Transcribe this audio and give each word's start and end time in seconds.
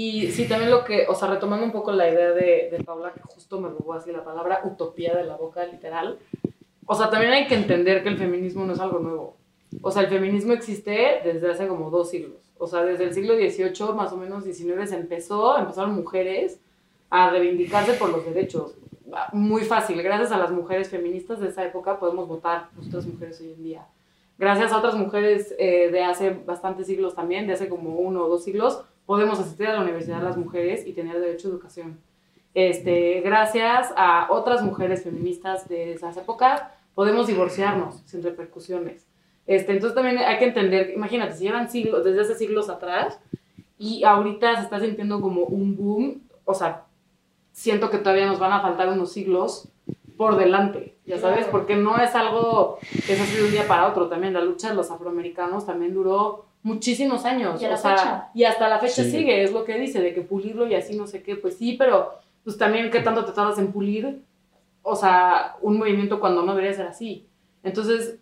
Y 0.00 0.30
sí, 0.30 0.46
también 0.46 0.70
lo 0.70 0.84
que, 0.84 1.06
o 1.08 1.14
sea, 1.16 1.26
retomando 1.26 1.66
un 1.66 1.72
poco 1.72 1.90
la 1.90 2.08
idea 2.08 2.30
de, 2.30 2.68
de 2.70 2.84
Paula, 2.84 3.12
que 3.12 3.20
justo 3.20 3.60
me 3.60 3.68
robó 3.68 3.94
así 3.94 4.12
la 4.12 4.22
palabra 4.22 4.60
utopía 4.62 5.12
de 5.16 5.24
la 5.24 5.34
boca, 5.34 5.66
literal. 5.66 6.20
O 6.86 6.94
sea, 6.94 7.10
también 7.10 7.32
hay 7.32 7.48
que 7.48 7.56
entender 7.56 8.04
que 8.04 8.10
el 8.10 8.16
feminismo 8.16 8.64
no 8.64 8.74
es 8.74 8.78
algo 8.78 9.00
nuevo. 9.00 9.36
O 9.82 9.90
sea, 9.90 10.02
el 10.02 10.08
feminismo 10.08 10.52
existe 10.52 11.20
desde 11.24 11.50
hace 11.50 11.66
como 11.66 11.90
dos 11.90 12.10
siglos. 12.10 12.38
O 12.58 12.68
sea, 12.68 12.84
desde 12.84 13.06
el 13.06 13.12
siglo 13.12 13.34
XVIII, 13.34 13.92
más 13.92 14.12
o 14.12 14.16
menos 14.16 14.44
XIX, 14.44 14.88
se 14.88 14.94
empezó, 14.94 15.58
empezaron 15.58 15.96
mujeres 15.96 16.60
a 17.10 17.30
reivindicarse 17.30 17.94
por 17.94 18.10
los 18.10 18.24
derechos. 18.24 18.76
Muy 19.32 19.62
fácil, 19.64 20.00
gracias 20.00 20.30
a 20.30 20.38
las 20.38 20.52
mujeres 20.52 20.90
feministas 20.90 21.40
de 21.40 21.48
esa 21.48 21.64
época 21.64 21.98
podemos 21.98 22.28
votar 22.28 22.68
nosotras 22.76 23.04
mujeres 23.04 23.40
hoy 23.40 23.50
en 23.50 23.64
día. 23.64 23.86
Gracias 24.38 24.70
a 24.70 24.78
otras 24.78 24.94
mujeres 24.94 25.56
eh, 25.58 25.90
de 25.90 26.04
hace 26.04 26.30
bastantes 26.30 26.86
siglos 26.86 27.16
también, 27.16 27.48
de 27.48 27.54
hace 27.54 27.68
como 27.68 27.96
uno 27.96 28.26
o 28.26 28.28
dos 28.28 28.44
siglos, 28.44 28.84
podemos 29.08 29.40
asistir 29.40 29.66
a 29.66 29.72
la 29.72 29.80
universidad 29.80 30.22
las 30.22 30.36
mujeres 30.36 30.86
y 30.86 30.92
tener 30.92 31.18
derecho 31.18 31.48
a 31.48 31.52
educación. 31.52 31.98
Este, 32.52 33.22
gracias 33.22 33.90
a 33.96 34.26
otras 34.30 34.60
mujeres 34.60 35.02
feministas 35.02 35.66
de 35.66 35.94
esas 35.94 36.18
épocas, 36.18 36.62
podemos 36.94 37.26
divorciarnos 37.26 38.02
sin 38.04 38.22
repercusiones. 38.22 39.06
Este, 39.46 39.72
entonces 39.72 39.94
también 39.94 40.18
hay 40.18 40.36
que 40.36 40.44
entender, 40.44 40.90
imagínate, 40.90 41.36
si 41.36 41.44
llevan 41.44 41.70
siglos, 41.70 42.04
desde 42.04 42.20
hace 42.20 42.34
siglos 42.34 42.68
atrás, 42.68 43.18
y 43.78 44.04
ahorita 44.04 44.56
se 44.56 44.64
está 44.64 44.78
sintiendo 44.78 45.22
como 45.22 45.44
un 45.44 45.74
boom, 45.74 46.28
o 46.44 46.52
sea, 46.52 46.84
siento 47.52 47.88
que 47.88 47.96
todavía 47.96 48.26
nos 48.26 48.38
van 48.38 48.52
a 48.52 48.60
faltar 48.60 48.90
unos 48.90 49.10
siglos 49.10 49.70
por 50.18 50.36
delante, 50.36 50.98
ya 51.06 51.16
sabes, 51.16 51.46
porque 51.46 51.76
no 51.76 51.96
es 51.96 52.14
algo 52.14 52.76
que 52.92 53.16
se 53.16 53.22
hace 53.22 53.38
de 53.38 53.44
un 53.46 53.52
día 53.52 53.66
para 53.66 53.86
otro 53.86 54.08
también. 54.08 54.34
La 54.34 54.42
lucha 54.42 54.68
de 54.68 54.74
los 54.74 54.90
afroamericanos 54.90 55.64
también 55.64 55.94
duró 55.94 56.47
muchísimos 56.62 57.24
años. 57.24 57.60
Y, 57.60 57.64
a 57.64 57.68
la 57.70 57.74
o 57.74 57.78
sea, 57.78 57.96
fecha. 57.96 58.28
y 58.34 58.44
hasta 58.44 58.68
la 58.68 58.78
fecha 58.78 59.02
Sí. 59.02 59.10
sigue, 59.10 59.42
es 59.42 59.52
lo 59.52 59.64
que 59.64 59.78
dice, 59.78 60.00
de 60.00 60.14
que 60.14 60.20
pulirlo 60.22 60.66
y 60.66 60.74
así 60.74 60.96
no 60.96 61.06
sé 61.06 61.22
qué, 61.22 61.36
pues 61.36 61.56
sí, 61.56 61.74
pero 61.78 62.12
pues 62.44 62.56
también 62.58 62.90
qué 62.90 63.00
tanto 63.00 63.24
te 63.24 63.32
tardas 63.32 63.58
en 63.58 63.72
pulir, 63.72 64.22
o 64.82 64.96
sea, 64.96 65.56
un 65.60 65.78
movimiento 65.78 66.18
cuando 66.20 66.42
no 66.42 66.54
debería 66.54 66.74
ser 66.76 66.86
así. 66.86 67.26
Entonces, 67.62 68.18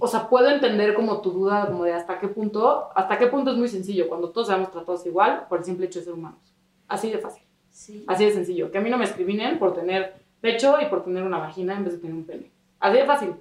o 0.00 0.06
sea, 0.06 0.28
puedo 0.28 0.48
entender 0.50 0.94
como 0.94 1.20
tu 1.20 1.30
duda, 1.30 1.66
como 1.66 1.84
de 1.84 1.92
hasta 1.92 2.18
qué 2.18 2.28
punto, 2.28 2.88
hasta 2.94 3.18
qué 3.18 3.26
punto 3.28 3.50
es 3.52 3.56
muy 3.56 3.68
sencillo, 3.68 4.08
cuando 4.08 4.30
todos 4.30 4.48
seamos 4.48 4.70
tratados 4.70 5.06
igual 5.06 5.46
por 5.48 5.58
el 5.58 5.64
simple 5.64 5.86
hecho 5.86 6.00
de 6.00 6.06
ser 6.06 6.14
humanos. 6.14 6.40
Así 6.88 7.10
de 7.10 7.18
fácil. 7.18 7.42
Sí. 7.70 8.04
Así 8.06 8.24
de 8.24 8.32
sencillo. 8.32 8.70
Que 8.70 8.78
a 8.78 8.80
mí 8.80 8.90
no 8.90 8.98
me 8.98 9.04
discriminen 9.06 9.58
por 9.58 9.74
tener 9.74 10.14
pecho 10.40 10.76
y 10.80 10.86
por 10.86 11.04
tener 11.04 11.22
una 11.22 11.38
vagina 11.38 11.74
en 11.76 11.84
vez 11.84 11.92
de 11.94 11.98
tener 12.00 12.16
un 12.16 12.24
pene. 12.24 12.50
Así 12.80 12.96
de 12.96 13.04
fácil. 13.04 13.34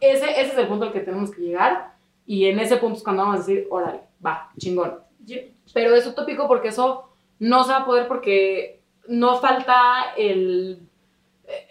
Ese, 0.00 0.30
ese 0.30 0.52
es 0.52 0.58
el 0.58 0.68
punto 0.68 0.84
al 0.86 0.92
que 0.92 1.00
tenemos 1.00 1.30
que 1.30 1.40
llegar. 1.42 1.91
Y 2.26 2.46
en 2.46 2.58
ese 2.60 2.76
punto 2.76 2.98
es 2.98 3.04
cuando 3.04 3.22
vamos 3.22 3.36
a 3.36 3.38
decir, 3.40 3.66
órale, 3.70 4.00
va, 4.24 4.50
chingón. 4.58 4.94
Pero 5.72 5.94
es 5.94 6.06
utópico 6.06 6.46
porque 6.48 6.68
eso 6.68 7.08
no 7.38 7.64
se 7.64 7.72
va 7.72 7.78
a 7.78 7.84
poder 7.86 8.06
porque 8.08 8.80
no 9.08 9.38
falta 9.38 10.14
el, 10.16 10.78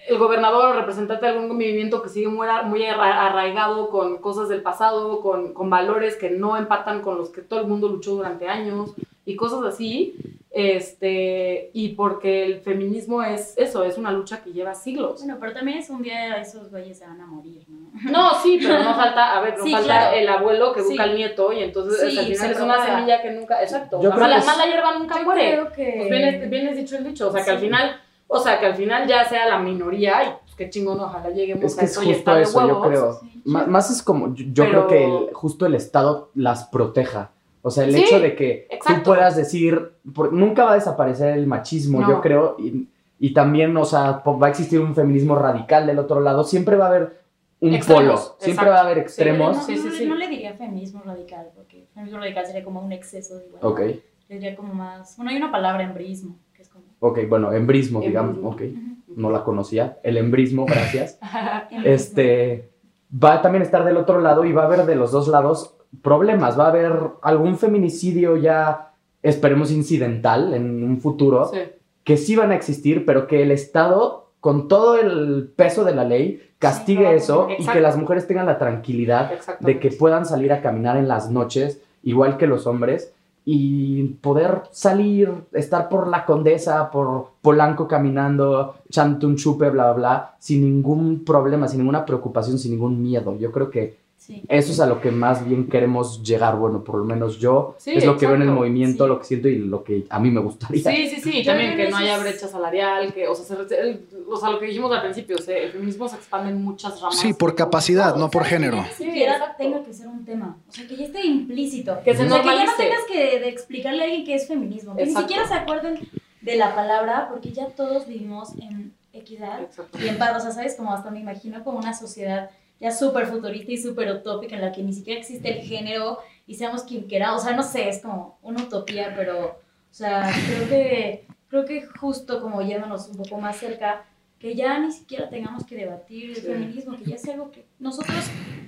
el 0.07 0.17
gobernador 0.17 0.69
o 0.69 0.79
representante 0.79 1.25
de 1.25 1.31
algún 1.31 1.47
movimiento 1.47 2.01
que 2.01 2.09
sigue 2.09 2.27
muy, 2.27 2.47
muy 2.65 2.83
arra- 2.85 3.25
arraigado 3.27 3.89
con 3.89 4.17
cosas 4.17 4.49
del 4.49 4.61
pasado, 4.61 5.21
con, 5.21 5.53
con 5.53 5.69
valores 5.69 6.17
que 6.17 6.29
no 6.29 6.57
empatan 6.57 7.01
con 7.01 7.17
los 7.17 7.29
que 7.29 7.41
todo 7.41 7.61
el 7.61 7.67
mundo 7.67 7.87
luchó 7.87 8.15
durante 8.15 8.47
años 8.47 8.93
y 9.25 9.35
cosas 9.35 9.63
así. 9.63 10.15
Este, 10.53 11.69
y 11.73 11.89
porque 11.89 12.43
el 12.45 12.59
feminismo 12.61 13.23
es 13.23 13.53
eso, 13.57 13.83
es 13.83 13.97
una 13.97 14.11
lucha 14.11 14.43
que 14.43 14.51
lleva 14.51 14.73
siglos. 14.75 15.19
Bueno, 15.19 15.37
pero 15.39 15.53
también 15.53 15.77
es 15.79 15.89
un 15.89 16.01
día 16.01 16.37
esos 16.37 16.69
güeyes 16.69 16.97
se 16.99 17.05
van 17.05 17.19
a 17.21 17.25
morir, 17.25 17.63
¿no? 17.67 17.89
No, 18.11 18.33
sí, 18.41 18.59
pero 18.61 18.83
no 18.83 18.93
falta, 18.95 19.37
a 19.37 19.41
ver, 19.41 19.57
no 19.57 19.63
Sí, 19.65 19.71
falta 19.71 19.85
claro. 19.87 20.17
el 20.17 20.29
abuelo 20.29 20.73
que 20.73 20.81
busca 20.81 21.03
Sí. 21.03 21.09
al 21.09 21.15
nieto 21.15 21.51
y 21.53 21.59
entonces 21.63 22.11
Sí, 22.11 22.17
al 22.19 22.25
final 22.25 22.51
es 22.51 22.59
una 22.61 22.85
semilla 22.85 23.21
que 23.21 23.31
nunca, 23.31 23.61
exacto, 23.61 24.01
Yo 24.01 24.09
la 24.09 24.15
creo 24.15 24.27
mala, 24.27 24.37
es- 24.37 24.45
mala 24.45 24.65
hierba 24.65 24.97
nunca 24.99 25.17
Yo 25.19 25.23
muere. 25.25 25.51
creo 25.51 25.71
que... 25.71 25.93
Pues 25.97 26.09
bien, 26.09 26.23
es- 26.27 26.49
bien 26.49 26.67
es 26.67 26.75
dicho 26.77 26.97
el 26.97 27.03
dicho, 27.05 27.27
o 27.27 27.31
sea 27.31 27.43
que 27.43 27.51
al 27.51 27.59
final, 27.59 28.01
o 28.27 28.39
sea 28.39 28.59
que 28.59 28.65
al 28.65 28.75
final 28.75 29.07
ya 29.07 29.23
sea 29.25 29.47
la 29.47 29.59
minoría 29.59 30.23
y 30.23 30.27
pues 30.43 30.55
qué 30.55 30.69
chingón, 30.69 30.99
ojalá 30.99 31.29
lleguemos 31.29 31.63
Es 31.63 31.75
que 31.75 31.81
a 31.81 31.83
es 31.85 31.91
eso 31.91 32.03
y 32.03 32.05
justo 32.07 32.19
está 32.19 32.35
de 32.35 32.41
eso, 32.43 32.59
yo 32.67 32.79
huevos. 32.81 32.87
creo. 32.87 33.13
Sí. 33.21 33.41
Ma- 33.45 33.65
Más 33.67 33.89
es 33.89 34.01
como, 34.03 34.33
yo, 34.35 34.45
yo 34.51 34.63
Pero- 34.65 34.87
creo 34.87 34.87
que 34.87 35.05
el- 35.27 35.33
justo 35.33 35.65
el 35.65 35.75
Estado 35.75 36.29
las 36.35 36.65
proteja. 36.65 37.31
O 37.63 37.69
sea, 37.69 37.83
el 37.85 37.93
Sí, 37.93 38.03
hecho 38.03 38.19
de 38.19 38.35
que 38.35 38.67
tú 38.69 38.75
exacto. 38.75 39.11
puedas 39.11 39.35
decir, 39.35 39.91
por- 40.13 40.33
nunca 40.33 40.65
va 40.65 40.71
a 40.71 40.75
desaparecer 40.75 41.37
el 41.37 41.45
machismo, 41.47 42.01
No. 42.01 42.09
yo 42.09 42.21
creo, 42.21 42.55
y, 42.59 42.87
y 43.19 43.33
también, 43.33 43.75
o 43.77 43.85
sea, 43.85 44.23
va 44.25 44.47
a 44.47 44.49
existir 44.49 44.79
un 44.79 44.95
feminismo 44.95 45.35
radical 45.35 45.85
del 45.85 45.99
otro 45.99 46.19
lado, 46.21 46.43
siempre 46.43 46.75
va 46.75 46.85
a 46.85 46.89
haber 46.89 47.21
un 47.59 47.73
Extremos, 47.75 48.03
polo, 48.03 48.17
siempre 48.39 48.51
exacto. 48.51 48.71
va 48.71 48.77
a 48.77 48.81
haber 48.81 48.97
extremos. 48.97 49.57
no, 49.57 49.63
Sí, 49.63 49.75
no 49.75 49.81
sí, 49.83 49.89
le- 49.89 49.97
sí. 49.97 50.05
no 50.07 50.15
le 50.15 50.27
diría 50.27 50.53
feminismo 50.55 51.03
radical, 51.05 51.49
porque 51.55 51.87
feminismo 51.93 52.19
radical 52.19 52.45
sería 52.47 52.63
como 52.63 52.81
un 52.81 52.91
exceso 52.91 53.37
de 53.37 53.45
igualdad. 53.45 53.69
Ok, 53.69 53.79
Le 53.79 54.35
diría 54.35 54.55
como 54.55 54.73
más... 54.73 55.15
Bueno, 55.17 55.29
hay 55.31 55.37
una 55.37 55.51
palabra, 55.51 55.83
embrismo, 55.83 56.37
que 56.55 56.63
es 56.63 56.69
como... 56.69 56.85
ok, 56.99 57.19
bueno, 57.29 57.51
embrismo, 57.53 57.99
digamos, 58.01 58.37
Embrismo. 58.37 58.49
ok, 58.49 59.15
no 59.17 59.29
la 59.29 59.43
conocía, 59.43 59.99
el 60.01 60.17
embrismo, 60.17 60.65
gracias. 60.65 61.19
Embrismo. 61.69 61.93
este 61.93 62.71
va 63.13 63.33
a 63.33 63.41
también 63.41 63.61
estar 63.61 63.83
del 63.83 63.97
otro 63.97 64.19
lado 64.21 64.45
y 64.45 64.53
va 64.53 64.63
a 64.63 64.65
haber 64.65 64.85
de 64.85 64.95
los 64.95 65.11
dos 65.11 65.27
lados 65.27 65.75
problemas. 66.01 66.57
Va 66.59 66.65
a 66.65 66.69
haber 66.69 66.93
algún 67.21 67.57
feminicidio 67.57 68.37
ya, 68.37 68.91
esperemos, 69.23 69.71
incidental 69.71 70.53
en 70.53 70.83
un 70.83 70.99
futuro, 71.01 71.45
Sí. 71.45 71.59
que 72.03 72.17
sí 72.17 72.35
van 72.35 72.51
a 72.51 72.55
existir, 72.55 73.05
pero 73.05 73.27
que 73.27 73.43
el 73.43 73.51
Estado, 73.51 74.29
con 74.39 74.67
todo 74.67 74.97
el 74.97 75.51
peso 75.55 75.83
de 75.83 75.93
la 75.93 76.03
ley, 76.03 76.41
castigue 76.57 77.07
Sí, 77.09 77.15
eso 77.15 77.47
y 77.57 77.65
que 77.65 77.81
las 77.81 77.97
mujeres 77.97 78.27
tengan 78.27 78.45
la 78.45 78.57
tranquilidad 78.57 79.31
de 79.59 79.79
que 79.79 79.91
puedan 79.91 80.25
salir 80.25 80.51
a 80.53 80.61
caminar 80.61 80.97
en 80.97 81.07
las 81.07 81.29
noches, 81.29 81.81
igual 82.03 82.37
que 82.37 82.47
los 82.47 82.65
hombres, 82.67 83.13
y 83.43 84.03
poder 84.21 84.61
salir, 84.71 85.31
estar 85.53 85.89
por 85.89 86.07
la 86.07 86.25
Condesa, 86.25 86.91
por 86.91 87.31
Polanco 87.41 87.87
caminando, 87.87 88.75
echándote 88.87 89.25
un 89.25 89.35
chupe, 89.35 89.69
bla, 89.71 89.85
bla, 89.85 89.93
bla, 89.93 90.35
sin 90.39 90.61
ningún 90.61 91.23
problema, 91.25 91.67
sin 91.67 91.79
ninguna 91.79 92.05
preocupación, 92.05 92.59
sin 92.59 92.71
ningún 92.71 93.01
miedo. 93.01 93.35
Yo 93.39 93.51
creo 93.51 93.71
que 93.71 93.97
Sí. 94.23 94.43
eso 94.49 94.71
es 94.71 94.79
a 94.79 94.85
lo 94.85 95.01
que 95.01 95.09
más 95.09 95.43
bien 95.47 95.67
queremos 95.67 96.21
llegar, 96.21 96.55
bueno, 96.55 96.83
por 96.83 96.95
lo 96.97 97.03
menos 97.05 97.39
yo, 97.39 97.73
Sí, 97.79 97.91
es 97.95 98.05
lo 98.05 98.17
que 98.17 98.27
veo 98.27 98.35
en 98.35 98.43
el 98.43 98.47
exacto. 98.49 98.59
movimiento, 98.59 99.03
Sí. 99.05 99.09
lo 99.09 99.19
que 99.19 99.25
siento 99.25 99.47
y 99.47 99.55
lo 99.57 99.83
que 99.83 100.05
a 100.09 100.19
mí 100.19 100.29
me 100.29 100.39
gustaría. 100.39 100.83
Sí, 100.91 101.07
sí, 101.07 101.19
sí, 101.21 101.43
también 101.43 101.75
que 101.75 101.85
que 101.85 101.89
no 101.89 101.97
haya 101.97 102.19
brecha 102.19 102.47
salarial, 102.47 103.11
que, 103.15 103.27
o 103.27 103.33
sea, 103.33 103.57
se- 103.65 103.79
el- 103.79 104.05
o 104.31 104.37
sea, 104.37 104.51
lo 104.51 104.59
que 104.59 104.67
dijimos 104.67 104.91
al 104.91 105.01
principio, 105.01 105.37
o 105.37 105.41
sea, 105.41 105.57
el 105.57 105.71
feminismo 105.71 106.07
se 106.07 106.17
expande 106.17 106.51
en 106.51 106.63
muchas 106.63 107.01
ramas. 107.01 107.17
Sí, 107.19 107.33
por 107.33 107.55
capacidad, 107.55 108.15
no 108.15 108.29
por. 108.29 108.43
Que 108.43 108.49
género. 108.49 108.85
Sí, 108.95 109.05
siquiera 109.05 109.33
exacto. 109.33 109.55
tenga 109.57 109.83
que 109.83 109.91
ser 109.93 110.07
un 110.07 110.23
tema. 110.23 110.55
O 110.69 110.71
sea, 110.71 110.87
que 110.87 110.95
ya 110.97 111.05
esté 111.05 111.25
implícito. 111.25 111.97
Que 112.05 112.15
se 112.15 112.23
o 112.25 112.29
sea, 112.29 112.41
que 112.41 112.47
ya 112.47 112.65
no 112.65 112.71
tengas 112.77 113.03
que 113.11 113.39
de 113.39 113.49
explicarle 113.49 114.01
a 114.01 114.03
alguien 114.05 114.23
qué 114.23 114.35
es 114.35 114.47
feminismo. 114.47 114.95
Que 114.95 115.03
Exacto. 115.03 115.21
ni 115.21 115.27
siquiera 115.33 115.47
se 115.47 115.53
acuerden 115.55 115.99
de 116.41 116.55
la 116.57 116.75
palabra, 116.75 117.27
porque 117.31 117.51
ya 117.51 117.67
todos 117.69 118.07
vivimos 118.07 118.49
en 118.59 118.93
equidad 119.13 119.61
Exacto. 119.63 119.97
y 119.99 120.07
en 120.07 120.17
paz. 120.17 120.37
O 120.37 120.39
sea, 120.39 120.51
¿sabes? 120.51 120.75
Como 120.75 120.93
hasta 120.93 121.09
me 121.11 121.19
imagino 121.19 121.63
como 121.63 121.79
una 121.79 121.93
sociedad 121.93 122.49
ya 122.81 122.91
súper 122.91 123.27
futurista 123.27 123.71
y 123.71 123.77
súper 123.77 124.11
utópica 124.11 124.55
en 124.55 124.61
la 124.61 124.71
que 124.73 124.83
ni 124.83 124.91
siquiera 124.91 125.19
existe 125.19 125.59
el 125.59 125.61
género 125.65 126.17
y 126.47 126.55
seamos 126.55 126.83
quien 126.83 127.03
quiera. 127.03 127.35
O 127.35 127.39
sea, 127.39 127.55
no 127.55 127.63
sé, 127.63 127.87
es 127.87 128.01
como 128.01 128.39
una 128.41 128.63
utopía, 128.63 129.13
pero, 129.15 129.45
o 129.47 129.93
sea, 129.93 130.29
creo 130.47 130.67
que, 130.67 131.25
creo 131.47 131.65
que 131.65 131.85
justo 131.85 132.41
como 132.41 132.61
yéndonos 132.61 133.07
un 133.07 133.17
poco 133.17 133.37
más 133.39 133.57
cerca, 133.57 134.03
que 134.39 134.55
ya 134.55 134.79
ni 134.79 134.91
siquiera 134.91 135.29
tengamos 135.29 135.63
que 135.65 135.75
debatir 135.75 136.31
el 136.31 136.35
Sí. 136.37 136.41
feminismo, 136.41 136.97
que 136.97 137.05
ya 137.05 137.17
sea 137.19 137.35
algo 137.35 137.51
que 137.51 137.63
nosotros 137.77 138.25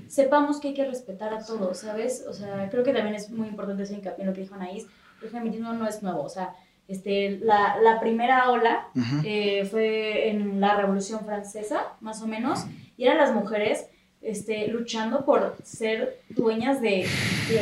sepamos 0.07 0.59
que 0.59 0.67
hay 0.69 0.73
que 0.75 0.85
respetar 0.85 1.33
a 1.33 1.43
todos, 1.43 1.79
¿sabes? 1.79 2.23
O 2.29 2.33
sea, 2.33 2.69
creo 2.69 2.83
que 2.83 2.93
también 2.93 3.15
es 3.15 3.31
muy 3.31 3.47
importante 3.47 3.81
hacer 3.81 3.97
hincapié 3.97 4.21
en 4.23 4.27
lo 4.29 4.35
que 4.35 4.41
dijo 4.41 4.53
Anaís, 4.53 4.85
el 5.23 5.29
feminismo 5.29 5.73
no 5.73 5.87
es 5.87 6.03
nuevo, 6.03 6.21
o 6.21 6.29
sea, 6.29 6.53
este, 6.87 7.39
la, 7.41 7.77
la 7.81 7.99
primera 7.99 8.51
ola 8.51 8.87
eh, 9.23 9.65
fue 9.71 10.29
en 10.29 10.59
la 10.59 10.75
Revolución 10.75 11.21
Francesa, 11.25 11.93
más 12.01 12.21
o 12.21 12.27
menos, 12.27 12.65
y 12.97 13.05
eran 13.05 13.17
las 13.17 13.33
mujeres 13.33 13.87
este, 14.23 14.67
luchando 14.67 15.25
por 15.25 15.55
ser 15.63 16.21
dueñas 16.29 16.81
de, 16.81 17.05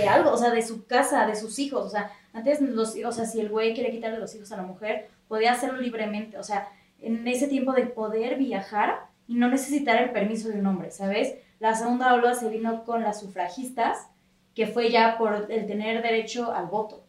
algo, 0.09 0.31
o 0.31 0.38
sea, 0.38 0.51
de 0.51 0.61
su 0.61 0.85
casa, 0.85 1.25
de 1.27 1.35
sus 1.35 1.59
hijos, 1.59 1.85
o 1.85 1.89
sea, 1.89 2.12
antes, 2.33 2.62
los, 2.62 2.95
o 3.03 3.12
sea, 3.12 3.25
si 3.25 3.41
el 3.41 3.50
güey 3.50 3.74
quería 3.74 3.91
quitarle 3.91 4.19
los 4.19 4.33
hijos 4.36 4.51
a 4.51 4.57
la 4.57 4.63
mujer, 4.63 5.09
podía 5.27 5.53
hacerlo 5.53 5.81
libremente, 5.81 6.38
o 6.38 6.44
sea, 6.44 6.69
en 7.01 7.27
ese 7.27 7.47
tiempo 7.47 7.74
de 7.74 7.88
poder 7.88 8.38
viajar 8.38 9.07
y 9.27 9.36
no 9.36 9.50
necesitar 9.50 10.01
el 10.01 10.12
permiso 10.12 10.50
de 10.50 10.59
un 10.59 10.68
hombre, 10.68 10.91
¿sabes? 10.91 11.36
La 11.59 11.75
segunda 11.75 12.13
ola 12.13 12.33
se 12.33 12.50
vino 12.50 12.83
con 12.86 13.01
las 13.01 13.19
sufragistas, 13.19 14.07
que 14.56 14.68
fue 14.68 14.91
ya 14.91 15.18
por 15.18 15.47
el 15.50 15.68
tener 15.68 16.01
derecho 16.01 16.51
al 16.51 16.68
voto. 16.68 17.03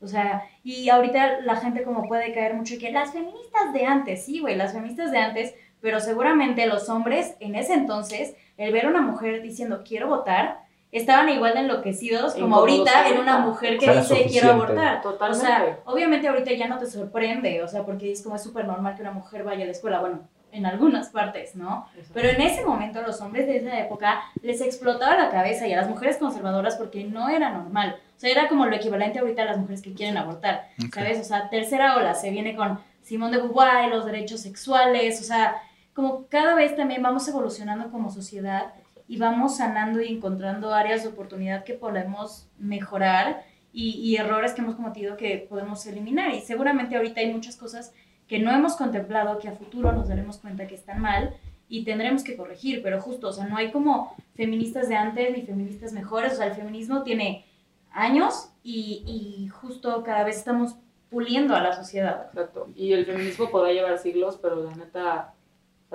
O 0.00 0.06
sea, 0.06 0.44
y 0.62 0.88
ahorita 0.88 1.40
la 1.40 1.56
gente 1.56 1.82
como 1.82 2.06
puede 2.06 2.32
caer 2.32 2.54
mucho 2.54 2.74
y 2.74 2.78
que 2.78 2.92
las 2.92 3.12
feministas 3.12 3.72
de 3.72 3.86
antes, 3.86 4.24
sí, 4.24 4.40
güey, 4.40 4.56
las 4.56 4.72
feministas 4.72 5.10
de 5.10 5.18
antes, 5.18 5.54
pero 5.80 6.00
seguramente 6.00 6.66
los 6.66 6.88
hombres 6.88 7.34
en 7.40 7.54
ese 7.54 7.74
entonces, 7.74 8.34
el 8.56 8.72
ver 8.72 8.86
a 8.86 8.90
una 8.90 9.02
mujer 9.02 9.42
diciendo 9.42 9.82
quiero 9.84 10.08
votar, 10.08 10.66
estaban 10.92 11.28
igual 11.28 11.54
de 11.54 11.60
enloquecidos 11.60 12.34
como 12.34 12.56
ahorita 12.56 13.08
en 13.08 13.18
una 13.18 13.38
mujer 13.38 13.78
que 13.78 13.90
dice 13.90 14.26
quiero 14.28 14.52
abortar. 14.52 14.98
O 14.98 15.10
Totalmente. 15.12 15.46
sea, 15.46 15.78
obviamente 15.84 16.28
ahorita 16.28 16.52
ya 16.52 16.68
no 16.68 16.78
te 16.78 16.86
sorprende, 16.86 17.62
o 17.62 17.68
sea, 17.68 17.84
porque 17.84 18.12
es 18.12 18.22
como 18.22 18.36
es 18.36 18.42
súper 18.42 18.64
normal 18.66 18.94
que 18.94 19.02
una 19.02 19.12
mujer 19.12 19.44
vaya 19.44 19.64
a 19.64 19.66
la 19.66 19.72
escuela, 19.72 20.00
bueno, 20.00 20.20
en 20.52 20.64
algunas 20.64 21.10
partes, 21.10 21.54
¿no? 21.54 21.86
Pero 22.14 22.30
en 22.30 22.40
ese 22.40 22.64
momento 22.64 23.02
los 23.02 23.20
hombres 23.20 23.46
de 23.46 23.58
esa 23.58 23.78
época 23.78 24.22
les 24.42 24.60
explotaba 24.62 25.16
la 25.16 25.28
cabeza 25.28 25.66
y 25.66 25.72
a 25.74 25.76
las 25.76 25.88
mujeres 25.88 26.16
conservadoras 26.16 26.76
porque 26.76 27.04
no 27.04 27.28
era 27.28 27.50
normal. 27.50 27.96
O 28.16 28.18
sea, 28.18 28.30
era 28.30 28.48
como 28.48 28.64
lo 28.64 28.74
equivalente 28.74 29.18
ahorita 29.18 29.42
a 29.42 29.46
las 29.46 29.58
mujeres 29.58 29.82
que 29.82 29.92
quieren 29.92 30.16
abortar, 30.16 30.68
¿sabes? 30.94 31.20
O 31.20 31.24
sea, 31.24 31.50
tercera 31.50 31.96
ola, 31.96 32.14
se 32.14 32.30
viene 32.30 32.56
con 32.56 32.80
Simón 33.06 33.30
de 33.30 33.38
Beauvoir, 33.38 33.88
los 33.88 34.04
derechos 34.04 34.40
sexuales, 34.40 35.20
o 35.20 35.24
sea, 35.24 35.62
como 35.94 36.26
cada 36.26 36.56
vez 36.56 36.74
también 36.74 37.04
vamos 37.04 37.28
evolucionando 37.28 37.88
como 37.92 38.10
sociedad 38.10 38.74
y 39.06 39.16
vamos 39.16 39.58
sanando 39.58 40.02
y 40.02 40.08
encontrando 40.08 40.74
áreas 40.74 41.04
de 41.04 41.10
oportunidad 41.10 41.62
que 41.62 41.74
podemos 41.74 42.48
mejorar 42.58 43.44
y, 43.72 43.90
y 43.90 44.16
errores 44.16 44.54
que 44.54 44.62
hemos 44.62 44.74
cometido 44.74 45.16
que 45.16 45.46
podemos 45.48 45.86
eliminar. 45.86 46.34
Y 46.34 46.40
seguramente 46.40 46.96
ahorita 46.96 47.20
hay 47.20 47.32
muchas 47.32 47.54
cosas 47.54 47.92
que 48.26 48.40
no 48.40 48.50
hemos 48.50 48.74
contemplado, 48.74 49.38
que 49.38 49.48
a 49.48 49.52
futuro 49.52 49.92
nos 49.92 50.08
daremos 50.08 50.38
cuenta 50.38 50.66
que 50.66 50.74
están 50.74 51.00
mal 51.00 51.36
y 51.68 51.84
tendremos 51.84 52.24
que 52.24 52.36
corregir, 52.36 52.82
pero 52.82 53.00
justo, 53.00 53.28
o 53.28 53.32
sea, 53.32 53.46
no 53.46 53.56
hay 53.56 53.70
como 53.70 54.16
feministas 54.34 54.88
de 54.88 54.96
antes 54.96 55.32
ni 55.32 55.42
feministas 55.42 55.92
mejores, 55.92 56.32
o 56.32 56.36
sea, 56.38 56.46
el 56.46 56.54
feminismo 56.54 57.04
tiene 57.04 57.44
años 57.92 58.50
y, 58.64 59.04
y 59.06 59.46
justo 59.46 60.02
cada 60.02 60.24
vez 60.24 60.38
estamos 60.38 60.74
puliendo 61.10 61.54
a 61.54 61.62
la 61.62 61.74
sociedad. 61.74 62.26
Exacto. 62.28 62.68
Y 62.74 62.92
el 62.92 63.06
feminismo 63.06 63.50
podrá 63.50 63.72
llevar 63.72 63.98
siglos, 63.98 64.38
pero 64.40 64.62
la 64.62 64.74
neta, 64.74 65.34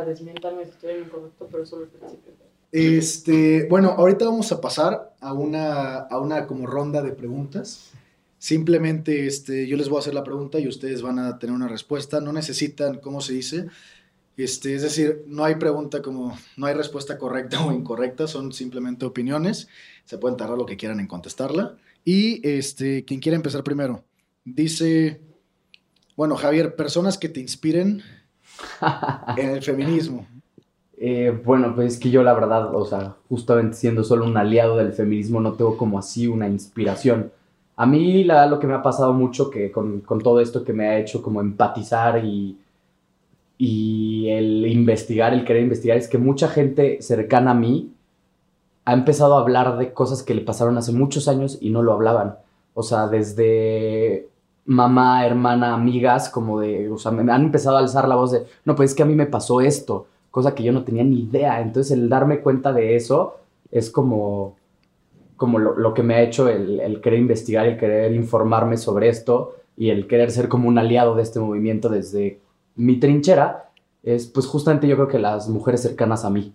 desmientarme 0.06 0.66
si 0.66 0.72
estoy 0.72 0.94
incorrecto, 0.96 1.48
pero 1.52 1.66
solo 1.66 1.84
el 1.84 1.90
principio. 1.90 2.34
Este, 2.72 3.68
bueno, 3.70 3.90
ahorita 3.90 4.26
vamos 4.26 4.52
a 4.52 4.62
pasar 4.62 5.14
a 5.20 5.34
una, 5.34 5.98
a 5.98 6.20
una 6.20 6.48
como 6.48 6.66
ronda 6.66 7.02
de 7.02 7.12
preguntas. 7.12 7.92
Simplemente 8.38 9.28
este, 9.28 9.68
yo 9.68 9.78
les 9.78 9.90
voy 9.90 9.98
a 9.98 10.00
hacer 10.00 10.14
la 10.14 10.24
pregunta 10.24 10.60
y 10.60 10.68
ustedes 10.68 11.02
van 11.02 11.20
a 11.20 11.38
tener 11.38 11.56
una 11.56 11.68
respuesta. 11.68 12.22
No 12.22 12.32
necesitan, 12.32 13.00
¿cómo 13.00 13.22
se 13.22 13.34
dice? 13.34 13.68
Este, 14.38 14.74
es 14.74 14.82
decir, 14.82 15.24
no 15.28 15.44
hay 15.44 15.56
pregunta 15.56 16.02
como, 16.02 16.38
no 16.56 16.66
hay 16.66 16.74
respuesta 16.74 17.18
correcta 17.18 17.64
o 17.66 17.72
incorrecta, 17.72 18.28
son 18.28 18.54
simplemente 18.54 19.06
opiniones. 19.06 19.68
Se 20.06 20.18
pueden 20.18 20.38
tardar 20.38 20.58
lo 20.58 20.66
que 20.66 20.78
quieran 20.78 21.00
en 21.00 21.08
contestarla. 21.08 21.78
Y 22.04 22.48
este, 22.48 23.06
quien 23.06 23.20
quiera 23.20 23.36
empezar 23.36 23.64
primero, 23.64 24.04
dice, 24.46 25.22
bueno, 26.16 26.36
Javier, 26.36 26.76
personas 26.76 27.18
que 27.18 27.30
te 27.30 27.40
inspiren 27.40 28.02
en 29.38 29.50
el 29.50 29.62
feminismo. 29.62 30.28
Eh, 30.98 31.36
bueno, 31.44 31.74
pues 31.74 31.94
es 31.94 32.00
que 32.00 32.12
yo 32.12 32.22
la 32.22 32.34
verdad, 32.34 32.76
o 32.76 32.86
sea, 32.86 33.16
justamente 33.28 33.76
siendo 33.76 34.04
solo 34.04 34.26
un 34.26 34.38
aliado 34.38 34.78
del 34.78 34.94
feminismo, 34.94 35.42
no 35.42 35.54
tengo 35.54 35.78
como 35.78 35.98
así 35.98 36.28
una 36.28 36.48
inspiración 36.48 37.32
a 37.82 37.88
mí 37.88 38.24
la, 38.24 38.46
lo 38.46 38.60
que 38.60 38.68
me 38.68 38.76
ha 38.76 38.84
pasado 38.84 39.12
mucho 39.12 39.50
que 39.50 39.72
con, 39.72 40.02
con, 40.02 40.20
todo 40.20 40.40
esto 40.40 40.64
que 40.64 40.72
me 40.72 40.88
ha 40.88 41.00
hecho 41.00 41.24
como 41.24 41.42
empatizar 41.42 42.24
y, 42.24 42.56
y 43.58 44.30
el 44.30 44.68
investigar, 44.68 45.34
el 45.34 45.44
querer 45.46 45.64
investigar, 45.64 45.98
es 45.98 46.08
que 46.08 46.20
mucha 46.20 46.48
gente 46.48 47.02
cercana 47.02 47.52
a 47.52 47.56
mí 47.56 47.92
ha 48.86 48.94
empezado 48.94 49.36
a 49.36 49.42
hablar 49.42 49.80
de 49.80 49.94
cosas 49.94 50.22
que 50.22 50.36
le 50.36 50.42
pasaron 50.42 50.78
hace 50.78 50.92
muchos 50.92 51.28
años 51.28 51.58
y 51.60 51.72
no 51.72 51.82
lo 51.82 51.94
hablaban. 51.94 52.36
O 52.76 52.84
sea, 52.84 53.08
desde 53.08 54.30
mamá, 54.66 55.26
hermana, 55.26 55.74
amigas, 55.74 56.30
como 56.30 56.60
de, 56.60 56.90
o 56.90 56.98
sea, 56.98 57.12
me 57.12 57.32
han 57.32 57.44
empezado 57.44 57.78
a 57.78 57.80
alzar 57.80 58.08
la 58.08 58.16
voz 58.16 58.32
de, 58.32 58.46
no, 58.66 58.76
pues 58.76 58.92
es 58.92 58.96
que 58.96 59.04
a 59.04 59.08
mí 59.08 59.16
me 59.16 59.26
pasó 59.26 59.62
esto, 59.62 60.08
cosa 60.30 60.56
que 60.56 60.64
yo 60.64 60.72
no 60.72 60.84
tenía 60.84 61.04
ni 61.04 61.22
idea. 61.22 61.62
Entonces 61.62 61.92
el 61.92 62.10
darme 62.10 62.40
cuenta 62.42 62.72
de 62.74 62.96
eso 62.96 63.38
es 63.72 63.90
como, 63.90 64.56
como 65.36 65.60
lo, 65.60 65.76
lo 65.76 65.94
que 65.94 66.04
me 66.04 66.16
ha 66.16 66.22
hecho 66.22 66.48
el, 66.48 66.80
el, 66.80 67.02
querer 67.02 67.20
investigar, 67.20 67.66
el 67.66 67.78
querer 67.78 68.14
informarme 68.14 68.78
sobre 68.78 69.10
esto 69.10 69.56
y 69.76 69.90
el 69.90 70.08
querer 70.08 70.32
ser 70.32 70.48
como 70.48 70.68
un 70.68 70.78
aliado 70.78 71.16
de 71.16 71.24
este 71.24 71.40
movimiento 71.40 71.90
desde 71.90 72.40
mi 72.76 73.00
trinchera, 73.00 73.72
es 74.04 74.28
pues 74.28 74.46
justamente 74.46 74.88
yo 74.88 74.96
creo 74.96 75.08
que 75.08 75.20
las 75.20 75.50
mujeres 75.50 75.82
cercanas 75.82 76.26
a 76.26 76.30
mí. 76.30 76.54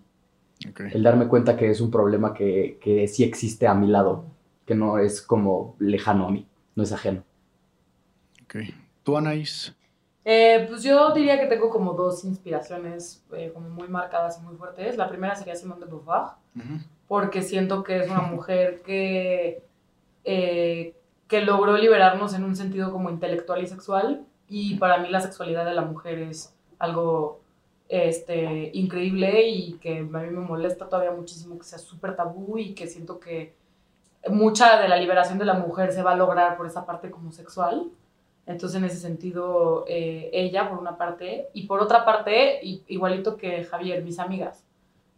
Okay. 0.71 0.91
El 0.93 1.03
darme 1.03 1.29
cuenta 1.29 1.57
que 1.57 1.71
es 1.71 1.81
un 1.81 1.91
problema 1.91 2.33
que, 2.33 2.79
que 2.81 3.07
sí 3.09 3.25
existe 3.25 3.67
a 3.67 3.75
mi 3.75 3.89
lado, 3.89 4.25
que 4.65 4.75
no 4.75 4.99
es 4.99 5.21
como 5.21 5.77
lejano 5.79 6.27
a 6.27 6.31
mí, 6.31 6.47
no 6.75 6.83
es 6.83 6.93
ajeno. 6.93 7.23
Ok. 8.57 8.75
¿Tú, 9.03 9.17
Anaís? 9.17 9.75
Eh, 10.25 10.67
pues 10.69 10.83
yo 10.83 11.13
diría 11.13 11.41
que 11.41 11.47
tengo 11.47 11.71
como 11.71 11.93
dos 11.93 12.25
inspiraciones 12.25 13.25
eh, 13.33 13.53
como 13.55 13.69
muy 13.69 13.89
marcadas 13.89 14.39
y 14.39 14.43
muy 14.45 14.57
fuertes. 14.57 14.97
La 14.97 15.09
primera 15.09 15.37
sería 15.37 15.55
Simone 15.55 15.81
de 15.81 15.87
Beauvoir. 15.87 16.23
Uh 16.57 16.61
-huh 16.61 16.81
porque 17.09 17.43
siento 17.43 17.83
que 17.83 18.01
es 18.01 18.11
una 18.11 18.23
mujer 18.23 18.83
que, 18.83 19.63
eh, 20.25 20.95
que 21.29 21.41
logró 21.43 21.77
liberarnos 21.77 22.35
en 22.35 22.45
un 22.45 22.57
sentido 22.57 22.93
como 22.93 23.11
intelectual 23.11 23.63
y 23.63 23.67
sexual, 23.67 24.25
y 24.49 24.77
para 24.77 24.99
mí 24.99 25.09
la 25.09 25.21
sexualidad 25.21 25.65
de 25.65 25.75
la 25.75 25.83
mujer 25.83 26.19
es 26.19 26.55
algo 26.79 27.41
este, 27.89 28.71
increíble 28.75 29.49
y 29.49 29.75
que 29.75 29.99
a 29.99 30.03
mí 30.03 30.31
me 30.31 30.41
molesta 30.41 30.89
todavía 30.89 31.13
muchísimo 31.13 31.59
que 31.59 31.65
sea 31.65 31.79
súper 31.79 32.17
tabú 32.17 32.59
y 32.59 32.75
que 32.75 32.87
siento 32.87 33.19
que 33.21 33.55
mucha 34.29 34.81
de 34.81 34.89
la 34.89 34.97
liberación 34.97 35.39
de 35.39 35.45
la 35.45 35.55
mujer 35.55 35.93
se 35.93 36.03
va 36.03 36.13
a 36.13 36.17
lograr 36.17 36.57
por 36.57 36.67
esa 36.67 36.85
parte 36.85 37.11
como 37.11 37.31
sexual. 37.33 37.91
Entonces, 38.47 38.79
en 38.79 38.85
ese 38.85 38.99
sentido, 38.99 39.85
eh, 39.89 40.31
ella, 40.33 40.69
por 40.69 40.79
una 40.79 40.97
parte, 40.97 41.49
y 41.53 41.67
por 41.67 41.81
otra 41.81 42.05
parte, 42.05 42.61
igualito 42.63 43.37
que 43.37 43.65
Javier, 43.65 44.03
mis 44.03 44.19
amigas 44.19 44.67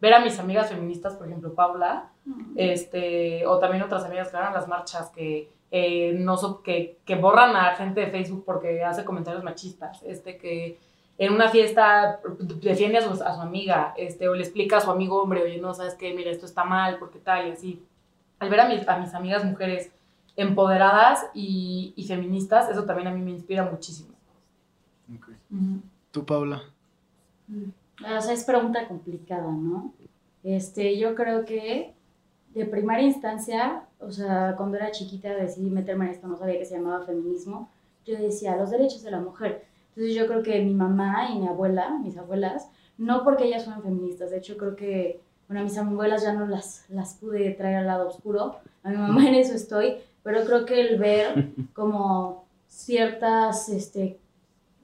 ver 0.00 0.14
a 0.14 0.20
mis 0.20 0.38
amigas 0.38 0.68
feministas, 0.68 1.14
por 1.14 1.26
ejemplo, 1.26 1.54
Paula, 1.54 2.10
este, 2.56 3.46
o 3.46 3.58
también 3.58 3.82
otras 3.82 4.04
amigas 4.04 4.28
que 4.28 4.36
van 4.36 4.48
a 4.48 4.52
las 4.52 4.68
marchas, 4.68 5.10
que, 5.10 5.50
eh, 5.70 6.14
no 6.18 6.36
so, 6.36 6.62
que, 6.62 6.98
que 7.04 7.16
borran 7.16 7.56
a 7.56 7.74
gente 7.74 8.00
de 8.00 8.06
Facebook 8.08 8.44
porque 8.44 8.82
hace 8.84 9.04
comentarios 9.04 9.42
machistas, 9.42 10.02
este, 10.02 10.36
que 10.38 10.78
en 11.18 11.32
una 11.32 11.48
fiesta 11.48 12.20
defiende 12.38 12.98
a 12.98 13.02
su, 13.02 13.22
a 13.22 13.34
su 13.34 13.40
amiga, 13.40 13.92
este, 13.96 14.28
o 14.28 14.34
le 14.34 14.42
explica 14.42 14.76
a 14.76 14.80
su 14.80 14.90
amigo 14.90 15.20
hombre, 15.20 15.42
oye, 15.42 15.58
no, 15.58 15.74
¿sabes 15.74 15.94
qué? 15.94 16.14
Mira, 16.14 16.30
esto 16.30 16.46
está 16.46 16.64
mal, 16.64 16.98
porque 16.98 17.18
tal, 17.18 17.48
y 17.48 17.50
así. 17.50 17.82
Al 18.38 18.50
ver 18.50 18.60
a 18.60 18.68
mis, 18.68 18.86
a 18.86 18.98
mis 18.98 19.12
amigas 19.14 19.44
mujeres 19.44 19.90
empoderadas 20.38 21.26
y, 21.34 21.92
y 21.96 22.06
feministas, 22.06 22.70
eso 22.70 22.84
también 22.84 23.08
a 23.08 23.10
mí 23.10 23.20
me 23.20 23.32
inspira 23.32 23.68
muchísimo. 23.68 24.10
Okay. 25.18 25.34
Uh 25.50 25.56
-huh. 25.56 25.80
¿Tú, 26.12 26.24
Paula? 26.24 26.62
Mm. 27.48 27.70
O 28.16 28.20
sea, 28.20 28.32
es 28.32 28.44
pregunta 28.44 28.86
complicada, 28.86 29.50
¿no? 29.50 29.92
Este, 30.44 30.96
yo 30.96 31.16
creo 31.16 31.44
que 31.44 31.92
de 32.54 32.66
primera 32.66 33.02
instancia, 33.02 33.82
o 33.98 34.12
sea, 34.12 34.54
cuando 34.56 34.76
era 34.76 34.92
chiquita 34.92 35.34
decidí 35.34 35.70
meterme 35.70 36.04
en 36.06 36.12
esto, 36.12 36.28
no 36.28 36.36
sabía 36.36 36.58
que 36.58 36.64
se 36.64 36.76
llamaba 36.76 37.04
feminismo, 37.04 37.68
yo 38.06 38.16
decía, 38.16 38.56
los 38.56 38.70
derechos 38.70 39.02
de 39.02 39.10
la 39.10 39.20
mujer. 39.20 39.64
Entonces 39.88 40.14
yo 40.14 40.28
creo 40.28 40.44
que 40.44 40.62
mi 40.62 40.74
mamá 40.74 41.30
y 41.32 41.40
mi 41.40 41.48
abuela, 41.48 41.98
mis 41.98 42.16
abuelas, 42.16 42.70
no 42.96 43.24
porque 43.24 43.44
ellas 43.44 43.64
fueran 43.64 43.82
feministas, 43.82 44.30
de 44.30 44.38
hecho 44.38 44.56
creo 44.56 44.76
que, 44.76 45.20
bueno, 45.48 45.62
a 45.62 45.64
mis 45.64 45.76
abuelas 45.76 46.22
ya 46.22 46.32
no 46.32 46.46
las, 46.46 46.84
las 46.88 47.14
pude 47.14 47.50
traer 47.54 47.78
al 47.78 47.86
lado 47.86 48.08
oscuro, 48.08 48.56
a 48.84 48.90
mi 48.90 48.96
mamá 48.96 49.28
en 49.28 49.34
eso 49.34 49.54
estoy, 49.54 49.96
pero 50.22 50.44
creo 50.44 50.64
que 50.64 50.80
el 50.80 50.98
ver 50.98 51.52
como 51.74 52.44
ciertas 52.66 53.68
este, 53.68 54.18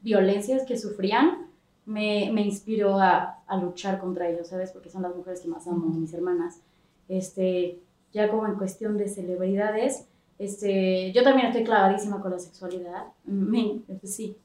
violencias 0.03 0.65
que 0.65 0.79
sufrían, 0.79 1.47
me, 1.87 2.31
me 2.33 2.43
inspiró 2.43 2.99
a, 2.99 3.41
a, 3.47 3.57
luchar 3.57 4.01
contra 4.01 4.29
ellos, 4.29 4.49
¿sabes? 4.49 4.71
Porque 4.73 4.89
son 4.89 5.03
las 5.03 5.15
mujeres 5.15 5.41
que 5.41 5.49
más 5.49 5.67
amo, 5.67 5.87
mis 5.87 6.15
hermanas. 6.15 6.61
Este, 7.09 7.79
ya 8.13 8.31
como 8.31 8.47
en 8.47 8.55
cuestión 8.55 8.97
de 8.97 9.09
celebridades, 9.09 10.07
este, 10.39 11.13
yo 11.13 11.23
también 11.23 11.49
estoy 11.49 11.65
clavadísima 11.65 12.21
con 12.21 12.33
la 12.33 12.39
sexualidad. 12.39 13.05
Me, 13.25 13.81
pues 13.87 14.15
sí, 14.15 14.37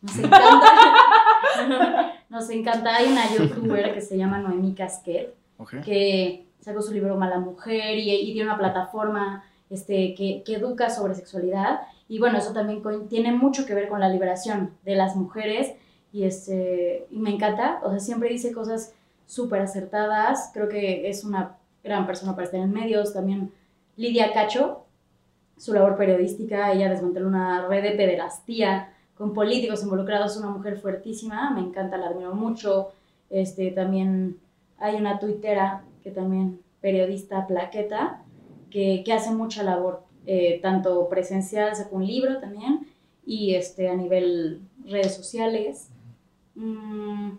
nos 0.00 0.18
encanta. 0.18 0.66
nos 2.28 2.50
encanta. 2.50 2.96
Hay 2.96 3.12
una 3.12 3.34
youtuber 3.34 3.92
que 3.92 4.00
se 4.00 4.16
llama 4.16 4.38
Noemí 4.38 4.74
Casquet, 4.74 5.34
okay. 5.58 5.80
que 5.80 6.46
sacó 6.60 6.80
su 6.80 6.92
libro 6.92 7.16
Mala 7.16 7.40
Mujer 7.40 7.98
y, 7.98 8.10
y 8.10 8.32
tiene 8.32 8.48
una 8.48 8.58
plataforma 8.58 9.44
este, 9.70 10.14
que, 10.14 10.42
que 10.44 10.56
educa 10.56 10.90
sobre 10.90 11.14
sexualidad. 11.14 11.80
Y 12.08 12.18
bueno, 12.18 12.38
eso 12.38 12.52
también 12.52 12.82
tiene 13.08 13.32
mucho 13.32 13.66
que 13.66 13.74
ver 13.74 13.88
con 13.88 14.00
la 14.00 14.08
liberación 14.08 14.72
de 14.84 14.96
las 14.96 15.16
mujeres. 15.16 15.72
Y, 16.12 16.24
este, 16.24 17.06
me 17.10 17.30
encanta, 17.30 17.80
o 17.84 17.90
sea, 17.90 18.00
siempre 18.00 18.30
dice 18.30 18.52
cosas 18.52 18.94
súper 19.26 19.60
acertadas, 19.60 20.50
creo 20.54 20.68
que 20.68 21.08
es 21.08 21.22
una 21.22 21.56
gran 21.84 22.06
persona 22.06 22.34
para 22.34 22.46
estar 22.46 22.60
en 22.60 22.72
medios, 22.72 23.12
también 23.12 23.52
Lidia 23.96 24.32
Cacho, 24.32 24.84
su 25.58 25.74
labor 25.74 25.96
periodística, 25.96 26.72
ella 26.72 26.88
desmanteló 26.88 27.26
una 27.26 27.66
red 27.68 27.82
de 27.82 27.90
pederastía 27.90 28.94
con 29.16 29.34
políticos 29.34 29.82
involucrados, 29.82 30.36
una 30.36 30.48
mujer 30.48 30.78
fuertísima, 30.78 31.50
me 31.50 31.60
encanta, 31.60 31.98
la 31.98 32.06
admiro 32.06 32.34
mucho, 32.34 32.92
este, 33.28 33.70
también 33.72 34.38
hay 34.78 34.96
una 34.96 35.18
tuitera 35.18 35.82
que 36.02 36.10
también, 36.10 36.60
periodista 36.80 37.46
plaqueta, 37.46 38.22
que, 38.70 39.02
que 39.04 39.12
hace 39.12 39.30
mucha 39.30 39.62
labor, 39.62 40.02
eh, 40.26 40.58
tanto 40.62 41.08
presencial, 41.08 41.74
sacó 41.74 41.96
un 41.96 42.06
libro 42.06 42.38
también, 42.38 42.86
y 43.24 43.54
este, 43.54 43.88
a 43.88 43.94
nivel 43.94 44.60
redes 44.84 45.14
sociales, 45.14 45.88
Mm, 46.58 47.38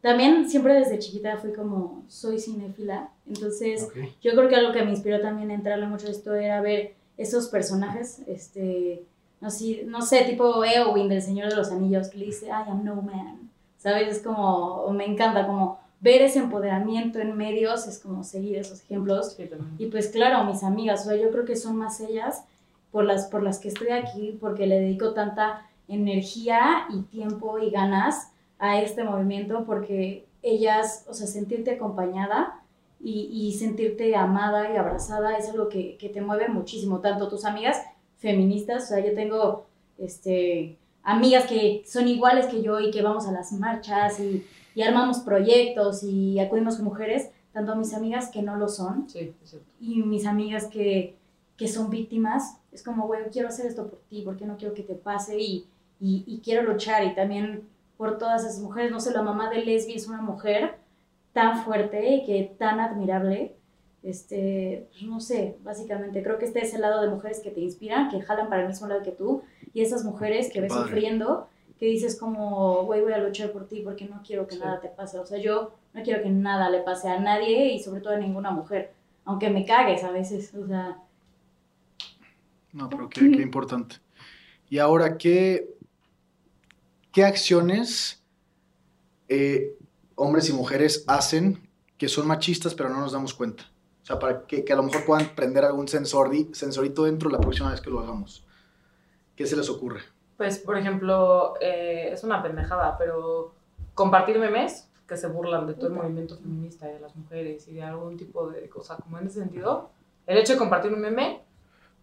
también 0.00 0.50
siempre 0.50 0.74
desde 0.74 0.98
chiquita 0.98 1.36
fui 1.36 1.52
como, 1.52 2.02
soy 2.08 2.40
cinéfila, 2.40 3.10
entonces 3.28 3.84
okay. 3.84 4.12
yo 4.20 4.32
creo 4.32 4.48
que 4.48 4.56
algo 4.56 4.72
que 4.72 4.82
me 4.82 4.90
inspiró 4.90 5.20
también 5.20 5.50
a 5.52 5.54
entrarle 5.54 5.86
mucho 5.86 6.08
a 6.08 6.10
esto 6.10 6.34
era 6.34 6.60
ver 6.60 6.94
esos 7.16 7.46
personajes, 7.46 8.22
este, 8.26 9.04
no 9.40 9.50
sé, 9.50 9.84
no 9.86 10.02
sé 10.02 10.24
tipo 10.24 10.64
Eowyn 10.64 11.08
del 11.08 11.22
Señor 11.22 11.48
de 11.48 11.56
los 11.56 11.70
Anillos, 11.70 12.08
que 12.08 12.18
le 12.18 12.26
dice, 12.26 12.46
I 12.46 12.68
am 12.68 12.84
no 12.84 12.96
man, 12.96 13.50
¿sabes? 13.78 14.16
Es 14.16 14.22
como, 14.22 14.90
me 14.90 15.04
encanta 15.04 15.46
como 15.46 15.78
ver 16.06 16.22
ese 16.22 16.38
empoderamiento 16.38 17.18
en 17.18 17.36
medios, 17.36 17.88
es 17.88 17.98
como 17.98 18.22
seguir 18.22 18.58
esos 18.58 18.80
ejemplos. 18.80 19.32
Sí. 19.32 19.50
Y 19.78 19.86
pues 19.86 20.06
claro, 20.06 20.44
mis 20.44 20.62
amigas, 20.62 21.00
o 21.00 21.10
sea, 21.10 21.16
yo 21.16 21.32
creo 21.32 21.44
que 21.44 21.56
son 21.56 21.76
más 21.76 22.00
ellas 22.00 22.44
por 22.92 23.04
las, 23.04 23.26
por 23.26 23.42
las 23.42 23.58
que 23.58 23.66
estoy 23.66 23.88
aquí, 23.88 24.38
porque 24.40 24.68
le 24.68 24.78
dedico 24.78 25.14
tanta 25.14 25.68
energía 25.88 26.86
y 26.90 27.02
tiempo 27.02 27.58
y 27.58 27.70
ganas 27.70 28.30
a 28.60 28.80
este 28.80 29.02
movimiento, 29.02 29.64
porque 29.66 30.26
ellas, 30.42 31.04
o 31.08 31.12
sea, 31.12 31.26
sentirte 31.26 31.72
acompañada 31.72 32.62
y, 33.00 33.28
y 33.32 33.58
sentirte 33.58 34.14
amada 34.14 34.72
y 34.72 34.76
abrazada 34.76 35.36
es 35.36 35.48
algo 35.48 35.68
que, 35.68 35.96
que 35.96 36.08
te 36.08 36.20
mueve 36.20 36.46
muchísimo, 36.48 37.00
tanto 37.00 37.28
tus 37.28 37.44
amigas 37.44 37.82
feministas, 38.18 38.84
o 38.84 38.86
sea, 38.86 39.04
yo 39.04 39.12
tengo, 39.12 39.66
este, 39.98 40.78
amigas 41.02 41.46
que 41.46 41.82
son 41.84 42.06
iguales 42.06 42.46
que 42.46 42.62
yo 42.62 42.78
y 42.78 42.92
que 42.92 43.02
vamos 43.02 43.26
a 43.26 43.32
las 43.32 43.50
marchas 43.50 44.20
y, 44.20 44.46
y 44.76 44.82
armamos 44.82 45.20
proyectos 45.20 46.04
y 46.04 46.38
acudimos 46.38 46.76
con 46.76 46.84
mujeres, 46.84 47.30
tanto 47.52 47.74
mis 47.74 47.94
amigas 47.94 48.28
que 48.30 48.42
no 48.42 48.56
lo 48.56 48.68
son 48.68 49.08
Sí, 49.08 49.32
es 49.42 49.56
y 49.80 50.02
mis 50.02 50.26
amigas 50.26 50.66
que, 50.66 51.16
que 51.56 51.66
son 51.66 51.88
víctimas, 51.88 52.58
es 52.70 52.82
como, 52.84 53.06
güey, 53.06 53.22
quiero 53.32 53.48
hacer 53.48 53.64
esto 53.66 53.88
por 53.88 53.98
ti, 54.10 54.20
porque 54.22 54.44
no 54.44 54.58
quiero 54.58 54.74
que 54.74 54.82
te 54.82 54.94
pase 54.94 55.40
y, 55.40 55.66
y, 55.98 56.22
y 56.26 56.40
quiero 56.44 56.62
luchar. 56.70 57.02
Y 57.04 57.14
también 57.14 57.66
por 57.96 58.18
todas 58.18 58.44
esas 58.44 58.60
mujeres, 58.60 58.90
no 58.92 59.00
sé, 59.00 59.12
la 59.12 59.22
mamá 59.22 59.48
de 59.48 59.64
Lesbi 59.64 59.94
es 59.94 60.06
una 60.08 60.20
mujer 60.20 60.74
tan 61.32 61.64
fuerte 61.64 62.14
y 62.16 62.24
que 62.26 62.54
tan 62.58 62.78
admirable, 62.78 63.56
este, 64.02 64.88
pues, 64.92 65.02
no 65.04 65.20
sé, 65.20 65.56
básicamente 65.64 66.22
creo 66.22 66.38
que 66.38 66.44
este 66.44 66.60
es 66.60 66.74
el 66.74 66.82
lado 66.82 67.00
de 67.00 67.08
mujeres 67.08 67.40
que 67.40 67.50
te 67.50 67.60
inspiran, 67.60 68.10
que 68.10 68.20
jalan 68.20 68.50
para 68.50 68.62
el 68.62 68.68
mismo 68.68 68.86
lado 68.86 69.02
que 69.02 69.12
tú 69.12 69.42
y 69.72 69.80
esas 69.80 70.04
mujeres 70.04 70.48
que 70.48 70.54
Qué 70.54 70.60
ves 70.60 70.72
padre. 70.72 70.84
sufriendo, 70.88 71.48
que 71.78 71.86
dices 71.86 72.18
como, 72.18 72.84
güey, 72.84 73.02
voy 73.02 73.12
a 73.12 73.18
luchar 73.18 73.52
por 73.52 73.66
ti 73.68 73.80
porque 73.82 74.06
no 74.06 74.22
quiero 74.26 74.46
que 74.46 74.54
Sí. 74.54 74.60
nada 74.60 74.80
te 74.80 74.88
pase, 74.88 75.18
o 75.18 75.26
sea, 75.26 75.38
yo 75.38 75.72
no 75.92 76.02
quiero 76.02 76.22
que 76.22 76.30
nada 76.30 76.70
le 76.70 76.80
pase 76.80 77.08
a 77.08 77.20
nadie 77.20 77.72
y 77.74 77.82
sobre 77.82 78.00
todo 78.00 78.14
a 78.14 78.18
ninguna 78.18 78.50
mujer, 78.50 78.92
aunque 79.24 79.50
me 79.50 79.64
cagues 79.66 80.02
a 80.04 80.10
veces, 80.10 80.54
o 80.54 80.66
sea, 80.66 81.02
No, 82.72 82.88
pero 82.90 83.08
qué, 83.08 83.20
qué 83.30 83.42
importante. 83.42 83.96
Y 84.68 84.78
ahora, 84.78 85.16
¿qué, 85.16 85.74
qué 87.12 87.24
acciones 87.24 88.22
eh, 89.28 89.76
hombres 90.14 90.48
y 90.50 90.52
mujeres 90.52 91.04
hacen 91.06 91.68
que 91.96 92.08
son 92.08 92.26
machistas 92.26 92.74
pero 92.74 92.88
no 92.90 93.00
nos 93.00 93.12
damos 93.12 93.32
cuenta? 93.32 93.64
O 94.02 94.06
sea, 94.06 94.18
para 94.18 94.46
que, 94.46 94.64
que 94.64 94.72
a 94.72 94.76
lo 94.76 94.82
mejor 94.82 95.04
puedan 95.04 95.34
prender 95.34 95.64
algún 95.64 95.88
sensor, 95.88 96.30
sensorito 96.52 97.04
dentro 97.04 97.28
la 97.30 97.40
próxima 97.40 97.70
vez 97.70 97.80
que 97.80 97.90
lo 97.90 98.00
hagamos. 98.00 98.44
¿Qué 99.34 99.46
se 99.46 99.56
les 99.56 99.68
ocurre? 99.68 100.00
Pues, 100.36 100.58
por 100.58 100.76
ejemplo, 100.76 101.54
eh, 101.60 102.10
es 102.12 102.22
una 102.24 102.42
pendejada, 102.42 102.96
pero 102.98 103.52
compartir 103.94 104.38
memes 104.38 104.90
que 105.08 105.16
se 105.16 105.28
burlan 105.28 105.66
de 105.66 105.74
todo 105.74 105.86
el 105.86 105.92
movimiento 105.94 106.36
feminista 106.36 106.90
y 106.90 106.94
de 106.94 107.00
las 107.00 107.14
mujeres 107.16 107.66
y 107.68 107.74
de 107.74 107.82
algún 107.82 108.16
tipo 108.16 108.48
de 108.50 108.68
cosa, 108.68 108.96
como 108.96 109.18
en 109.18 109.26
ese 109.28 109.40
sentido, 109.40 109.90
el 110.26 110.36
hecho 110.38 110.54
de 110.54 110.58
compartir 110.58 110.92
un 110.92 111.00
meme 111.00 111.42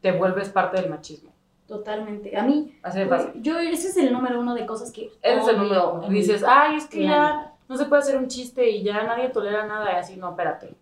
te 0.01 0.11
vuelves 0.11 0.49
parte 0.49 0.81
del 0.81 0.89
machismo. 0.89 1.31
totalmente. 1.67 2.35
A 2.37 2.43
mí, 2.43 2.77
Así 2.83 2.99
de 2.99 3.07
fácil. 3.07 3.41
yo, 3.41 3.57
ese 3.59 3.87
es 3.87 3.97
el 3.97 4.11
número 4.13 4.39
uno 4.39 4.53
de 4.53 4.65
cosas 4.65 4.91
que... 4.91 5.11
Ese 5.21 5.39
es 5.39 5.47
el 5.47 5.57
número 5.57 5.93
uno. 5.93 6.07
Dices, 6.09 6.43
ay, 6.47 6.75
es 6.75 6.87
que 6.87 7.03
ya 7.03 7.53
no 7.67 7.77
se 7.77 7.85
puede 7.85 8.01
hacer 8.01 8.17
un 8.17 8.27
chiste 8.27 8.69
y 8.69 8.83
ya 8.83 9.03
nadie 9.03 9.29
tolera 9.29 9.65
nada 9.65 9.91
y 9.93 9.95
así, 9.95 10.17
no, 10.17 10.29
espérate. 10.31 10.75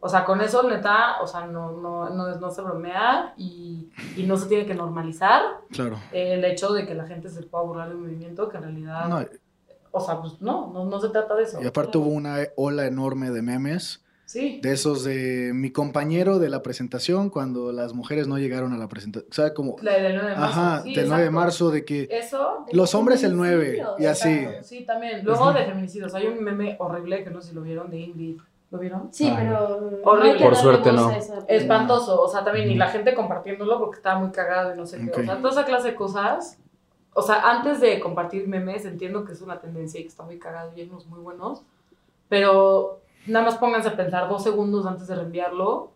O 0.00 0.08
sea, 0.08 0.24
con 0.24 0.40
eso, 0.40 0.62
neta, 0.68 1.20
o 1.20 1.26
sea, 1.26 1.46
no, 1.46 1.72
no, 1.72 2.08
no, 2.10 2.36
no 2.36 2.50
se 2.50 2.62
bromea 2.62 3.34
y, 3.36 3.90
y 4.16 4.22
no 4.24 4.36
se 4.36 4.46
tiene 4.46 4.64
que 4.64 4.74
normalizar 4.74 5.42
Claro. 5.70 5.98
el 6.12 6.44
hecho 6.44 6.72
de 6.72 6.86
que 6.86 6.94
la 6.94 7.04
gente 7.06 7.28
se 7.28 7.42
pueda 7.42 7.64
burlar 7.64 7.88
de 7.88 7.96
un 7.96 8.02
movimiento 8.02 8.48
que 8.48 8.58
en 8.58 8.62
realidad, 8.62 9.08
No, 9.08 9.24
o 9.90 10.00
sea, 10.00 10.20
pues 10.20 10.40
no, 10.40 10.70
no, 10.72 10.84
no 10.84 11.00
se 11.00 11.08
trata 11.08 11.34
de 11.34 11.42
eso. 11.44 11.60
y 11.62 11.66
aparte 11.66 11.98
hubo 11.98 12.10
una 12.10 12.36
ola 12.56 12.86
enorme 12.86 13.30
de 13.30 13.42
memes, 13.42 14.04
Sí, 14.24 14.60
de 14.62 14.72
esos 14.72 15.04
de 15.04 15.52
mi 15.54 15.72
compañero 15.72 16.38
de 16.38 16.50
la 16.50 16.62
presentación 16.62 17.30
cuando 17.30 17.72
las 17.72 17.94
mujeres 17.94 18.28
no 18.28 18.36
llegaron 18.36 18.74
a 18.74 18.76
la 18.76 18.86
presentación. 18.86 19.30
O 19.30 19.34
sea, 19.34 19.54
como, 19.54 19.76
la 19.80 19.94
del 19.94 20.16
9 20.16 20.28
de 20.32 20.36
marzo. 20.36 20.60
ajá, 20.60 20.82
sí, 20.82 20.94
del 20.94 21.08
9 21.08 21.22
de 21.22 21.28
exacto. 21.28 21.40
marzo, 21.40 21.70
de 21.70 21.84
que 21.86 22.08
Eso, 22.12 22.64
De 22.70 22.76
los 22.76 22.94
hombres 22.94 23.24
el 23.24 23.34
9 23.34 23.56
feminicidios, 23.56 23.94
y 24.00 24.04
así. 24.04 24.28
exacto, 24.28 24.62
sí, 24.64 24.84
también. 24.84 25.24
Luego 25.24 25.50
de 25.54 25.64
feminicidios, 25.64 26.14
hay 26.14 26.26
un 26.26 26.44
meme 26.44 26.76
horrible 26.78 27.24
que 27.24 27.30
no 27.30 27.40
sé 27.40 27.48
si 27.48 27.54
lo 27.54 27.62
vieron 27.62 27.88
de 27.90 28.00
Ingrid. 28.00 28.38
¿Lo 28.70 28.78
vieron? 28.78 29.08
Sí, 29.12 29.26
Ay. 29.28 29.36
pero... 29.46 30.00
Horrible. 30.04 30.44
Por 30.44 30.54
suerte, 30.56 30.92
no. 30.92 31.10
esa- 31.10 31.44
Espantoso, 31.48 32.20
o 32.22 32.28
sea, 32.28 32.44
también, 32.44 32.70
y 32.70 32.74
la 32.74 32.88
gente 32.88 33.14
compartiéndolo 33.14 33.78
porque 33.78 33.96
estaba 33.96 34.18
muy 34.20 34.30
cagado 34.30 34.74
y 34.74 34.76
no 34.76 34.84
sé 34.86 34.98
qué. 34.98 35.10
Ok. 35.10 35.18
O 35.20 35.22
sea, 35.24 35.36
toda 35.38 35.50
esa 35.50 35.64
clase 35.64 35.88
de 35.88 35.94
cosas. 35.94 36.58
O 37.14 37.22
sea, 37.22 37.40
antes 37.50 37.80
de 37.80 37.98
compartir 37.98 38.46
memes, 38.46 38.84
entiendo 38.84 39.24
que 39.24 39.32
es 39.32 39.40
una 39.40 39.58
tendencia 39.58 39.98
y 39.98 40.02
que 40.02 40.08
está 40.10 40.22
muy 40.22 40.38
cagado 40.38 40.72
y 40.76 40.82
hay 40.82 40.88
unos 40.90 41.06
muy 41.06 41.18
buenos. 41.20 41.62
Pero 42.28 43.00
nada 43.26 43.44
más 43.46 43.56
pónganse 43.56 43.88
a 43.88 43.96
pensar 43.96 44.28
dos 44.28 44.42
segundos 44.42 44.86
antes 44.86 45.06
de 45.08 45.14
reenviarlo 45.14 45.90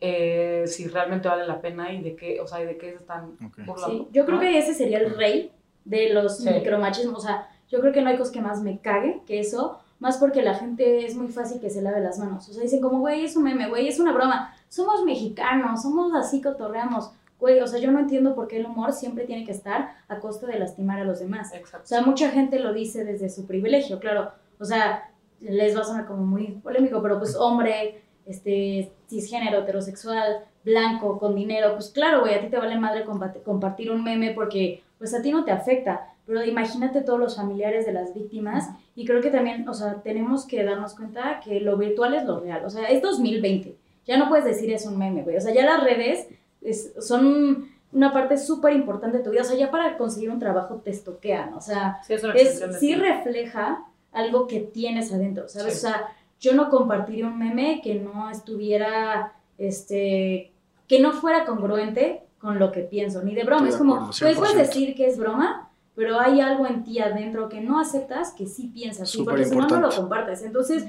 eh, 0.00 0.64
si 0.66 0.88
realmente 0.88 1.28
vale 1.28 1.46
la 1.46 1.60
pena 1.60 1.92
y 1.92 2.02
de 2.02 2.16
qué, 2.16 2.40
o 2.40 2.46
sea, 2.46 2.60
y 2.60 2.66
de 2.66 2.76
qué 2.76 2.90
se 2.90 2.96
están 2.96 3.36
Ok. 3.46 3.58
burlando. 3.64 3.86
Sí, 4.04 4.08
yo 4.12 4.24
creo 4.26 4.36
¿no? 4.36 4.40
que 4.42 4.58
ese 4.58 4.74
sería 4.74 4.98
el 4.98 5.16
rey 5.16 5.52
de 5.84 6.12
los 6.12 6.38
Sí. 6.38 6.50
micromachismos. 6.50 7.18
O 7.18 7.20
sea, 7.26 7.48
yo 7.70 7.80
creo 7.80 7.92
que 7.92 8.02
no 8.02 8.10
hay 8.10 8.18
cosa 8.18 8.32
que 8.32 8.40
más 8.42 8.60
me 8.62 8.80
cague 8.80 9.22
que 9.26 9.38
eso, 9.40 9.78
más 10.02 10.18
porque 10.18 10.42
la 10.42 10.54
gente 10.54 11.06
es 11.06 11.14
muy 11.16 11.28
fácil 11.28 11.60
que 11.60 11.70
se 11.70 11.80
lave 11.80 12.00
las 12.00 12.18
manos. 12.18 12.48
O 12.48 12.52
sea, 12.52 12.62
dicen 12.62 12.80
como, 12.82 12.98
güey, 12.98 13.24
es 13.24 13.36
un 13.36 13.44
meme, 13.44 13.68
güey, 13.68 13.86
es 13.88 14.00
una 14.00 14.12
broma. 14.12 14.52
Somos 14.68 15.04
mexicanos, 15.04 15.82
somos 15.82 16.12
así, 16.14 16.42
cotorreamos. 16.42 17.12
Güey, 17.38 17.60
o 17.60 17.66
sea, 17.66 17.78
yo 17.80 17.90
no 17.92 18.00
entiendo 18.00 18.34
por 18.34 18.48
qué 18.48 18.56
el 18.58 18.66
humor 18.66 18.92
siempre 18.92 19.24
tiene 19.24 19.44
que 19.44 19.52
estar 19.52 19.94
a 20.08 20.18
costa 20.18 20.46
de 20.48 20.58
lastimar 20.58 20.98
a 21.00 21.04
los 21.04 21.20
demás. 21.20 21.52
O 21.52 21.56
Exacto. 21.56 21.86
sea, 21.86 22.02
mucha 22.02 22.30
gente 22.30 22.58
lo 22.58 22.72
dice 22.72 23.04
desde 23.04 23.30
su 23.30 23.46
privilegio, 23.46 23.98
claro. 24.00 24.32
O 24.58 24.64
sea, 24.64 25.08
les 25.40 25.76
va 25.76 25.80
a 25.80 25.84
sonar 25.84 26.06
como 26.06 26.24
muy 26.24 26.48
polémico, 26.62 27.00
pero 27.00 27.18
pues 27.18 27.34
hombre, 27.36 28.02
este, 28.26 28.92
cisgénero, 29.08 29.60
heterosexual, 29.60 30.44
blanco, 30.64 31.18
con 31.18 31.34
dinero, 31.34 31.74
pues 31.74 31.90
claro, 31.90 32.20
güey, 32.20 32.34
a 32.34 32.40
ti 32.40 32.48
te 32.48 32.56
vale 32.58 32.78
madre 32.78 33.04
compa- 33.04 33.42
compartir 33.44 33.90
un 33.90 34.02
meme 34.04 34.32
porque 34.32 34.82
pues 34.98 35.12
a 35.14 35.22
ti 35.22 35.30
no 35.32 35.44
te 35.44 35.50
afecta. 35.50 36.08
Pero 36.26 36.44
imagínate 36.44 37.00
todos 37.00 37.18
los 37.18 37.36
familiares 37.36 37.84
de 37.86 37.92
las 37.92 38.14
víctimas 38.14 38.68
y 38.94 39.04
creo 39.04 39.20
que 39.20 39.30
también, 39.30 39.68
o 39.68 39.74
sea, 39.74 40.02
tenemos 40.02 40.46
que 40.46 40.62
darnos 40.64 40.94
cuenta 40.94 41.40
que 41.44 41.60
lo 41.60 41.76
virtual 41.76 42.14
es 42.14 42.24
lo 42.24 42.38
real. 42.40 42.64
O 42.64 42.70
sea, 42.70 42.84
es 42.88 43.02
2020. 43.02 43.76
Ya 44.06 44.16
no 44.18 44.28
puedes 44.28 44.44
decir 44.44 44.72
es 44.72 44.86
un 44.86 44.98
meme, 44.98 45.22
güey. 45.22 45.36
O 45.36 45.40
sea, 45.40 45.52
ya 45.52 45.64
las 45.64 45.82
redes 45.82 46.28
es- 46.60 46.92
son 47.00 47.68
una 47.92 48.12
parte 48.12 48.38
súper 48.38 48.72
importante 48.74 49.18
de 49.18 49.24
tu 49.24 49.30
vida. 49.30 49.42
O 49.42 49.44
sea, 49.44 49.56
ya 49.56 49.70
para 49.70 49.96
conseguir 49.98 50.30
un 50.30 50.38
trabajo 50.38 50.76
te 50.76 50.90
estoquean. 50.90 51.54
O 51.54 51.60
sea, 51.60 51.98
Sí, 52.06 52.14
es 52.14 52.24
es, 52.24 52.60
de 52.60 52.72
sí 52.78 52.94
refleja 52.94 53.84
algo 54.12 54.46
que 54.46 54.60
tienes 54.60 55.12
adentro, 55.12 55.48
¿sabes? 55.48 55.80
Sí. 55.80 55.86
O 55.86 55.90
sea, 55.90 56.06
yo 56.40 56.54
no 56.54 56.70
compartiría 56.70 57.26
un 57.26 57.38
meme 57.38 57.80
que 57.82 57.96
no 57.96 58.30
estuviera, 58.30 59.32
este, 59.58 60.52
que 60.88 61.00
no 61.00 61.12
fuera 61.12 61.44
congruente 61.44 62.22
con 62.38 62.58
lo 62.58 62.72
que 62.72 62.80
pienso, 62.80 63.22
ni 63.22 63.34
de 63.34 63.44
broma. 63.44 63.68
Estoy 63.68 63.68
es 63.68 63.74
de 63.74 63.78
como, 63.78 63.94
acuerdo, 63.94 64.12
güey, 64.20 64.34
puedes 64.34 64.54
100%. 64.54 64.66
decir 64.66 64.94
que 64.96 65.06
es 65.06 65.18
broma, 65.18 65.61
pero 65.94 66.18
hay 66.18 66.40
algo 66.40 66.66
en 66.66 66.84
ti 66.84 67.00
adentro 67.00 67.48
que 67.48 67.60
no 67.60 67.78
aceptas 67.78 68.32
que 68.32 68.46
sí 68.46 68.68
piensas, 68.68 69.14
porque 69.24 69.44
si 69.44 69.56
no, 69.56 69.66
no 69.66 69.80
lo 69.80 69.90
compartes. 69.90 70.42
Entonces, 70.42 70.86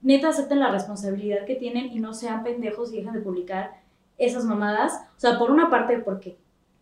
neta, 0.00 0.28
acepten 0.28 0.60
la 0.60 0.70
responsabilidad 0.70 1.44
que 1.44 1.56
tienen 1.56 1.92
y 1.92 2.00
no 2.00 2.14
sean 2.14 2.42
pendejos 2.42 2.92
y 2.92 2.98
dejen 2.98 3.12
de 3.12 3.20
publicar 3.20 3.80
esas 4.18 4.44
mamadas. 4.44 4.94
O 5.16 5.20
sea, 5.20 5.38
por 5.38 5.50
una 5.50 5.68
parte, 5.68 5.98
porque 5.98 6.38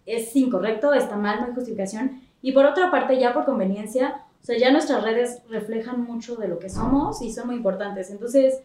es 0.06 0.34
incorrecto, 0.36 0.92
está 0.92 1.16
mal, 1.16 1.40
no 1.40 1.46
hay 1.46 1.54
justificación. 1.54 2.22
Y 2.42 2.52
por 2.52 2.66
otra 2.66 2.90
parte, 2.90 3.18
ya 3.18 3.32
por 3.32 3.44
conveniencia, 3.44 4.22
o 4.42 4.44
sea, 4.44 4.58
ya 4.58 4.70
nuestras 4.70 5.02
redes 5.02 5.42
reflejan 5.48 6.02
mucho 6.02 6.36
de 6.36 6.48
lo 6.48 6.58
que 6.58 6.68
somos 6.68 7.22
y 7.22 7.32
son 7.32 7.46
muy 7.46 7.56
importantes. 7.56 8.10
Entonces, 8.10 8.60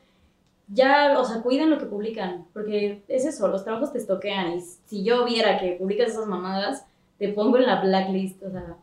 ya, 0.67 1.17
o 1.17 1.25
sea, 1.25 1.41
cuiden 1.41 1.69
lo 1.69 1.79
que 1.79 1.85
publican, 1.85 2.45
porque 2.53 3.01
es 3.07 3.25
eso, 3.25 3.47
los 3.47 3.63
trabajos 3.63 3.91
te 3.91 3.97
estoquean. 3.97 4.51
Y 4.57 4.61
si 4.61 5.03
yo 5.03 5.25
viera 5.25 5.57
que 5.57 5.77
publicas 5.79 6.09
esas 6.09 6.27
mamadas, 6.27 6.85
te 7.17 7.29
pongo 7.29 7.57
en 7.57 7.65
la 7.65 7.81
blacklist, 7.81 8.43
o 8.43 8.51
sea, 8.51 8.75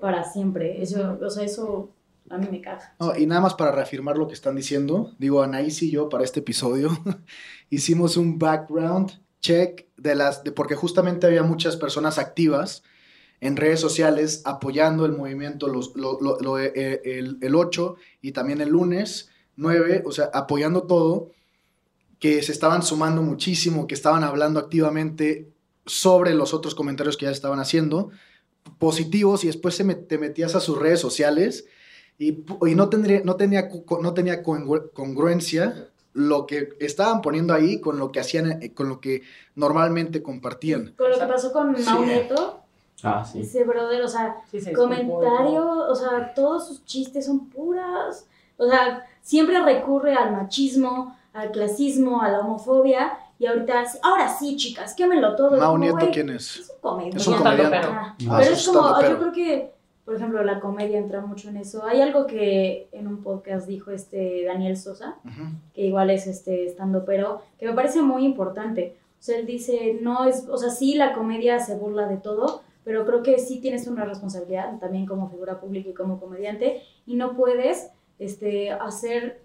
para 0.00 0.24
siempre. 0.24 0.82
Eso, 0.82 1.18
o 1.20 1.30
sea, 1.30 1.44
eso 1.44 1.90
a 2.28 2.38
mí 2.38 2.46
me 2.50 2.60
caga. 2.60 2.94
Y 3.18 3.26
nada 3.26 3.40
más 3.40 3.54
para 3.54 3.72
reafirmar 3.72 4.16
lo 4.18 4.26
que 4.28 4.34
están 4.34 4.56
diciendo, 4.56 5.12
digo, 5.18 5.42
Anaís 5.42 5.82
y 5.82 5.90
yo 5.90 6.08
para 6.08 6.24
este 6.24 6.40
episodio 6.40 6.90
hicimos 7.70 8.16
un 8.16 8.38
background 8.38 9.12
check 9.40 9.86
de 9.96 10.14
las, 10.14 10.44
de, 10.44 10.52
porque 10.52 10.74
justamente 10.74 11.26
había 11.26 11.42
muchas 11.42 11.76
personas 11.76 12.18
activas 12.18 12.82
en 13.40 13.56
redes 13.56 13.80
sociales 13.80 14.42
apoyando 14.44 15.06
el 15.06 15.12
movimiento 15.12 15.68
los, 15.68 15.96
lo- 15.96 16.20
lo- 16.20 16.38
lo- 16.40 16.58
eh, 16.58 17.00
el, 17.04 17.38
el 17.40 17.54
8 17.54 17.96
y 18.20 18.32
también 18.32 18.60
el 18.60 18.68
lunes 18.70 19.30
9, 19.56 20.02
o 20.06 20.12
sea, 20.12 20.30
apoyando 20.34 20.82
todo, 20.84 21.30
que 22.18 22.42
se 22.42 22.52
estaban 22.52 22.82
sumando 22.82 23.22
muchísimo, 23.22 23.86
que 23.86 23.94
estaban 23.94 24.24
hablando 24.24 24.60
activamente 24.60 25.52
sobre 25.86 26.34
los 26.34 26.52
otros 26.54 26.74
comentarios 26.74 27.16
que 27.16 27.26
ya 27.26 27.32
estaban 27.32 27.60
haciendo, 27.60 28.10
positivos, 28.78 29.44
y 29.44 29.48
después 29.48 29.74
se 29.74 29.84
me- 29.84 29.94
te 29.94 30.18
metías 30.18 30.54
a 30.54 30.60
sus 30.60 30.78
redes 30.78 31.00
sociales 31.00 31.66
y, 32.18 32.44
y 32.66 32.74
no, 32.74 32.88
tendría, 32.88 33.22
no 33.24 33.36
tenía, 33.36 33.68
no 34.00 34.14
tenía 34.14 34.42
congru- 34.42 34.90
congruencia 34.92 35.88
lo 36.12 36.46
que 36.46 36.70
estaban 36.80 37.20
poniendo 37.22 37.54
ahí 37.54 37.80
con 37.80 37.98
lo 37.98 38.10
que 38.10 38.20
hacían, 38.20 38.62
eh, 38.62 38.72
con 38.74 38.88
lo 38.88 39.00
que 39.00 39.22
normalmente 39.54 40.22
compartían. 40.22 40.92
Con 40.96 41.10
lo 41.10 41.18
que 41.18 41.26
pasó 41.26 41.52
con 41.52 41.76
Sí. 41.76 41.84
Mau 41.84 42.04
Nieto, 42.04 42.56
Ah, 43.02 43.24
sí. 43.24 43.40
Ese 43.40 43.64
brother, 43.64 44.02
o 44.02 44.08
sea, 44.08 44.36
Sí, 44.50 44.58
y 44.58 44.72
comentario, 44.74 45.66
o 45.88 45.94
sea, 45.94 46.34
todos 46.34 46.68
sus 46.68 46.84
chistes 46.84 47.24
son 47.24 47.48
puras, 47.48 48.26
o 48.58 48.68
sea, 48.68 49.06
siempre 49.22 49.58
recurre 49.62 50.12
al 50.14 50.32
machismo, 50.32 51.16
al 51.32 51.50
clasismo, 51.50 52.20
a 52.20 52.28
la 52.28 52.40
homofobia, 52.40 53.16
y 53.40 53.46
ahorita, 53.46 53.86
sí- 53.86 53.98
ahora 54.02 54.28
sí, 54.28 54.54
chicas, 54.54 54.92
quémelo 54.94 55.34
todo. 55.34 55.52
Mau 55.56 55.72
como, 55.72 55.78
Nieto, 55.78 56.10
¿quién 56.12 56.28
es? 56.28 56.58
Es 56.58 56.70
un 56.70 56.80
comediante. 56.82 57.16
Es 57.16 57.26
un 57.26 57.34
comediante. 57.38 57.78
pero. 57.80 57.92
Ah, 57.94 58.42
es 58.42 58.68
como, 58.68 59.00
yo 59.02 59.18
creo 59.18 59.32
que, 59.32 59.72
por 60.04 60.14
ejemplo, 60.14 60.44
la 60.44 60.60
comedia 60.60 60.98
entra 60.98 61.22
mucho 61.22 61.48
en 61.48 61.56
eso. 61.56 61.82
Hay 61.86 62.02
algo 62.02 62.26
que 62.26 62.90
en 62.92 63.08
un 63.08 63.22
podcast 63.22 63.66
dijo 63.66 63.92
este 63.92 64.44
Daniel 64.44 64.76
Sosa, 64.76 65.16
que 65.72 65.86
igual 65.86 66.10
es 66.10 66.26
este 66.26 66.66
estando 66.66 67.06
pero, 67.06 67.40
que 67.58 67.64
me 67.64 67.72
parece 67.72 68.02
muy 68.02 68.26
importante. 68.26 68.98
O 69.18 69.22
sea, 69.22 69.38
él 69.38 69.46
dice, 69.46 69.98
no 70.02 70.26
es, 70.26 70.46
o 70.46 70.58
sea, 70.58 70.68
sí 70.68 70.94
la 70.94 71.14
comedia 71.14 71.60
se 71.60 71.76
burla 71.76 72.06
de 72.08 72.18
todo, 72.18 72.62
pero 72.84 73.06
creo 73.06 73.22
que 73.22 73.38
sí 73.38 73.62
tienes 73.62 73.86
una 73.86 74.04
responsabilidad 74.04 74.78
también 74.80 75.06
como 75.06 75.30
figura 75.30 75.60
pública 75.60 75.88
y 75.88 75.94
como 75.94 76.20
comediante 76.20 76.82
y 77.06 77.16
no 77.16 77.34
puedes 77.36 77.90
este 78.18 78.70
hacer 78.70 79.40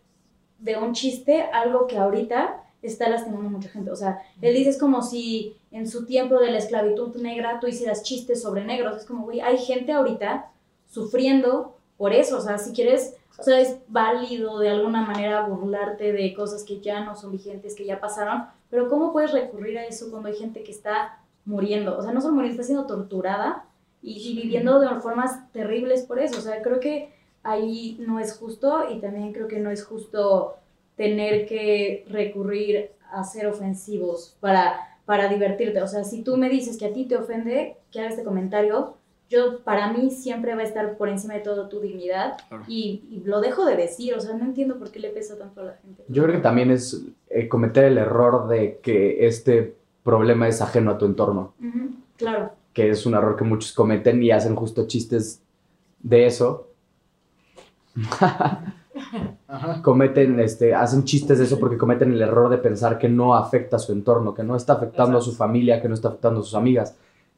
de 0.60 0.76
un 0.78 0.92
chiste 0.92 1.44
algo 1.44 1.88
que 1.88 1.98
ahorita 1.98 2.62
está 2.88 3.10
lastimando 3.10 3.48
a 3.48 3.52
mucha 3.52 3.70
gente. 3.70 3.92
O 3.92 3.96
sea, 3.96 4.20
él 4.42 4.56
dice 4.56 4.72
es 4.72 4.80
como 4.80 5.02
si 5.02 5.56
en 5.72 5.88
su 5.88 6.06
tiempo 6.06 6.40
de 6.40 6.52
la 6.52 6.58
esclavitud 6.58 7.16
negra 7.18 7.60
tú 7.60 7.68
hicieras 7.68 8.04
chistes 8.04 8.42
sobre 8.42 8.64
negros. 8.64 8.98
Es 8.98 9.06
como, 9.06 9.24
güey, 9.24 9.42
hay 9.42 9.58
gente 9.58 9.92
ahorita 9.92 10.52
sufriendo 10.88 11.78
por 11.98 12.14
eso. 12.14 12.38
O 12.38 12.42
sea, 12.42 12.58
si 12.58 12.74
quieres, 12.74 13.16
o 13.38 13.44
sea, 13.44 13.60
es 13.60 13.78
válido 13.88 14.60
de 14.60 14.70
alguna 14.70 15.02
manera 15.02 15.46
burlarte 15.48 16.14
de 16.14 16.34
cosas 16.34 16.64
que 16.64 16.80
ya 16.80 17.04
no 17.04 17.16
son 17.16 17.32
vigentes, 17.32 17.76
que 17.76 17.86
ya 17.86 18.00
pasaron, 18.00 18.46
pero 18.70 18.90
¿cómo 18.90 19.12
puedes 19.12 19.32
recurrir 19.32 19.78
a 19.78 19.86
eso 19.86 20.10
cuando 20.10 20.30
hay 20.30 20.36
gente 20.36 20.64
que 20.64 20.72
está 20.72 21.20
muriendo? 21.46 21.98
O 21.98 22.02
sea, 22.02 22.12
no 22.12 22.22
solo 22.22 22.34
muriendo, 22.34 22.54
está 22.54 22.66
siendo 22.66 22.88
torturada 22.88 23.66
y, 24.02 24.14
y 24.18 24.42
viviendo 24.42 24.80
de 24.80 24.88
formas 25.00 25.52
terribles 25.52 26.04
por 26.04 26.20
eso. 26.20 26.40
O 26.40 26.42
sea, 26.42 26.62
creo 26.62 26.80
que 26.80 27.14
ahí 27.44 27.98
no 28.00 28.20
es 28.20 28.38
justo 28.38 28.86
y 28.92 29.00
también 29.00 29.32
creo 29.32 29.48
que 29.48 29.60
no 29.60 29.70
es 29.70 29.86
justo 29.86 30.56
tener 30.96 31.46
que 31.46 32.06
recurrir 32.10 32.92
a 33.12 33.24
ser 33.24 33.48
ofensivos 33.48 34.36
para, 34.40 34.98
para 35.06 35.28
divertirte. 35.30 35.82
O 35.82 35.88
sea, 35.88 36.04
si 36.04 36.22
tú 36.24 36.38
me 36.38 36.50
dices 36.50 36.78
que 36.78 36.86
a 36.86 36.94
ti 36.94 37.06
te 37.06 37.18
ofende 37.18 37.78
que 37.92 38.00
haga 38.00 38.10
este 38.10 38.24
comentario, 38.24 38.96
yo 39.30 39.60
para 39.64 39.92
mí 39.92 40.12
siempre 40.12 40.54
va 40.56 40.62
a 40.62 40.66
estar 40.66 40.98
por 40.98 41.10
encima 41.10 41.34
de 41.34 41.40
todo 41.40 41.68
tu 41.68 41.80
dignidad 41.80 42.38
Claro. 42.48 42.64
y, 42.68 43.04
y 43.10 43.22
lo 43.26 43.42
dejo 43.42 43.66
de 43.66 43.76
decir. 43.76 44.14
O 44.16 44.20
sea, 44.20 44.36
no 44.36 44.46
entiendo 44.46 44.78
por 44.78 44.92
qué 44.92 45.00
le 45.00 45.10
pesa 45.10 45.38
tanto 45.38 45.62
a 45.62 45.64
la 45.66 45.74
gente. 45.78 46.04
Yo 46.08 46.24
creo 46.24 46.36
que 46.36 46.42
también 46.42 46.72
es 46.72 47.02
eh, 47.30 47.48
cometer 47.48 47.86
el 47.86 47.98
error 47.98 48.48
de 48.48 48.80
que 48.84 49.26
este 49.26 49.76
problema 50.04 50.48
es 50.48 50.62
ajeno 50.62 50.92
a 50.92 50.98
tu 51.00 51.06
entorno, 51.06 51.56
Ujú, 51.60 51.90
claro. 52.18 52.52
que 52.74 52.90
es 52.92 53.06
un 53.08 53.16
error 53.16 53.36
que 53.36 53.44
muchos 53.44 53.74
cometen 53.74 54.22
y 54.22 54.30
hacen 54.30 54.56
justo 54.56 54.86
chistes 54.88 55.42
de 56.00 56.28
eso. 56.28 56.70
Ajá. 59.48 59.82
cometen, 59.84 60.40
este, 60.40 60.74
hacen 60.74 61.04
chistes 61.04 61.38
de 61.38 61.46
eso 61.46 61.60
porque 61.60 61.78
cometen 61.78 62.12
el 62.12 62.22
error 62.22 62.50
de 62.50 62.58
pensar 62.58 62.98
que 62.98 63.08
no 63.08 63.36
afecta 63.36 63.76
a 63.76 63.80
su 63.80 63.92
entorno, 63.92 64.34
que 64.34 64.44
no 64.44 64.56
está 64.56 64.74
afectando 64.74 65.18
a 65.18 65.22
su 65.22 65.34
familia, 65.34 65.82
que 65.82 65.88
no 65.88 65.94
está 65.94 66.08
afectando 66.08 66.40
a 66.40 66.44
sus 66.44 66.56
amigas. 66.56 66.96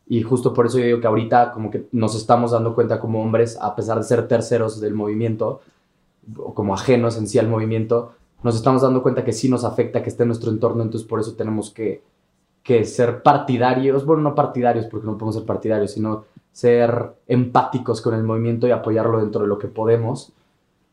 Y 0.08 0.22
justo 0.24 0.54
por 0.54 0.68
eso 0.68 0.80
yo 0.80 0.86
digo 0.86 1.02
que 1.02 1.08
ahorita 1.08 1.52
como 1.52 1.70
que 1.70 1.88
nos 1.92 2.16
estamos 2.16 2.52
dando 2.52 2.74
cuenta 2.74 3.00
como 3.00 3.22
hombres, 3.22 3.58
a 3.62 3.76
pesar 3.76 3.98
de 3.98 4.04
ser 4.04 4.28
terceros 4.28 4.80
del 4.80 4.94
movimiento, 4.94 5.60
o 6.38 6.54
como 6.54 6.74
ajenos 6.74 7.18
en 7.18 7.28
sí 7.28 7.40
al 7.40 7.50
movimiento, 7.50 8.14
nos 8.44 8.56
estamos 8.56 8.82
dando 8.82 9.04
cuenta 9.04 9.26
que 9.26 9.34
sí 9.34 9.50
nos 9.50 9.64
afecta 9.66 10.02
que 10.02 10.10
esté 10.10 10.24
en 10.24 10.30
nuestro 10.30 10.52
entorno, 10.52 10.84
entonces 10.84 11.08
por 11.08 11.20
eso 11.20 11.34
tenemos 11.34 11.72
que, 11.72 12.04
que 12.64 12.86
ser 12.86 13.22
partidarios, 13.22 14.06
bueno, 14.06 14.24
no 14.24 14.36
partidarios 14.36 14.86
porque 14.86 15.08
no 15.08 15.18
podemos 15.18 15.36
ser 15.36 15.46
partidarios, 15.46 15.92
sino 15.92 16.26
ser 16.52 17.14
empáticos 17.28 18.02
con 18.02 18.14
el 18.14 18.24
movimiento 18.24 18.68
y 18.68 18.72
apoyarlo 18.72 19.20
dentro 19.20 19.42
de 19.42 19.48
lo 19.48 19.58
que 19.58 19.68
podemos. 19.68 20.34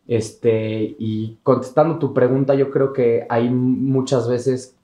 Este, 0.06 0.96
y 0.98 1.38
contestando 1.42 1.98
tu 1.98 2.12
pregunta, 2.12 2.54
yo 2.54 2.70
creo 2.70 2.92
que 2.92 3.26
hay 3.28 3.48
muchas 3.50 4.28
veces, 4.28 4.76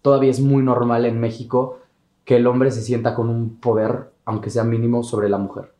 todavía 0.00 0.30
es 0.30 0.40
muy 0.40 0.62
normal 0.62 1.04
en 1.04 1.20
México, 1.20 1.78
que 2.24 2.36
el 2.36 2.46
hombre 2.46 2.70
se 2.70 2.82
sienta 2.82 3.14
con 3.14 3.28
un 3.28 3.56
poder, 3.56 4.10
aunque 4.24 4.50
sea 4.50 4.64
mínimo, 4.64 5.02
sobre 5.02 5.28
la 5.28 5.38
mujer. 5.38 5.72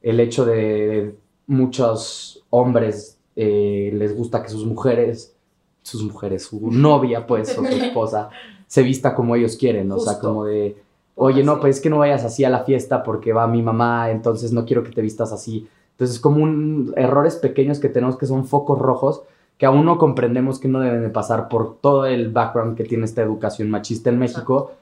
El 0.00 0.20
hecho 0.20 0.44
de 0.44 1.16
muchos 1.46 2.44
hombres 2.50 3.18
eh, 3.36 3.90
les 3.94 4.16
gusta 4.16 4.42
que 4.42 4.48
sus 4.48 4.64
mujeres, 4.64 5.36
sus 5.82 6.02
mujeres, 6.02 6.44
su 6.44 6.70
novia, 6.70 7.26
pues, 7.26 7.56
o 7.58 7.64
su 7.64 7.74
esposa, 7.84 8.30
se 8.66 8.82
vista 8.82 9.14
como 9.14 9.36
ellos 9.36 9.56
quieren, 9.56 9.90
o 9.92 9.98
sea, 9.98 10.14
Justo. 10.14 10.28
como 10.28 10.44
de, 10.44 10.76
oye, 11.16 11.42
no, 11.42 11.60
pues 11.60 11.76
es 11.76 11.82
que 11.82 11.90
no 11.90 11.98
vayas 11.98 12.24
así 12.24 12.44
a 12.44 12.50
la 12.50 12.64
fiesta 12.64 13.02
porque 13.02 13.32
va 13.32 13.46
mi 13.46 13.62
mamá, 13.62 14.10
entonces 14.10 14.52
no 14.52 14.64
quiero 14.64 14.82
que 14.82 14.92
te 14.92 15.02
vistas 15.02 15.32
así. 15.32 15.68
Entonces, 15.94 16.18
como 16.18 16.42
un, 16.42 16.92
errores 16.96 17.36
pequeños 17.36 17.78
que 17.78 17.88
tenemos 17.88 18.16
que 18.16 18.26
son 18.26 18.46
focos 18.46 18.78
rojos 18.78 19.22
que 19.58 19.66
aún 19.66 19.84
no 19.84 19.98
comprendemos 19.98 20.58
que 20.58 20.68
no 20.68 20.80
deben 20.80 21.02
de 21.02 21.10
pasar 21.10 21.48
por 21.48 21.76
todo 21.76 22.06
el 22.06 22.30
background 22.30 22.76
que 22.76 22.84
tiene 22.84 23.04
esta 23.04 23.22
educación 23.22 23.70
machista 23.70 24.10
en 24.10 24.18
México. 24.18 24.72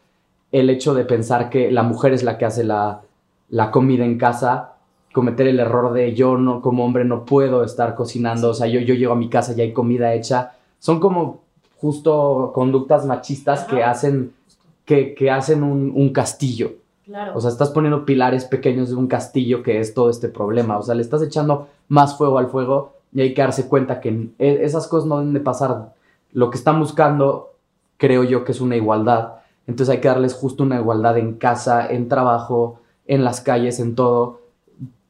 El 0.51 0.70
hecho 0.70 0.94
de 0.94 1.05
pensar 1.05 1.51
que 1.51 1.70
la 1.70 1.83
mujer 1.83 2.12
es 2.12 2.22
la 2.22 2.38
que 2.38 2.46
hace 2.46 2.64
la, 2.64 3.03
la 3.51 3.70
comida 3.70 4.05
en 4.05 4.18
casa, 4.18 4.75
cometer 5.12 5.46
el 5.46 5.61
error 5.61 5.92
de 5.92 6.14
yo 6.14 6.38
no 6.38 6.62
como 6.62 6.85
hombre 6.85 7.05
no 7.05 7.25
puedo 7.27 7.64
estar 7.64 7.94
cocinando, 7.94 8.51
o 8.51 8.55
sea, 8.55 8.66
yo, 8.66 8.81
yo 8.81 8.94
llego 8.94 9.12
a 9.12 9.16
mi 9.16 9.29
casa 9.29 9.53
y 9.57 9.61
hay 9.61 9.72
comida 9.72 10.14
hecha. 10.14 10.53
Son 10.79 11.01
como 11.01 11.40
justo 11.77 12.53
conductas 12.55 13.05
machistas 13.05 13.64
que 13.64 13.85
hacen, 13.85 14.33
que, 14.87 15.14
que 15.14 15.31
hacen 15.31 15.62
un, 15.62 15.92
un 15.94 16.11
castillo. 16.11 16.72
Claro. 17.05 17.33
O 17.35 17.41
sea, 17.41 17.51
estás 17.51 17.71
poniendo 17.71 18.05
pilares 18.05 18.45
pequeños 18.45 18.91
de 18.91 18.95
un 18.97 19.09
castillo 19.09 19.62
que 19.62 19.81
es 19.81 19.93
todo 19.95 20.09
este 20.11 20.29
problema. 20.29 20.79
O 20.79 20.83
sea, 20.83 20.95
le 20.95 21.03
estás 21.03 21.23
echando 21.23 21.69
más 21.88 22.17
fuego 22.17 22.38
al 22.38 22.49
fuego 22.49 22.93
y 23.12 23.21
hay 23.23 23.35
que 23.35 23.43
darse 23.43 23.69
cuenta 23.69 24.01
que 24.01 24.31
e- 24.38 24.65
esas 24.65 24.87
cosas 24.88 25.09
no 25.09 25.19
deben 25.19 25.33
de 25.35 25.41
pasar. 25.41 25.95
Lo 26.33 26.51
que 26.51 26.57
están 26.59 26.79
buscando, 26.79 27.55
creo 27.97 28.23
yo, 28.25 28.45
que 28.45 28.53
es 28.53 28.61
una 28.61 28.77
igualdad. 28.77 29.35
Entonces 29.67 29.95
hay 29.95 30.01
que 30.01 30.09
darles 30.09 30.35
justo 30.35 30.62
una 30.62 30.77
igualdad 30.79 31.19
en 31.19 31.35
casa, 31.35 31.87
en 31.91 32.09
trabajo, 32.09 32.81
en 33.07 33.25
las 33.25 33.41
calles, 33.41 33.81
en 33.81 33.95
todo. 33.95 34.41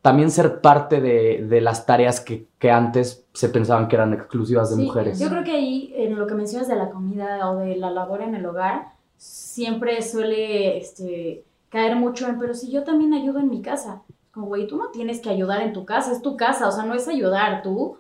También 0.01 0.31
ser 0.33 0.61
parte 0.61 1.01
de, 1.01 1.47
de 1.47 1.61
las 1.61 1.87
tareas 1.87 2.21
que, 2.21 2.47
que 2.59 2.71
antes 2.71 3.25
se 3.35 3.49
pensaban 3.51 3.87
que 3.87 3.95
eran 3.97 4.13
exclusivas 4.15 4.71
de 4.71 4.77
Sí, 4.77 4.83
mujeres. 4.83 5.21
Yo 5.21 5.29
creo 5.29 5.45
que 5.45 5.53
ahí, 5.53 5.93
en 5.97 6.19
lo 6.19 6.27
que 6.27 6.35
mencionas 6.35 6.67
de 6.69 6.75
la 6.77 6.91
comida 6.91 7.51
o 7.51 7.57
de 7.59 7.77
la 7.77 7.91
labor 7.91 8.21
en 8.23 8.35
el 8.35 8.45
hogar, 8.45 8.87
siempre 9.17 10.03
suele 10.03 10.77
este, 10.79 11.45
caer 11.73 11.97
mucho 11.97 12.29
en, 12.29 12.39
pero 12.39 12.53
si 12.53 12.71
yo 12.71 12.85
también 12.85 13.15
ayudo 13.15 13.41
en 13.41 13.49
mi 13.49 13.63
casa. 13.63 14.03
Como, 14.31 14.47
güey, 14.47 14.67
tú 14.67 14.77
no 14.77 14.89
tienes 14.89 15.21
que 15.21 15.31
ayudar 15.31 15.63
en 15.63 15.73
tu 15.73 15.85
casa, 15.85 16.13
es 16.13 16.23
tu 16.23 16.37
casa, 16.37 16.69
o 16.69 16.73
sea, 16.73 16.85
no 16.85 16.95
es 16.95 17.09
ayudar, 17.09 17.63
tú 17.63 17.97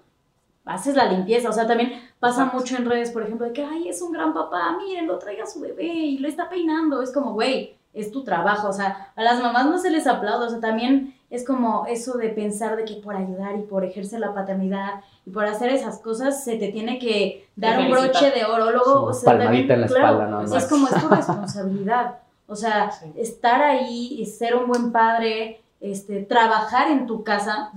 haces 0.65 0.95
la 0.95 1.07
limpieza. 1.07 1.49
O 1.49 1.53
sea, 1.53 1.67
también 1.67 1.93
pasa 2.21 2.45
mucho 2.45 2.77
en 2.77 2.89
redes, 2.89 3.11
por 3.11 3.23
ejemplo, 3.23 3.47
de 3.47 3.53
que, 3.53 3.65
ay, 3.65 3.89
es 3.89 4.01
un 4.03 4.13
gran 4.13 4.35
papá, 4.35 4.77
miren, 4.79 5.07
lo 5.07 5.19
traiga 5.19 5.45
a 5.45 5.47
su 5.47 5.61
bebé 5.61 5.87
y 5.87 6.19
lo 6.19 6.29
está 6.29 6.49
peinando. 6.49 7.03
Es 7.03 7.13
como, 7.13 7.33
güey, 7.33 7.77
es 7.95 8.11
tu 8.11 8.25
trabajo. 8.25 8.69
O 8.69 8.73
sea, 8.73 9.13
a 9.17 9.23
las 9.23 9.43
mamás 9.43 9.67
no 9.67 9.79
se 9.79 9.91
les 9.91 10.07
aplaude, 10.07 10.47
o 10.47 10.51
sea, 10.51 10.61
también 10.61 11.15
es 11.31 11.47
como 11.47 11.87
eso 11.87 12.19
de 12.19 12.29
pensar 12.29 12.77
de 12.77 12.85
que 12.85 12.97
por 12.97 13.17
ayudar 13.17 13.57
y 13.59 13.63
por 13.63 13.85
ejercer 13.85 14.21
la 14.21 14.35
paternidad 14.35 15.01
y 15.25 15.31
por 15.31 15.47
hacer 15.47 15.71
esas 15.71 15.99
cosas 15.99 16.45
se 16.45 16.57
te 16.57 16.69
tiene 16.69 16.99
que 16.99 17.49
dar 17.57 17.79
un 17.81 17.91
broche 17.91 18.31
de 18.31 18.45
oro. 18.45 18.71
Luego, 18.71 19.05
o 19.05 19.13
sea, 19.15 19.33
palmadita 19.33 19.75
en 19.75 19.81
la 19.83 19.87
claro, 19.87 20.07
espalda, 20.07 20.27
nada 20.27 20.59
es 20.59 20.67
como 20.67 20.89
es 20.89 21.03
tu 21.03 21.09
responsabilidad. 21.09 22.22
O 22.47 22.57
sea, 22.57 22.91
Sí. 22.91 23.13
estar 23.17 23.63
ahí 23.63 24.15
y 24.19 24.27
ser 24.27 24.57
un 24.57 24.67
buen 24.69 24.93
padre, 24.93 25.61
este, 25.81 26.23
trabajar 26.23 26.91
en 26.91 27.07
tu 27.07 27.25
casa, 27.25 27.73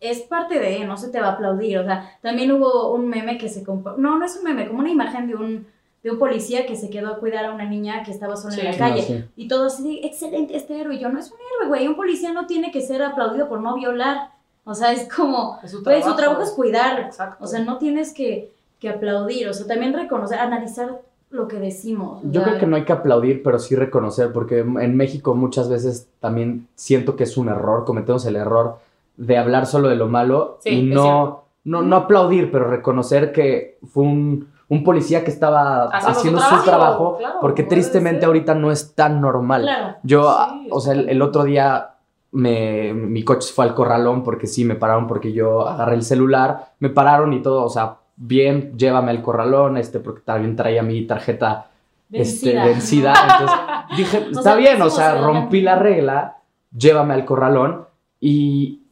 es 0.00 0.20
parte 0.20 0.58
de, 0.58 0.84
no 0.84 0.96
se 0.96 1.08
te 1.10 1.20
va 1.20 1.28
a 1.28 1.32
aplaudir. 1.32 1.78
O 1.78 1.84
sea, 1.84 2.10
también 2.20 2.50
hubo 2.52 2.92
un 2.92 3.08
meme 3.08 3.38
que 3.38 3.48
se 3.48 3.64
compa- 3.64 3.96
No, 3.96 4.18
no 4.18 4.24
es 4.24 4.36
un 4.36 4.44
meme, 4.44 4.66
como 4.68 4.80
una 4.80 4.90
imagen 4.90 5.26
de 5.28 5.34
un, 5.36 5.66
de 6.02 6.10
un 6.10 6.18
policía 6.18 6.66
que 6.66 6.74
se 6.76 6.90
quedó 6.90 7.12
a 7.12 7.18
cuidar 7.18 7.44
a 7.44 7.52
una 7.54 7.64
niña 7.64 8.02
que 8.02 8.10
estaba 8.10 8.36
sola 8.36 8.54
Sí. 8.54 8.60
en 8.60 8.66
la 8.66 8.72
Ah, 8.72 8.78
calle. 8.90 9.02
sí. 9.02 9.24
Y 9.36 9.46
todo 9.48 9.66
así 9.66 10.00
excelente 10.02 10.56
este 10.56 10.80
héroe. 10.80 10.96
Y 10.96 10.98
yo, 10.98 11.08
no 11.08 11.20
es 11.20 11.30
un 11.30 11.38
héroe, 11.38 11.68
güey. 11.68 11.86
Un 11.86 11.94
policía 11.94 12.32
no 12.32 12.46
tiene 12.46 12.72
que 12.72 12.80
ser 12.80 13.02
aplaudido 13.02 13.48
por 13.48 13.60
no 13.60 13.74
violar. 13.76 14.30
O 14.64 14.74
sea, 14.74 14.92
es 14.92 15.08
como, 15.12 15.58
Es 15.62 15.70
su 15.70 15.82
trabajo. 15.84 16.10
su 16.10 16.16
trabajo 16.16 16.42
es 16.42 16.50
cuidar. 16.50 16.98
Exacto. 17.00 17.36
O 17.42 17.46
sea, 17.46 17.60
no 17.60 17.78
tienes 17.78 18.12
que, 18.12 18.52
que 18.80 18.88
aplaudir. 18.88 19.48
O 19.48 19.54
sea, 19.54 19.66
también 19.68 19.92
reconocer, 19.92 20.38
analizar 20.40 21.00
lo 21.32 21.48
que 21.48 21.58
decimos. 21.58 22.20
Yo 22.24 22.42
creo 22.42 22.58
que 22.58 22.66
no 22.66 22.76
hay 22.76 22.84
que 22.84 22.92
aplaudir, 22.92 23.42
pero 23.42 23.58
sí 23.58 23.74
reconocer, 23.74 24.32
porque 24.32 24.58
en 24.58 24.96
México 24.96 25.34
muchas 25.34 25.68
veces 25.68 26.08
también 26.20 26.68
siento 26.74 27.16
que 27.16 27.24
es 27.24 27.36
un 27.36 27.48
error, 27.48 27.84
cometemos 27.84 28.24
el 28.26 28.36
error 28.36 28.78
de 29.16 29.38
hablar 29.38 29.66
solo 29.66 29.88
de 29.88 29.96
lo 29.96 30.08
malo 30.08 30.58
Sí, 30.62 30.70
y 30.70 30.82
no, 30.82 31.44
no, 31.64 31.82
no 31.82 31.96
aplaudir, 31.96 32.50
pero 32.50 32.68
reconocer 32.68 33.32
que 33.32 33.78
fue 33.92 34.04
un, 34.04 34.48
un 34.68 34.84
policía 34.84 35.24
que 35.24 35.30
estaba 35.30 35.84
Haciendo 35.84 36.18
haciendo, 36.18 36.40
su 36.40 36.44
su 36.44 36.64
trabajo, 36.64 36.64
trabajo, 36.64 37.16
claro, 37.18 37.38
porque 37.40 37.62
tristemente 37.62 38.26
ahorita 38.26 38.54
no 38.54 38.70
es 38.70 38.94
tan 38.94 39.20
normal. 39.20 39.62
Claro. 39.62 39.96
Yo, 40.02 40.22
Sí, 40.22 40.28
ah, 40.38 40.60
o 40.70 40.80
sea, 40.80 40.92
el, 40.92 41.08
el 41.08 41.22
otro 41.22 41.44
día 41.44 41.94
me, 42.32 42.92
mi 42.94 43.22
coche 43.22 43.52
fue 43.54 43.66
al 43.66 43.74
corralón 43.74 44.22
porque 44.22 44.46
sí, 44.46 44.64
me 44.64 44.74
pararon 44.74 45.06
porque 45.06 45.32
yo 45.32 45.66
agarré 45.68 45.94
el 45.94 46.02
celular, 46.02 46.72
me 46.78 46.88
pararon 46.88 47.32
y 47.32 47.42
todo, 47.42 47.64
o 47.64 47.68
sea, 47.68 47.96
bien, 48.22 48.78
llévame 48.78 49.10
al 49.10 49.20
corralón, 49.20 49.76
este, 49.76 49.98
porque 49.98 50.20
también 50.20 50.54
traía 50.54 50.82
mi 50.82 51.04
tarjeta 51.06 51.70
este, 52.10 52.54
Vencida. 52.54 53.14
Entonces 53.22 53.58
dije, 53.96 54.18
O 54.18 54.30
está 54.30 54.42
sea, 54.42 54.54
bien, 54.54 54.80
o 54.80 54.90
sea, 54.90 55.20
rompí 55.20 55.60
la 55.60 55.76
regla, 55.76 56.36
llévame 56.76 57.14
al 57.14 57.24
corralón 57.24 57.86
y 58.20 58.82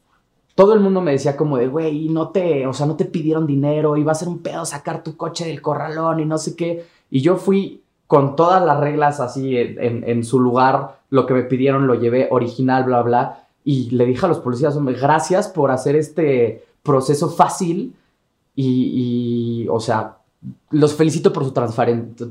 todo 0.57 0.75
el 0.75 0.81
mundo 0.81 1.01
me 1.01 1.13
decía 1.13 1.37
como 1.37 1.59
de, 1.59 1.69
güey, 1.69 2.09
no 2.09 2.31
te, 2.31 2.67
o 2.67 2.73
sea, 2.73 2.87
no 2.87 2.97
te 2.97 3.05
pidieron 3.05 3.47
dinero, 3.47 3.97
iba 3.97 4.11
a 4.11 4.17
ser 4.17 4.29
un 4.29 4.43
pedo 4.43 4.65
sacar 4.65 5.03
tu 5.03 5.17
coche 5.17 5.47
del 5.47 5.63
corralón 5.63 6.21
y 6.21 6.25
no 6.25 6.37
sé 6.37 6.57
qué. 6.57 6.85
Y 7.09 7.21
yo 7.21 7.37
fui 7.37 7.83
con 8.09 8.35
todas 8.35 8.65
las 8.65 8.81
reglas 8.81 9.21
así 9.21 9.57
en, 9.57 10.03
en 10.05 10.25
su 10.25 10.41
lugar, 10.41 10.99
lo 11.11 11.27
que 11.27 11.35
me 11.35 11.45
pidieron 11.45 11.87
lo 11.87 11.95
llevé 11.95 12.27
original, 12.33 12.83
bla, 12.83 13.03
bla. 13.03 13.47
Y 13.65 13.91
le 13.91 14.07
dije 14.07 14.27
a 14.27 14.29
los 14.29 14.41
policías, 14.41 14.77
hombre, 14.77 14.97
gracias 14.97 15.49
por 15.49 15.71
hacer 15.71 15.95
este 15.95 16.65
proceso 16.83 17.31
fácil 17.31 17.95
y, 18.55 19.63
y, 19.65 19.69
o 19.69 19.81
sea, 19.81 20.19
los 20.71 20.95
felicito 20.95 21.33
por 21.33 21.45
su, 21.45 21.53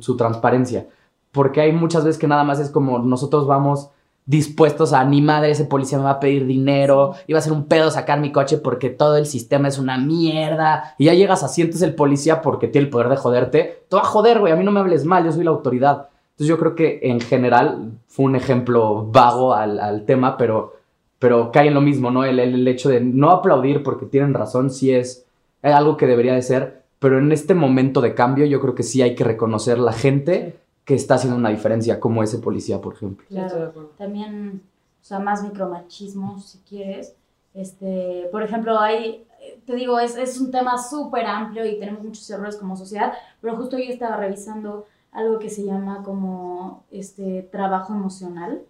su 0.02 0.18
transparencia. 0.18 0.88
Porque 1.32 1.62
hay 1.62 1.72
muchas 1.72 2.04
veces 2.04 2.20
que 2.20 2.28
nada 2.28 2.44
más 2.44 2.60
es 2.60 2.70
como 2.70 3.00
nosotros 3.00 3.46
vamos 3.46 3.90
dispuestos 4.30 4.94
a 4.94 5.04
ni 5.06 5.24
madre, 5.24 5.50
ese 5.50 5.66
policía 5.66 5.98
me 5.98 6.04
va 6.04 6.12
a 6.12 6.20
pedir 6.20 6.46
dinero, 6.46 7.16
iba 7.26 7.40
a 7.40 7.42
ser 7.42 7.52
un 7.52 7.66
pedo 7.66 7.90
sacar 7.90 8.20
mi 8.20 8.32
coche 8.32 8.60
porque 8.60 8.92
todo 8.92 9.18
el 9.18 9.26
sistema 9.26 9.68
es 9.68 9.80
una 9.80 9.98
mierda. 9.98 10.94
Y 11.00 11.06
ya 11.06 11.16
llegas 11.16 11.44
a 11.44 11.48
sientes 11.48 11.82
el 11.82 11.96
policía 11.96 12.42
porque 12.42 12.68
tiene 12.68 12.86
el 12.86 12.92
poder 12.92 13.10
de 13.10 13.18
joderte. 13.18 13.86
Te 13.90 13.96
va 13.96 14.04
a 14.04 14.06
joder, 14.06 14.40
güey, 14.40 14.54
a 14.54 14.56
mí 14.56 14.64
no 14.64 14.72
me 14.72 14.82
hables 14.82 15.04
mal, 15.04 15.26
yo 15.26 15.32
soy 15.32 15.44
la 15.44 15.50
autoridad. 15.50 16.10
Entonces 16.34 16.48
yo 16.48 16.60
creo 16.60 16.76
que 16.76 17.00
en 17.04 17.20
general 17.20 17.92
fue 18.08 18.26
un 18.26 18.36
ejemplo 18.36 19.08
vago 19.12 19.56
al, 19.56 20.06
tema, 20.06 20.38
pero, 20.38 20.76
pero 21.18 21.52
cae 21.52 21.68
en 21.68 21.74
lo 21.74 21.82
mismo, 21.82 22.12
¿no? 22.12 22.24
El, 22.24 22.40
el, 22.40 22.68
hecho 22.68 22.90
de 22.90 23.02
no 23.02 23.32
aplaudir 23.32 23.82
porque 23.82 24.06
tienen 24.06 24.36
razón, 24.36 24.70
sí 24.70 24.94
es, 24.94 25.26
es 25.62 25.74
algo 25.74 25.98
que 25.98 26.08
debería 26.08 26.34
de 26.34 26.42
ser, 26.42 26.84
pero 27.00 27.20
en 27.20 27.32
este 27.32 27.54
momento 27.54 28.02
de 28.02 28.14
cambio 28.14 28.46
yo 28.46 28.62
creo 28.62 28.76
que 28.76 28.84
sí 28.84 29.02
hay 29.02 29.16
que 29.16 29.24
reconocer 29.24 29.80
la 29.80 29.94
gente 29.94 30.60
que 30.86 30.96
está 30.96 31.16
haciendo 31.16 31.38
una 31.38 31.50
diferencia, 31.50 32.00
como 32.00 32.24
ese 32.24 32.40
policía, 32.40 32.82
por 32.82 32.96
ejemplo. 32.96 33.26
Acuerdo. 33.30 33.92
también, 33.98 34.64
o 35.02 35.04
sea, 35.04 35.20
más 35.20 35.44
micromachismo, 35.44 36.40
si 36.40 36.58
quieres. 36.60 37.14
Este, 37.54 38.28
por 38.32 38.44
ejemplo, 38.44 38.80
hay, 38.80 39.26
te 39.66 39.76
digo, 39.76 40.00
es, 40.00 40.18
es 40.18 40.40
un 40.40 40.52
tema 40.52 40.78
súper 40.78 41.26
amplio 41.26 41.66
y 41.66 41.80
tenemos 41.80 42.04
muchos 42.04 42.30
errores 42.30 42.58
como 42.58 42.76
sociedad, 42.76 43.14
pero 43.42 43.56
justo 43.56 43.78
yo 43.78 43.86
estaba 43.86 44.18
revisando 44.18 44.88
algo 45.12 45.40
que 45.40 45.50
se 45.50 45.64
llama 45.64 46.04
como 46.04 46.84
este 46.92 47.48
trabajo 47.52 47.94
emocional, 47.94 48.62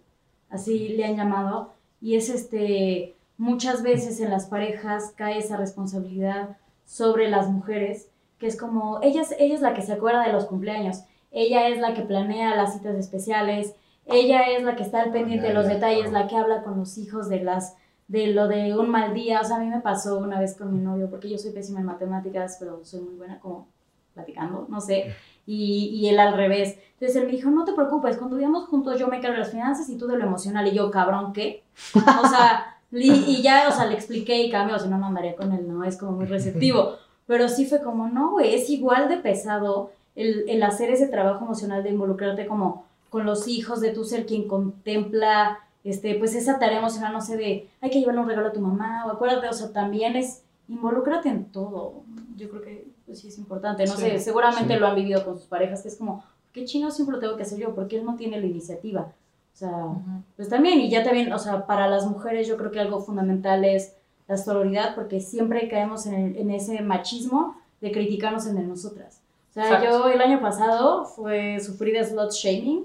así 0.48 0.88
le 0.88 1.04
han 1.04 1.16
llamado, 1.16 1.72
y 2.00 2.16
es 2.16 2.30
este, 2.30 3.14
muchas 3.36 3.82
veces 3.82 4.20
en 4.20 4.30
las 4.30 4.46
parejas 4.46 5.12
cae 5.16 5.38
esa 5.38 5.56
responsabilidad 5.56 6.56
sobre 6.90 7.30
las 7.30 7.48
mujeres, 7.48 8.08
que 8.40 8.48
es 8.48 8.58
como, 8.58 8.98
ella 9.00 9.22
es, 9.22 9.32
ella 9.38 9.54
es 9.54 9.60
la 9.60 9.74
que 9.74 9.82
se 9.82 9.92
acuerda 9.92 10.26
de 10.26 10.32
los 10.32 10.46
cumpleaños, 10.46 11.04
ella 11.30 11.68
es 11.68 11.78
la 11.78 11.94
que 11.94 12.02
planea 12.02 12.56
las 12.56 12.72
citas 12.74 12.96
especiales, 12.96 13.76
ella 14.06 14.48
es 14.50 14.64
la 14.64 14.74
que 14.74 14.82
está 14.82 15.00
al 15.02 15.12
pendiente 15.12 15.46
de 15.46 15.54
los 15.54 15.68
detalles, 15.68 16.10
la 16.10 16.26
que 16.26 16.36
habla 16.36 16.64
con 16.64 16.78
los 16.80 16.98
hijos 16.98 17.28
de 17.28 17.44
las 17.44 17.76
de 18.08 18.26
lo 18.26 18.48
de 18.48 18.76
un 18.76 18.90
mal 18.90 19.14
día, 19.14 19.40
o 19.40 19.44
sea, 19.44 19.58
a 19.58 19.60
mí 19.60 19.66
me 19.66 19.78
pasó 19.78 20.18
una 20.18 20.40
vez 20.40 20.56
con 20.56 20.74
mi 20.74 20.80
novio, 20.80 21.08
porque 21.08 21.30
yo 21.30 21.38
soy 21.38 21.52
pésima 21.52 21.78
en 21.78 21.86
matemáticas, 21.86 22.56
pero 22.58 22.84
soy 22.84 23.02
muy 23.02 23.14
buena 23.14 23.38
como 23.38 23.68
platicando, 24.12 24.66
no 24.68 24.80
sé, 24.80 25.14
y, 25.46 25.90
y 25.94 26.08
él 26.08 26.18
al 26.18 26.34
revés. 26.34 26.76
Entonces 26.94 27.14
él 27.14 27.26
me 27.26 27.32
dijo, 27.32 27.50
no 27.50 27.64
te 27.64 27.72
preocupes, 27.72 28.16
cuando 28.16 28.34
vivamos 28.36 28.66
juntos 28.66 28.98
yo 28.98 29.06
me 29.06 29.20
cargo 29.20 29.34
de 29.34 29.42
las 29.42 29.52
finanzas 29.52 29.88
y 29.88 29.96
tú 29.96 30.08
de 30.08 30.18
lo 30.18 30.24
emocional, 30.24 30.66
y 30.66 30.72
yo, 30.72 30.90
cabrón, 30.90 31.32
¿qué? 31.32 31.62
O 31.94 32.26
sea, 32.26 32.79
li- 32.90 33.24
y 33.28 33.42
ya, 33.42 33.68
o 33.68 33.72
sea, 33.72 33.86
le 33.86 33.94
expliqué 33.94 34.42
y 34.42 34.50
cambio, 34.50 34.78
si 34.78 34.88
no, 34.88 34.98
no 34.98 35.06
andaría 35.06 35.36
con 35.36 35.52
él, 35.52 35.66
¿no? 35.68 35.84
Es 35.84 35.96
como 35.96 36.12
muy 36.12 36.26
receptivo. 36.26 36.96
Pero 37.26 37.48
sí 37.48 37.64
fue 37.66 37.80
como, 37.82 38.08
no, 38.08 38.32
güey, 38.32 38.54
es 38.54 38.68
igual 38.70 39.08
de 39.08 39.18
pesado 39.18 39.92
el, 40.16 40.44
el 40.48 40.62
hacer 40.64 40.90
ese 40.90 41.06
trabajo 41.06 41.44
emocional 41.44 41.82
de 41.82 41.90
involucrarte 41.90 42.46
como 42.46 42.84
con 43.08 43.24
los 43.24 43.46
hijos 43.48 43.80
de 43.80 43.90
tu 43.90 44.04
ser 44.04 44.26
quien 44.26 44.48
contempla, 44.48 45.60
este, 45.84 46.14
pues 46.16 46.34
esa 46.34 46.58
tarea 46.58 46.78
emocional, 46.78 47.12
no 47.12 47.20
sé, 47.20 47.36
de 47.36 47.68
hay 47.80 47.90
que 47.90 48.00
llevarle 48.00 48.20
un 48.20 48.28
regalo 48.28 48.48
a 48.48 48.52
tu 48.52 48.60
mamá, 48.60 49.06
o 49.06 49.10
acuérdate, 49.10 49.48
o 49.48 49.52
sea, 49.52 49.72
también 49.72 50.16
es 50.16 50.42
involúcrate 50.68 51.28
en 51.28 51.44
todo. 51.46 52.02
Yo 52.36 52.48
creo 52.50 52.62
que 52.62 52.86
pues, 53.06 53.20
sí 53.20 53.28
es 53.28 53.38
importante, 53.38 53.84
no 53.86 53.94
Sí, 53.96 54.02
sé, 54.02 54.18
seguramente 54.18 54.74
sí. 54.74 54.80
lo 54.80 54.86
han 54.86 54.94
vivido 54.94 55.24
con 55.24 55.36
sus 55.38 55.46
parejas, 55.46 55.82
que 55.82 55.88
es 55.88 55.96
como, 55.96 56.24
¿qué 56.52 56.64
chino 56.64 56.90
siempre 56.90 57.14
lo 57.16 57.20
tengo 57.20 57.36
que 57.36 57.42
hacer 57.42 57.58
yo? 57.58 57.74
Porque 57.74 57.98
él 57.98 58.04
no 58.04 58.16
tiene 58.16 58.40
la 58.40 58.46
iniciativa. 58.46 59.12
O 59.54 59.56
sea, 59.60 59.68
Ujú. 59.86 60.00
pues 60.36 60.48
también, 60.48 60.80
y 60.80 60.88
ya 60.90 61.02
también, 61.04 61.32
o 61.32 61.38
sea, 61.38 61.66
para 61.66 61.86
las 61.88 62.06
mujeres 62.06 62.48
yo 62.48 62.56
creo 62.56 62.70
que 62.70 62.80
algo 62.80 63.00
fundamental 63.00 63.64
es 63.64 63.94
la 64.28 64.36
sororidad, 64.36 64.94
porque 64.94 65.20
siempre 65.20 65.68
caemos 65.68 66.06
en, 66.06 66.14
el- 66.14 66.36
en 66.36 66.50
ese 66.50 66.80
machismo 66.82 67.56
de 67.80 67.92
criticarnos 67.92 68.46
entre 68.46 68.64
nosotras. 68.64 69.20
O 69.50 69.52
sea, 69.52 69.64
Exacto. 69.64 69.86
yo 69.86 70.08
el 70.08 70.20
año 70.20 70.40
pasado 70.40 71.04
fue 71.04 71.58
sufrí 71.60 71.90
de 71.92 72.04
slut 72.04 72.30
shaming 72.30 72.84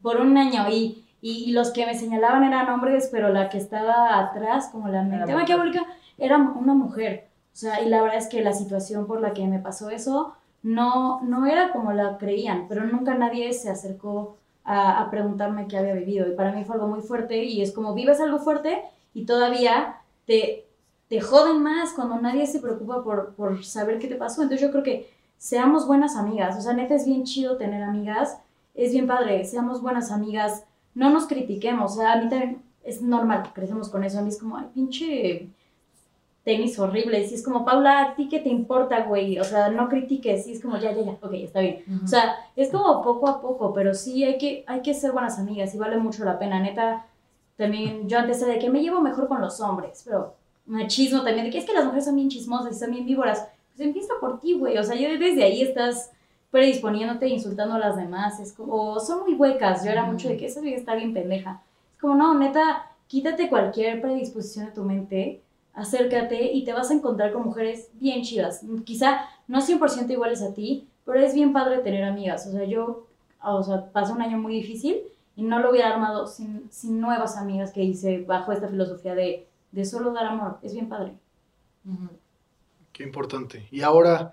por 0.00 0.20
un 0.20 0.36
año 0.38 0.68
y, 0.70 1.04
y, 1.20 1.44
y 1.48 1.52
los 1.52 1.70
que 1.72 1.84
me 1.86 1.94
señalaban 1.98 2.44
eran 2.44 2.68
hombres, 2.70 3.08
pero 3.10 3.30
la 3.30 3.48
que 3.48 3.58
estaba 3.58 4.18
atrás, 4.20 4.68
como 4.70 4.88
la 4.88 5.02
mente 5.02 5.34
maquiavélica, 5.34 5.84
era 6.16 6.36
una 6.38 6.74
mujer. 6.74 7.26
O 7.52 7.56
sea, 7.56 7.82
y 7.82 7.88
la 7.88 8.00
verdad 8.02 8.18
es 8.18 8.28
que 8.28 8.42
la 8.42 8.52
situación 8.52 9.06
por 9.06 9.20
la 9.20 9.32
que 9.34 9.46
me 9.46 9.58
pasó 9.58 9.90
eso 9.90 10.34
no, 10.62 11.20
no 11.22 11.46
era 11.46 11.72
como 11.72 11.92
la 11.92 12.16
creían, 12.18 12.66
pero 12.68 12.84
nunca 12.84 13.14
nadie 13.14 13.52
se 13.52 13.68
acercó 13.70 14.36
a, 14.64 15.02
a 15.02 15.10
preguntarme 15.10 15.68
qué 15.68 15.76
había 15.78 15.94
vivido. 15.94 16.26
Y 16.28 16.34
para 16.34 16.52
mí 16.52 16.64
fue 16.64 16.74
algo 16.76 16.88
muy 16.88 17.00
fuerte 17.02 17.44
y 17.44 17.62
es 17.62 17.72
como 17.72 17.94
vives 17.94 18.20
algo 18.20 18.38
fuerte 18.38 18.82
y 19.12 19.26
todavía 19.26 20.00
te, 20.26 20.66
te 21.08 21.20
joden 21.20 21.62
más 21.62 21.92
cuando 21.92 22.20
nadie 22.20 22.46
se 22.46 22.60
preocupa 22.60 23.02
por, 23.02 23.34
por 23.34 23.64
saber 23.64 23.98
qué 23.98 24.08
te 24.08 24.16
pasó. 24.16 24.42
Entonces 24.42 24.66
yo 24.66 24.72
creo 24.72 24.82
que 24.82 25.10
seamos 25.38 25.86
buenas 25.86 26.16
amigas. 26.16 26.56
O 26.56 26.60
sea, 26.60 26.72
neta 26.72 26.94
es 26.94 27.06
bien 27.06 27.24
chido 27.24 27.56
tener 27.56 27.82
amigas. 27.82 28.38
Es 28.74 28.92
bien 28.92 29.06
padre, 29.06 29.44
seamos 29.44 29.80
buenas 29.82 30.10
amigas. 30.10 30.64
No 30.94 31.10
nos 31.10 31.26
critiquemos. 31.26 31.92
O 31.92 31.96
sea, 31.96 32.14
a 32.14 32.22
mí 32.22 32.28
también 32.28 32.62
es 32.82 33.02
normal, 33.02 33.50
crecemos 33.54 33.88
con 33.88 34.04
eso. 34.04 34.18
A 34.18 34.22
mí 34.22 34.30
es 34.30 34.38
como, 34.38 34.56
ay, 34.56 34.66
pinche 34.74 35.48
tenis 36.44 36.78
horrible. 36.78 37.20
Y 37.20 37.34
es 37.34 37.42
como, 37.42 37.64
Paula, 37.64 38.02
¿a 38.02 38.14
ti 38.14 38.28
qué 38.28 38.38
te 38.38 38.50
importa, 38.50 39.04
güey? 39.04 39.38
O 39.38 39.44
sea, 39.44 39.70
no 39.70 39.88
critiques. 39.88 40.46
Y 40.46 40.52
es 40.52 40.62
como, 40.62 40.76
ya, 40.76 40.92
ya, 40.92 41.02
ya, 41.02 41.16
ok, 41.20 41.32
está 41.32 41.60
bien. 41.60 41.82
O 42.04 42.06
sea, 42.06 42.36
es 42.54 42.70
como 42.70 43.02
poco 43.02 43.28
a 43.28 43.40
poco, 43.40 43.72
pero 43.72 43.94
sí 43.94 44.22
hay 44.24 44.38
que, 44.38 44.64
hay 44.66 44.82
que 44.82 44.94
ser 44.94 45.12
buenas 45.12 45.38
amigas 45.38 45.74
y 45.74 45.78
vale 45.78 45.96
mucho 45.96 46.24
la 46.24 46.38
pena. 46.38 46.60
Neta, 46.60 47.06
también 47.56 48.08
yo 48.08 48.18
antes 48.18 48.44
de 48.44 48.58
que 48.58 48.70
me 48.70 48.82
llevo 48.82 49.00
mejor 49.00 49.26
con 49.26 49.40
los 49.40 49.60
hombres, 49.60 50.02
pero 50.04 50.34
machismo 50.66 51.22
también, 51.22 51.46
de 51.46 51.50
que 51.50 51.58
es 51.58 51.64
que 51.64 51.72
las 51.72 51.84
mujeres 51.84 52.04
son 52.04 52.16
bien 52.16 52.28
chismosas 52.28 52.76
y 52.76 52.78
son 52.78 52.90
bien 52.90 53.06
víboras. 53.06 53.48
Pues 53.74 53.86
empieza 53.86 54.12
por 54.20 54.38
ti, 54.38 54.52
güey. 54.52 54.76
O 54.78 54.82
sea, 54.82 54.96
ya 54.96 55.08
desde 55.18 55.42
ahí 55.42 55.62
estás 55.62 56.12
predisponiéndote 56.50 57.26
insultando 57.26 57.74
a 57.74 57.78
las 57.78 57.96
demás. 57.96 58.38
Es 58.38 58.52
como, 58.52 59.00
son 59.00 59.22
muy 59.22 59.34
huecas. 59.34 59.82
Yo 59.84 59.90
era 59.90 60.04
mucho 60.04 60.28
de 60.28 60.36
que 60.36 60.46
esa 60.46 60.60
vida 60.60 60.76
está 60.76 60.94
bien 60.94 61.14
pendeja. 61.14 61.62
Es 61.94 62.00
como, 62.00 62.14
no, 62.14 62.38
neta, 62.38 62.90
quítate 63.06 63.48
cualquier 63.48 64.00
predisposición 64.00 64.66
de 64.66 64.72
tu 64.72 64.82
mente, 64.82 65.42
acércate 65.74 66.52
y 66.52 66.64
te 66.64 66.72
vas 66.72 66.90
a 66.90 66.94
encontrar 66.94 67.32
con 67.32 67.44
mujeres 67.44 67.90
bien 67.94 68.22
chidas. 68.22 68.62
Quizá 68.84 69.26
no 69.48 69.60
100% 69.60 70.10
iguales 70.10 70.42
a 70.42 70.54
ti, 70.54 70.88
pero 71.04 71.20
es 71.20 71.34
bien 71.34 71.52
padre 71.52 71.78
tener 71.78 72.04
amigas. 72.04 72.46
O 72.46 72.52
sea, 72.52 72.64
yo, 72.64 73.06
o 73.42 73.62
sea, 73.62 73.90
pasé 73.92 74.12
un 74.12 74.22
año 74.22 74.38
muy 74.38 74.54
difícil 74.54 75.02
y 75.36 75.42
no 75.42 75.58
lo 75.58 75.70
hubiera 75.70 75.92
armado 75.92 76.26
sin, 76.26 76.70
sin 76.70 77.00
nuevas 77.00 77.36
amigas 77.36 77.72
que 77.72 77.82
hice 77.82 78.24
bajo 78.24 78.52
esta 78.52 78.68
filosofía 78.68 79.14
de, 79.14 79.46
de 79.72 79.84
solo 79.84 80.12
dar 80.12 80.26
amor. 80.26 80.58
Es 80.62 80.72
bien 80.72 80.88
padre. 80.88 81.12
Qué 82.92 83.02
importante. 83.02 83.66
Y 83.70 83.82
ahora, 83.82 84.32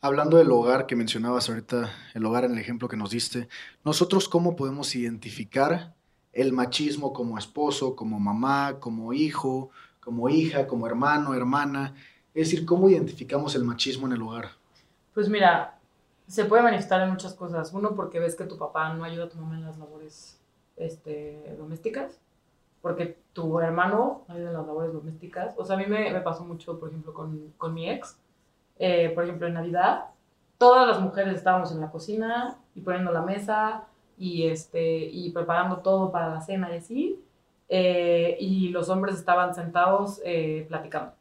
hablando 0.00 0.36
del 0.36 0.50
hogar 0.50 0.86
que 0.86 0.94
mencionabas 0.94 1.48
ahorita, 1.48 1.90
el 2.14 2.26
hogar 2.26 2.44
en 2.44 2.52
el 2.52 2.58
ejemplo 2.58 2.88
que 2.88 2.96
nos 2.96 3.10
diste, 3.10 3.48
nosotros 3.84 4.28
cómo 4.28 4.54
podemos 4.54 4.94
identificar 4.94 5.94
el 6.32 6.52
machismo 6.52 7.12
como 7.12 7.38
esposo, 7.38 7.96
como 7.96 8.20
mamá, 8.20 8.76
como 8.78 9.12
hijo, 9.12 9.70
como 10.02 10.28
hija, 10.28 10.66
como 10.66 10.86
hermano, 10.86 11.34
hermana. 11.34 11.94
Es 12.34 12.50
decir, 12.50 12.66
¿cómo 12.66 12.88
identificamos 12.88 13.54
el 13.54 13.64
machismo 13.64 14.06
en 14.06 14.14
el 14.14 14.22
hogar? 14.22 14.50
Pues 15.14 15.28
mira, 15.28 15.78
se 16.26 16.44
puede 16.44 16.62
manifestar 16.62 17.02
en 17.02 17.10
muchas 17.10 17.34
cosas. 17.34 17.72
Uno, 17.72 17.94
porque 17.94 18.18
ves 18.18 18.34
que 18.34 18.44
tu 18.44 18.58
papá 18.58 18.92
no 18.94 19.04
ayuda 19.04 19.24
a 19.24 19.28
tu 19.28 19.38
mamá 19.38 19.56
en 19.56 19.64
las 19.64 19.78
labores 19.78 20.40
este, 20.76 21.54
domésticas. 21.58 22.18
Porque 22.80 23.18
tu 23.32 23.60
hermano 23.60 24.24
no 24.26 24.34
ayuda 24.34 24.48
en 24.48 24.56
las 24.56 24.66
labores 24.66 24.92
domésticas. 24.92 25.54
O 25.56 25.64
sea, 25.64 25.76
a 25.76 25.78
mí 25.78 25.86
me, 25.86 26.20
pasó 26.20 26.44
mucho, 26.44 26.80
por 26.80 26.88
ejemplo, 26.88 27.14
con, 27.14 27.52
con 27.56 27.72
mi 27.72 27.88
ex. 27.88 28.18
Eh, 28.78 29.10
por 29.14 29.24
ejemplo, 29.24 29.46
en 29.46 29.54
Navidad, 29.54 30.06
todas 30.58 30.88
las 30.88 31.00
mujeres 31.00 31.36
estábamos 31.36 31.70
en 31.70 31.80
la 31.80 31.90
cocina 31.90 32.58
y 32.74 32.80
poniendo 32.80 33.12
la 33.12 33.22
mesa 33.22 33.84
y, 34.18 34.46
este, 34.46 35.04
y 35.04 35.30
preparando 35.30 35.78
todo 35.78 36.10
para 36.10 36.28
la 36.30 36.40
cena 36.40 36.72
y 36.72 36.78
así. 36.78 37.24
Eh, 37.74 38.36
y 38.38 38.68
los 38.68 38.90
hombres 38.90 39.14
estaban 39.14 39.54
sentados 39.54 40.20
eh, 40.26 40.66
platicando 40.68 41.12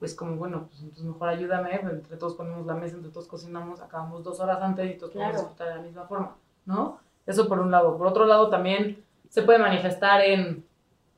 pues 0.00 0.14
como, 0.14 0.34
bueno, 0.36 0.66
pues 0.68 0.80
entonces 0.80 1.04
mejor 1.04 1.28
ayúdame, 1.28 1.74
entre 1.74 2.16
todos 2.16 2.34
ponemos 2.34 2.64
la 2.66 2.74
mesa, 2.74 2.96
entre 2.96 3.10
todos 3.12 3.28
cocinamos, 3.28 3.80
acabamos 3.82 4.24
dos 4.24 4.40
horas 4.40 4.58
antes 4.62 4.90
y 4.90 4.98
todos 4.98 5.12
podemos 5.12 5.32
Claro. 5.34 5.48
disfrutar 5.48 5.68
de 5.68 5.74
la 5.76 5.82
misma 5.82 6.04
forma, 6.06 6.36
¿no? 6.64 6.98
Eso 7.26 7.46
por 7.46 7.60
un 7.60 7.70
lado. 7.70 7.98
Por 7.98 8.06
otro 8.06 8.24
lado 8.24 8.48
también 8.48 9.04
se 9.28 9.42
puede 9.42 9.58
manifestar 9.58 10.22
en 10.22 10.64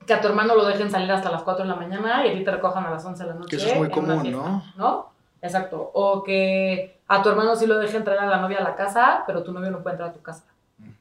que 0.05 0.13
a 0.13 0.21
tu 0.21 0.27
hermano 0.27 0.57
lo 0.57 0.65
dejen 0.67 0.91
salir 0.91 1.11
hasta 1.13 1.31
las 1.31 1.45
4 1.45 1.63
de 1.63 1.71
la 1.71 1.77
mañana 1.77 2.27
y 2.27 2.31
a 2.31 2.33
ti 2.35 2.43
te 2.45 2.51
recojan 2.51 2.85
a 2.85 2.91
las 2.91 3.05
11 3.05 3.23
de 3.23 3.29
la 3.31 3.37
noche. 3.37 3.51
Que 3.51 3.63
eso 3.63 3.69
es 3.73 3.79
muy 3.79 3.89
común, 3.89 4.21
fiesta, 4.21 4.43
¿no? 4.43 4.63
¿No? 4.77 5.11
Exacto. 5.41 5.91
O 5.95 6.25
que 6.25 7.01
a 7.07 7.23
tu 7.23 7.29
hermano 7.29 7.55
sí 7.55 7.69
lo 7.69 7.79
dejen 7.79 8.03
traer 8.03 8.19
a 8.19 8.27
la 8.27 8.39
novia 8.39 8.59
a 8.59 8.65
la 8.65 8.75
casa, 8.75 9.23
pero 9.29 9.45
tu 9.45 9.53
novio 9.53 9.71
no 9.71 9.81
puede 9.81 9.95
entrar 9.95 10.11
a 10.11 10.13
tu 10.13 10.23
casa, 10.23 10.45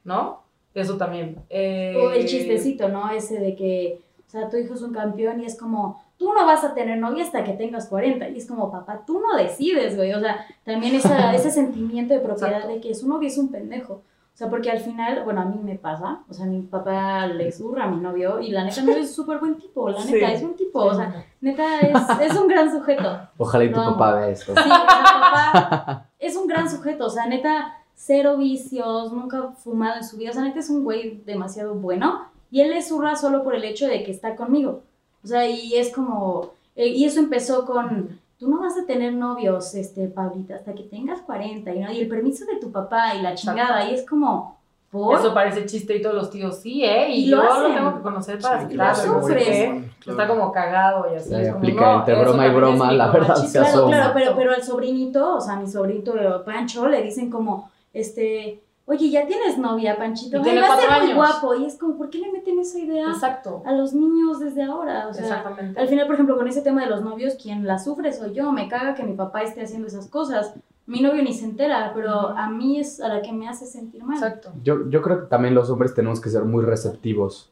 ¿no? 0.04 0.41
Eso 0.74 0.96
también. 0.96 1.36
Eh, 1.50 1.96
O 2.02 2.10
el 2.10 2.26
chistecito, 2.26 2.88
¿no? 2.88 3.10
Ese 3.10 3.38
de 3.38 3.54
que, 3.54 4.00
o 4.26 4.30
sea, 4.30 4.48
tu 4.48 4.56
hijo 4.56 4.74
es 4.74 4.82
un 4.82 4.92
campeón 4.92 5.40
y 5.40 5.44
es 5.44 5.58
como, 5.58 6.02
tú 6.16 6.32
no 6.32 6.46
vas 6.46 6.64
a 6.64 6.72
tener 6.74 6.98
novia 6.98 7.24
hasta 7.24 7.44
que 7.44 7.52
tengas 7.52 7.88
40. 7.88 8.28
Y 8.30 8.38
es 8.38 8.46
como, 8.46 8.70
papá, 8.70 9.02
tú 9.06 9.20
no 9.20 9.36
decides, 9.36 9.96
güey. 9.96 10.12
O 10.14 10.20
sea, 10.20 10.46
también 10.64 10.94
esa, 10.94 11.34
ese 11.34 11.50
sentimiento 11.50 12.14
de 12.14 12.20
propiedad 12.20 12.52
Exacto. 12.52 12.74
de 12.74 12.80
que 12.80 12.94
su 12.94 13.06
novio 13.08 13.28
es 13.28 13.36
un 13.38 13.50
pendejo. 13.50 14.02
O 14.34 14.34
sea, 14.34 14.48
porque 14.48 14.70
al 14.70 14.80
final, 14.80 15.24
bueno, 15.24 15.42
a 15.42 15.44
mí 15.44 15.60
me 15.62 15.74
pasa, 15.76 16.20
o 16.26 16.32
sea, 16.32 16.46
mi 16.46 16.62
papá 16.62 17.26
le 17.26 17.52
zurra 17.52 17.84
a 17.84 17.90
mi 17.90 18.00
novio 18.00 18.40
y 18.40 18.50
la 18.50 18.64
neta 18.64 18.80
mi 18.80 18.86
novio 18.88 19.02
es 19.02 19.14
súper 19.14 19.38
buen 19.38 19.56
tipo, 19.58 19.90
la 19.90 20.02
neta 20.02 20.26
Sí. 20.28 20.32
es 20.36 20.42
un 20.42 20.56
tipo, 20.56 20.78
o 20.78 20.94
sea, 20.94 21.26
neta 21.42 21.80
es, 21.80 22.30
es 22.30 22.34
un 22.38 22.48
gran 22.48 22.72
sujeto. 22.72 23.28
Ojalá 23.36 23.64
y 23.64 23.68
tu 23.68 23.74
papá 23.74 24.14
vea 24.14 24.30
esto. 24.30 24.54
Sí, 24.56 24.62
sea, 24.62 24.86
papá 24.86 26.08
es 26.18 26.34
un 26.34 26.46
gran 26.46 26.68
sujeto, 26.70 27.04
o 27.06 27.10
sea, 27.10 27.26
neta, 27.26 27.76
cero 27.94 28.36
vicios, 28.36 29.12
nunca 29.12 29.38
ha 29.38 29.52
fumado 29.52 29.96
en 29.98 30.04
su 30.04 30.16
vida, 30.16 30.30
o 30.30 30.32
sea, 30.34 30.42
neta 30.42 30.58
es 30.60 30.70
un 30.70 30.84
güey 30.84 31.22
demasiado 31.24 31.74
bueno 31.74 32.22
y 32.50 32.60
él 32.60 32.70
le 32.70 32.82
zurra 32.82 33.16
solo 33.16 33.42
por 33.44 33.54
el 33.54 33.64
hecho 33.64 33.86
de 33.86 34.02
que 34.04 34.10
está 34.10 34.34
conmigo. 34.36 34.82
O 35.24 35.26
sea, 35.26 35.48
y 35.48 35.74
es 35.76 35.92
como, 35.92 36.50
eh, 36.76 36.88
y 36.88 37.04
eso 37.04 37.20
empezó 37.20 37.64
con, 37.64 38.18
tú 38.38 38.48
no 38.50 38.60
vas 38.60 38.76
a 38.76 38.84
tener 38.86 39.12
novios, 39.14 39.74
este, 39.74 40.08
Pablita, 40.08 40.56
hasta 40.56 40.74
que 40.74 40.82
tengas 40.82 41.20
40, 41.22 41.72
y, 41.74 41.78
¿no? 41.80 41.92
y 41.92 42.00
el 42.00 42.08
permiso 42.08 42.44
de 42.44 42.56
tu 42.56 42.70
papá 42.72 43.14
y 43.14 43.22
la 43.22 43.34
chingada, 43.36 43.88
y 43.88 43.94
es 43.94 44.04
como, 44.04 44.58
¿por? 44.90 45.16
Eso 45.18 45.32
parece 45.32 45.64
chiste 45.64 45.96
y 45.96 46.02
todos 46.02 46.16
los 46.16 46.28
tíos, 46.28 46.58
sí, 46.58 46.84
¿eh? 46.84 47.08
Y, 47.08 47.26
Y 47.26 47.26
lo 47.28 47.36
yo 47.38 47.42
lo 47.44 47.52
hacen. 47.52 47.74
tengo 47.76 47.96
que 47.96 48.02
conocer 48.02 48.38
para 48.40 48.68
Sí, 48.68 48.74
claro, 48.74 48.94
sé 48.96 49.06
sufres. 49.06 49.46
qué. 49.46 49.84
Está 50.08 50.26
como 50.28 50.50
cagado 50.52 51.06
y 51.10 51.16
así. 51.16 51.30
Como, 51.30 51.56
aplica 51.58 51.94
entre 51.94 52.20
broma 52.20 52.46
y 52.48 52.50
broma, 52.54 52.92
la 52.92 53.10
verdad, 53.12 53.36
se 53.36 53.52
Claro, 53.58 53.68
asoma. 53.68 53.96
claro, 53.96 54.10
pero, 54.12 54.36
pero 54.36 54.52
al 54.52 54.62
sobrinito, 54.62 55.36
o 55.36 55.40
sea, 55.40 55.54
a 55.54 55.60
mi 55.60 55.68
sobrinito 55.68 56.14
eh, 56.18 56.28
Pancho, 56.44 56.88
le 56.88 57.00
dicen 57.02 57.30
como, 57.30 57.70
este, 57.92 58.62
oye, 58.86 59.10
ya 59.10 59.26
tienes 59.26 59.58
novia, 59.58 59.96
Panchito, 59.96 60.38
Y 60.38 60.42
tiene 60.42 60.60
va 60.60 60.74
a 60.74 60.80
ser 60.80 61.02
muy 61.04 61.14
guapo. 61.14 61.54
Y 61.54 61.66
es 61.66 61.76
como, 61.78 61.96
¿por 61.96 62.10
qué 62.10 62.18
le 62.18 62.32
meten 62.32 62.58
esa 62.58 62.78
idea 62.78 63.08
Exacto. 63.10 63.62
a 63.64 63.72
los 63.72 63.92
niños 63.92 64.40
desde 64.40 64.62
ahora? 64.62 65.08
O 65.08 65.14
sea, 65.14 65.24
Exactamente. 65.24 65.80
al 65.80 65.88
final, 65.88 66.06
por 66.06 66.14
ejemplo, 66.14 66.36
con 66.36 66.48
ese 66.48 66.62
tema 66.62 66.82
de 66.82 66.90
los 66.90 67.02
novios, 67.02 67.34
quien 67.34 67.66
la 67.66 67.78
sufre 67.78 68.12
soy 68.12 68.34
yo. 68.34 68.52
Me 68.52 68.68
caga 68.68 68.94
que 68.94 69.04
mi 69.04 69.14
papá 69.14 69.42
esté 69.42 69.62
haciendo 69.62 69.88
esas 69.88 70.08
cosas. 70.08 70.54
Mi 70.86 71.00
novio 71.00 71.22
ni 71.22 71.32
se 71.32 71.44
entera, 71.44 71.92
pero 71.94 72.10
a 72.12 72.48
mí 72.50 72.80
es 72.80 73.00
a 73.00 73.08
la 73.08 73.22
que 73.22 73.32
me 73.32 73.48
hace 73.48 73.66
sentir 73.66 74.02
mal. 74.02 74.16
Exacto. 74.16 74.52
Yo, 74.62 74.88
yo 74.90 75.00
creo 75.00 75.20
que 75.20 75.26
también 75.26 75.54
los 75.54 75.70
hombres 75.70 75.94
tenemos 75.94 76.20
que 76.20 76.28
ser 76.28 76.44
muy 76.44 76.64
receptivos. 76.64 77.50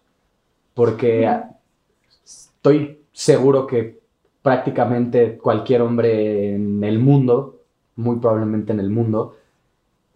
Porque 0.75 1.29
estoy 2.25 3.01
seguro 3.13 3.67
que 3.67 4.01
prácticamente 4.43 5.39
cualquier 5.39 5.83
hombre 5.83 6.55
en 6.55 6.83
el 6.83 6.99
mundo, 6.99 7.61
muy 7.97 8.17
probablemente 8.17 8.73
en 8.73 8.81
el 8.81 8.91
mundo, 8.91 9.37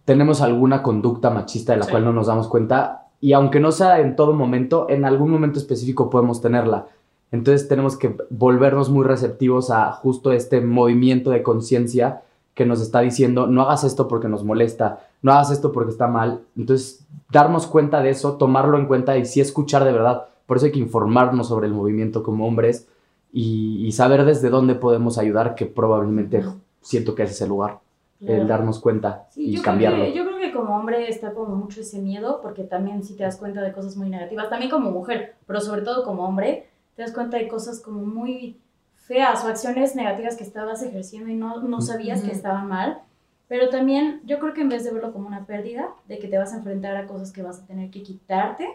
tenemos 0.04 0.40
alguna 0.40 0.82
conducta 0.82 1.30
machista 1.30 1.72
de 1.72 1.78
la 1.78 1.84
Sí. 1.84 1.90
cual 1.90 2.04
no 2.04 2.12
nos 2.12 2.26
damos 2.26 2.48
cuenta. 2.48 3.06
Y 3.20 3.32
aunque 3.32 3.60
no 3.60 3.72
sea 3.72 4.00
en 4.00 4.16
todo 4.16 4.34
momento, 4.34 4.86
en 4.90 5.04
algún 5.04 5.30
momento 5.30 5.58
específico 5.58 6.10
podemos 6.10 6.40
tenerla. 6.40 6.86
Entonces 7.32 7.68
tenemos 7.68 7.96
que 7.96 8.16
volvernos 8.30 8.90
muy 8.90 9.04
receptivos 9.04 9.70
a 9.70 9.90
justo 9.92 10.30
este 10.32 10.60
movimiento 10.60 11.30
de 11.30 11.42
conciencia 11.42 12.22
que 12.54 12.66
nos 12.66 12.80
está 12.80 13.00
diciendo, 13.00 13.48
no 13.48 13.62
hagas 13.62 13.82
esto 13.82 14.06
porque 14.06 14.28
nos 14.28 14.44
molesta, 14.44 15.00
no 15.22 15.32
hagas 15.32 15.50
esto 15.50 15.72
porque 15.72 15.90
está 15.90 16.06
mal. 16.06 16.42
Entonces, 16.56 17.04
darnos 17.32 17.66
cuenta 17.66 18.00
de 18.00 18.10
eso, 18.10 18.34
tomarlo 18.34 18.78
en 18.78 18.86
cuenta 18.86 19.16
y 19.16 19.24
sí 19.24 19.40
escuchar 19.40 19.84
de 19.84 19.90
verdad. 19.90 20.26
Por 20.46 20.58
eso 20.58 20.66
hay 20.66 20.72
que 20.72 20.78
informarnos 20.78 21.48
sobre 21.48 21.66
el 21.66 21.72
movimiento 21.72 22.22
como 22.22 22.46
hombres 22.46 22.86
y, 23.32 23.84
y 23.84 23.90
saber 23.90 24.24
desde 24.24 24.50
dónde 24.50 24.76
podemos 24.76 25.18
ayudar, 25.18 25.56
que 25.56 25.66
probablemente 25.66 26.44
siento 26.80 27.16
que 27.16 27.24
ese 27.24 27.32
es 27.32 27.42
el 27.42 27.48
lugar, 27.48 27.80
el 28.20 28.46
darnos 28.46 28.80
cuenta 28.80 29.26
Sí, 29.30 29.46
y 29.46 29.52
yo 29.56 29.62
cambiarlo. 29.62 29.98
Creo 29.98 30.12
que, 30.12 30.18
yo 30.18 30.24
creo 30.24 30.38
que 30.38 30.52
como 30.52 30.76
hombre 30.76 31.08
está 31.08 31.32
como 31.32 31.56
mucho 31.56 31.80
ese 31.80 31.98
miedo, 31.98 32.40
porque 32.42 32.64
también 32.64 33.02
si 33.02 33.14
te 33.16 33.24
das 33.24 33.36
cuenta 33.36 33.60
de 33.60 33.72
cosas 33.72 33.96
muy 33.96 34.08
negativas, 34.08 34.48
también 34.48 34.70
como 34.70 34.90
mujer, 34.90 35.36
pero 35.46 35.60
sobre 35.60 35.82
todo 35.82 36.04
como 36.04 36.24
hombre, 36.24 36.68
te 36.96 37.02
das 37.02 37.12
cuenta 37.12 37.36
de 37.36 37.48
cosas 37.48 37.80
como 37.80 38.00
muy 38.02 38.60
feas 38.94 39.44
o 39.44 39.48
acciones 39.48 39.94
negativas 39.96 40.36
que 40.36 40.44
estabas 40.44 40.82
ejerciendo 40.82 41.30
y 41.30 41.34
no, 41.34 41.60
no 41.62 41.80
sabías 41.80 42.22
que 42.22 42.30
estaban 42.30 42.68
mal. 42.68 43.00
Pero 43.46 43.68
también 43.68 44.22
yo 44.24 44.38
creo 44.38 44.54
que 44.54 44.62
en 44.62 44.70
vez 44.70 44.84
de 44.84 44.90
verlo 44.92 45.12
como 45.12 45.28
una 45.28 45.44
pérdida, 45.44 45.88
de 46.08 46.18
que 46.18 46.28
te 46.28 46.38
vas 46.38 46.54
a 46.54 46.56
enfrentar 46.56 46.96
a 46.96 47.06
cosas 47.06 47.30
que 47.30 47.42
vas 47.42 47.60
a 47.60 47.66
tener 47.66 47.90
que 47.90 48.02
quitarte, 48.02 48.66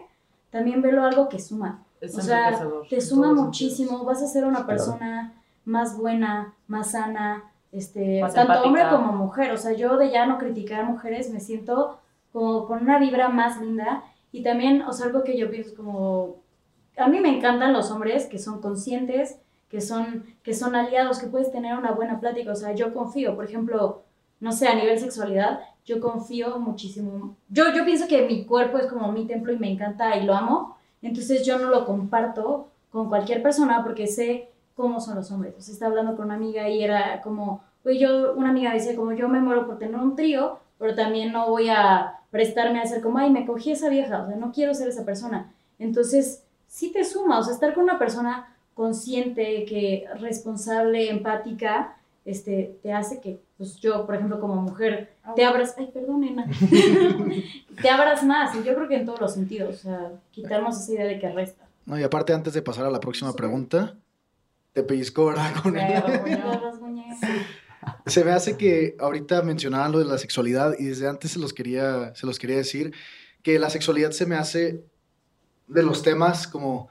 también 0.50 0.80
verlo 0.80 1.04
algo 1.04 1.28
que 1.28 1.40
suma. 1.40 1.82
Es 2.00 2.16
O 2.16 2.20
sea, 2.20 2.66
te 2.88 3.00
suma 3.00 3.32
muchísimo, 3.34 4.04
vas 4.04 4.22
a 4.22 4.26
ser 4.26 4.44
una 4.44 4.64
Claro. 4.64 4.68
persona 4.68 5.32
más 5.64 5.98
buena, 5.98 6.54
más 6.68 6.92
sana, 6.92 7.49
este, 7.72 8.20
tanto 8.20 8.40
empática. 8.40 8.66
hombre 8.66 8.82
como 8.90 9.12
mujer. 9.12 9.52
O 9.52 9.56
sea, 9.56 9.72
yo 9.72 9.96
de 9.96 10.10
ya 10.10 10.26
no 10.26 10.38
criticar 10.38 10.84
mujeres 10.84 11.30
me 11.30 11.40
siento 11.40 12.00
como 12.32 12.66
con 12.66 12.82
una 12.82 12.98
vibra 12.98 13.28
más 13.28 13.60
linda. 13.60 14.04
Y 14.32 14.42
también, 14.42 14.82
o 14.82 14.92
sea, 14.92 15.06
algo 15.06 15.24
que 15.24 15.36
yo 15.36 15.50
pienso 15.50 15.74
como, 15.74 16.36
a 16.96 17.08
mí 17.08 17.20
me 17.20 17.36
encantan 17.36 17.72
los 17.72 17.90
hombres 17.90 18.26
que 18.26 18.38
son 18.38 18.60
conscientes, 18.60 19.38
que 19.68 19.80
son, 19.80 20.24
que 20.42 20.54
son 20.54 20.76
aliados, 20.76 21.18
que 21.18 21.26
puedes 21.26 21.50
tener 21.50 21.76
una 21.76 21.92
buena 21.92 22.20
plática. 22.20 22.52
O 22.52 22.56
sea, 22.56 22.72
yo 22.74 22.94
confío, 22.94 23.34
por 23.34 23.44
ejemplo, 23.44 24.02
no 24.38 24.52
sé, 24.52 24.68
a 24.68 24.74
nivel 24.74 24.98
sexualidad, 24.98 25.60
yo 25.84 26.00
confío 26.00 26.58
muchísimo. 26.58 27.36
Yo, 27.48 27.72
yo 27.74 27.84
pienso 27.84 28.06
que 28.06 28.26
mi 28.26 28.44
cuerpo 28.44 28.78
es 28.78 28.86
como 28.86 29.10
mi 29.12 29.26
templo 29.26 29.52
y 29.52 29.58
me 29.58 29.70
encanta 29.70 30.16
y 30.16 30.24
lo 30.24 30.34
amo. 30.34 30.76
Entonces 31.02 31.44
yo 31.44 31.58
no 31.58 31.70
lo 31.70 31.86
comparto 31.86 32.68
con 32.90 33.08
cualquier 33.08 33.42
persona 33.42 33.82
porque 33.82 34.06
sé 34.06 34.49
cómo 34.80 35.00
son 35.00 35.16
los 35.16 35.30
hombres. 35.30 35.54
O 35.58 35.60
sea, 35.60 35.72
estaba 35.72 35.90
hablando 35.90 36.16
con 36.16 36.26
una 36.26 36.34
amiga 36.34 36.68
y 36.68 36.82
era 36.82 37.20
como, 37.22 37.62
oye, 37.84 37.98
yo, 37.98 38.34
una 38.34 38.50
amiga 38.50 38.72
dice 38.72 38.96
como 38.96 39.12
yo 39.12 39.28
me 39.28 39.40
muero 39.40 39.66
por 39.66 39.78
tener 39.78 39.96
un 39.96 40.16
trío, 40.16 40.58
pero 40.78 40.94
también 40.94 41.32
no 41.32 41.48
voy 41.48 41.68
a 41.68 42.20
prestarme 42.30 42.78
a 42.78 42.82
hacer 42.82 43.02
como, 43.02 43.18
ay, 43.18 43.30
me 43.30 43.46
cogí 43.46 43.72
esa 43.72 43.88
vieja, 43.88 44.22
o 44.22 44.26
sea, 44.26 44.36
no 44.36 44.52
quiero 44.52 44.74
ser 44.74 44.88
esa 44.88 45.04
persona. 45.04 45.52
Entonces, 45.78 46.44
sí 46.68 46.92
te 46.92 47.04
suma, 47.04 47.38
o 47.38 47.42
sea, 47.42 47.54
estar 47.54 47.74
con 47.74 47.84
una 47.84 47.98
persona 47.98 48.56
consciente, 48.74 49.64
que 49.66 50.06
responsable, 50.18 51.10
empática, 51.10 51.96
este, 52.24 52.78
te 52.82 52.92
hace 52.92 53.20
que, 53.20 53.40
pues 53.58 53.76
yo, 53.76 54.06
por 54.06 54.14
ejemplo, 54.14 54.40
como 54.40 54.56
mujer, 54.56 55.12
te 55.36 55.44
abras, 55.44 55.74
ay, 55.76 55.90
perdón, 55.92 56.20
nena, 56.20 56.46
te 57.82 57.90
abras 57.90 58.22
más, 58.24 58.54
y 58.54 58.62
yo 58.62 58.74
creo 58.74 58.88
que 58.88 58.96
en 58.96 59.06
todos 59.06 59.20
los 59.20 59.34
sentidos, 59.34 59.74
o 59.74 59.78
sea, 59.78 60.12
quitarnos 60.30 60.80
esa 60.80 60.92
idea 60.92 61.06
de 61.06 61.18
que 61.18 61.28
resta. 61.30 61.66
No, 61.86 61.98
y 61.98 62.02
aparte, 62.02 62.32
antes 62.32 62.54
de 62.54 62.62
pasar 62.62 62.86
a 62.86 62.90
la 62.90 63.00
próxima 63.00 63.32
pregunta, 63.32 63.96
te 64.72 64.82
pellizcó, 64.82 65.26
¿verdad? 65.26 65.52
Con 65.62 65.74
rasguñé. 65.74 67.16
Se 68.06 68.24
me 68.24 68.32
hace 68.32 68.56
que 68.56 68.96
ahorita 68.98 69.42
mencionaban 69.42 69.92
lo 69.92 69.98
de 69.98 70.04
la 70.04 70.18
sexualidad 70.18 70.74
y 70.78 70.86
desde 70.86 71.08
antes 71.08 71.30
se 71.30 71.38
los 71.38 71.54
quería, 71.54 72.14
se 72.14 72.26
los 72.26 72.38
quería 72.38 72.56
decir 72.56 72.92
que 73.42 73.58
la 73.58 73.70
sexualidad 73.70 74.10
se 74.10 74.26
me 74.26 74.36
hace 74.36 74.84
de 75.66 75.82
los 75.82 76.02
temas 76.02 76.46
como 76.46 76.90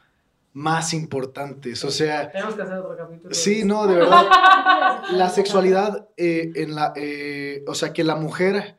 más 0.54 0.94
importantes. 0.94 1.84
O 1.84 1.92
sea, 1.92 2.32
Tenemos 2.32 2.56
que 2.56 2.62
hacer 2.64 2.78
otro 2.78 2.98
capítulo. 2.98 3.34
sí, 3.34 3.64
no, 3.66 3.86
de 3.86 3.96
verdad. 3.96 4.26
La 5.12 5.30
sexualidad 5.30 6.08
eh, 6.18 6.52
en 6.56 6.76
la, 6.76 6.94
eh, 6.96 7.64
o 7.68 7.74
sea, 7.74 7.94
que 7.94 8.04
la 8.04 8.16
mujer 8.16 8.78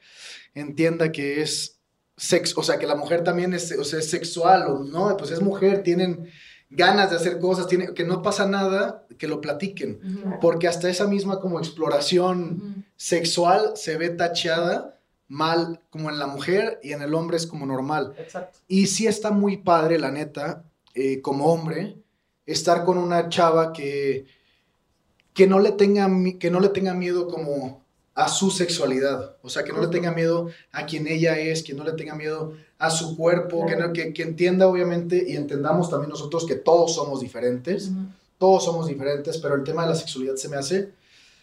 entienda 0.54 1.10
que 1.10 1.40
es 1.42 1.80
sex, 2.16 2.56
o 2.56 2.62
sea, 2.62 2.78
que 2.78 2.86
la 2.86 2.94
mujer 2.94 3.24
también 3.24 3.54
es, 3.54 3.72
o 3.76 3.84
sea, 3.84 3.98
es 3.98 4.10
sexual, 4.10 4.64
o 4.68 4.84
no, 4.84 5.16
pues 5.16 5.30
es 5.30 5.40
mujer, 5.40 5.82
tienen 5.82 6.30
ganas 6.70 7.10
de 7.10 7.16
hacer 7.16 7.38
cosas, 7.38 7.66
tiene, 7.66 7.92
que 7.92 8.04
no 8.04 8.22
pasa 8.22 8.46
nada, 8.46 9.06
que 9.18 9.28
lo 9.28 9.40
platiquen. 9.40 10.00
Porque 10.40 10.68
hasta 10.68 10.88
esa 10.88 11.06
misma 11.06 11.40
como 11.40 11.58
exploración 11.58 12.86
sexual 12.96 13.72
se 13.74 13.96
ve 13.96 14.10
tachada 14.10 14.96
mal 15.28 15.80
como 15.90 16.10
en 16.10 16.18
la 16.18 16.26
mujer 16.26 16.80
y 16.82 16.92
en 16.92 17.02
el 17.02 17.14
hombre 17.14 17.36
es 17.36 17.46
como 17.46 17.66
normal. 17.66 18.14
Exacto. 18.18 18.58
Y 18.66 18.86
sí 18.86 19.06
está 19.06 19.30
muy 19.30 19.58
padre, 19.58 19.98
la 19.98 20.10
neta, 20.10 20.64
eh, 20.94 21.20
como 21.20 21.46
hombre, 21.46 21.98
estar 22.46 22.84
con 22.84 22.98
una 22.98 23.28
chava 23.28 23.72
que, 23.72 24.26
que, 25.32 25.46
no 25.46 25.60
le 25.60 25.72
tenga, 25.72 26.08
que 26.38 26.50
no 26.50 26.58
le 26.58 26.68
tenga 26.70 26.94
miedo 26.94 27.28
como 27.28 27.79
a 28.24 28.28
su 28.28 28.50
sexualidad. 28.50 29.36
O 29.42 29.48
sea, 29.48 29.62
que 29.64 29.72
no 29.72 29.80
le 29.80 29.88
tenga 29.88 30.12
miedo 30.12 30.50
a 30.72 30.86
quien 30.86 31.06
ella 31.06 31.38
es, 31.38 31.62
que 31.62 31.74
no 31.74 31.84
le 31.84 31.92
tenga 31.92 32.14
miedo 32.14 32.54
a 32.78 32.90
su 32.90 33.16
cuerpo, 33.16 33.66
que, 33.66 33.76
no- 33.76 33.92
que, 33.92 34.12
que 34.12 34.22
entienda 34.22 34.66
obviamente 34.66 35.24
y 35.28 35.36
entendamos 35.36 35.88
también 35.90 36.10
nosotros 36.10 36.46
que 36.46 36.54
todos 36.56 36.94
somos 36.94 37.20
diferentes. 37.20 37.90
Todos 38.38 38.64
somos 38.64 38.86
diferentes, 38.86 39.36
pero 39.38 39.54
el 39.54 39.64
tema 39.64 39.82
de 39.82 39.88
la 39.90 39.94
sexualidad 39.94 40.36
se 40.36 40.48
me 40.48 40.56
hace 40.56 40.90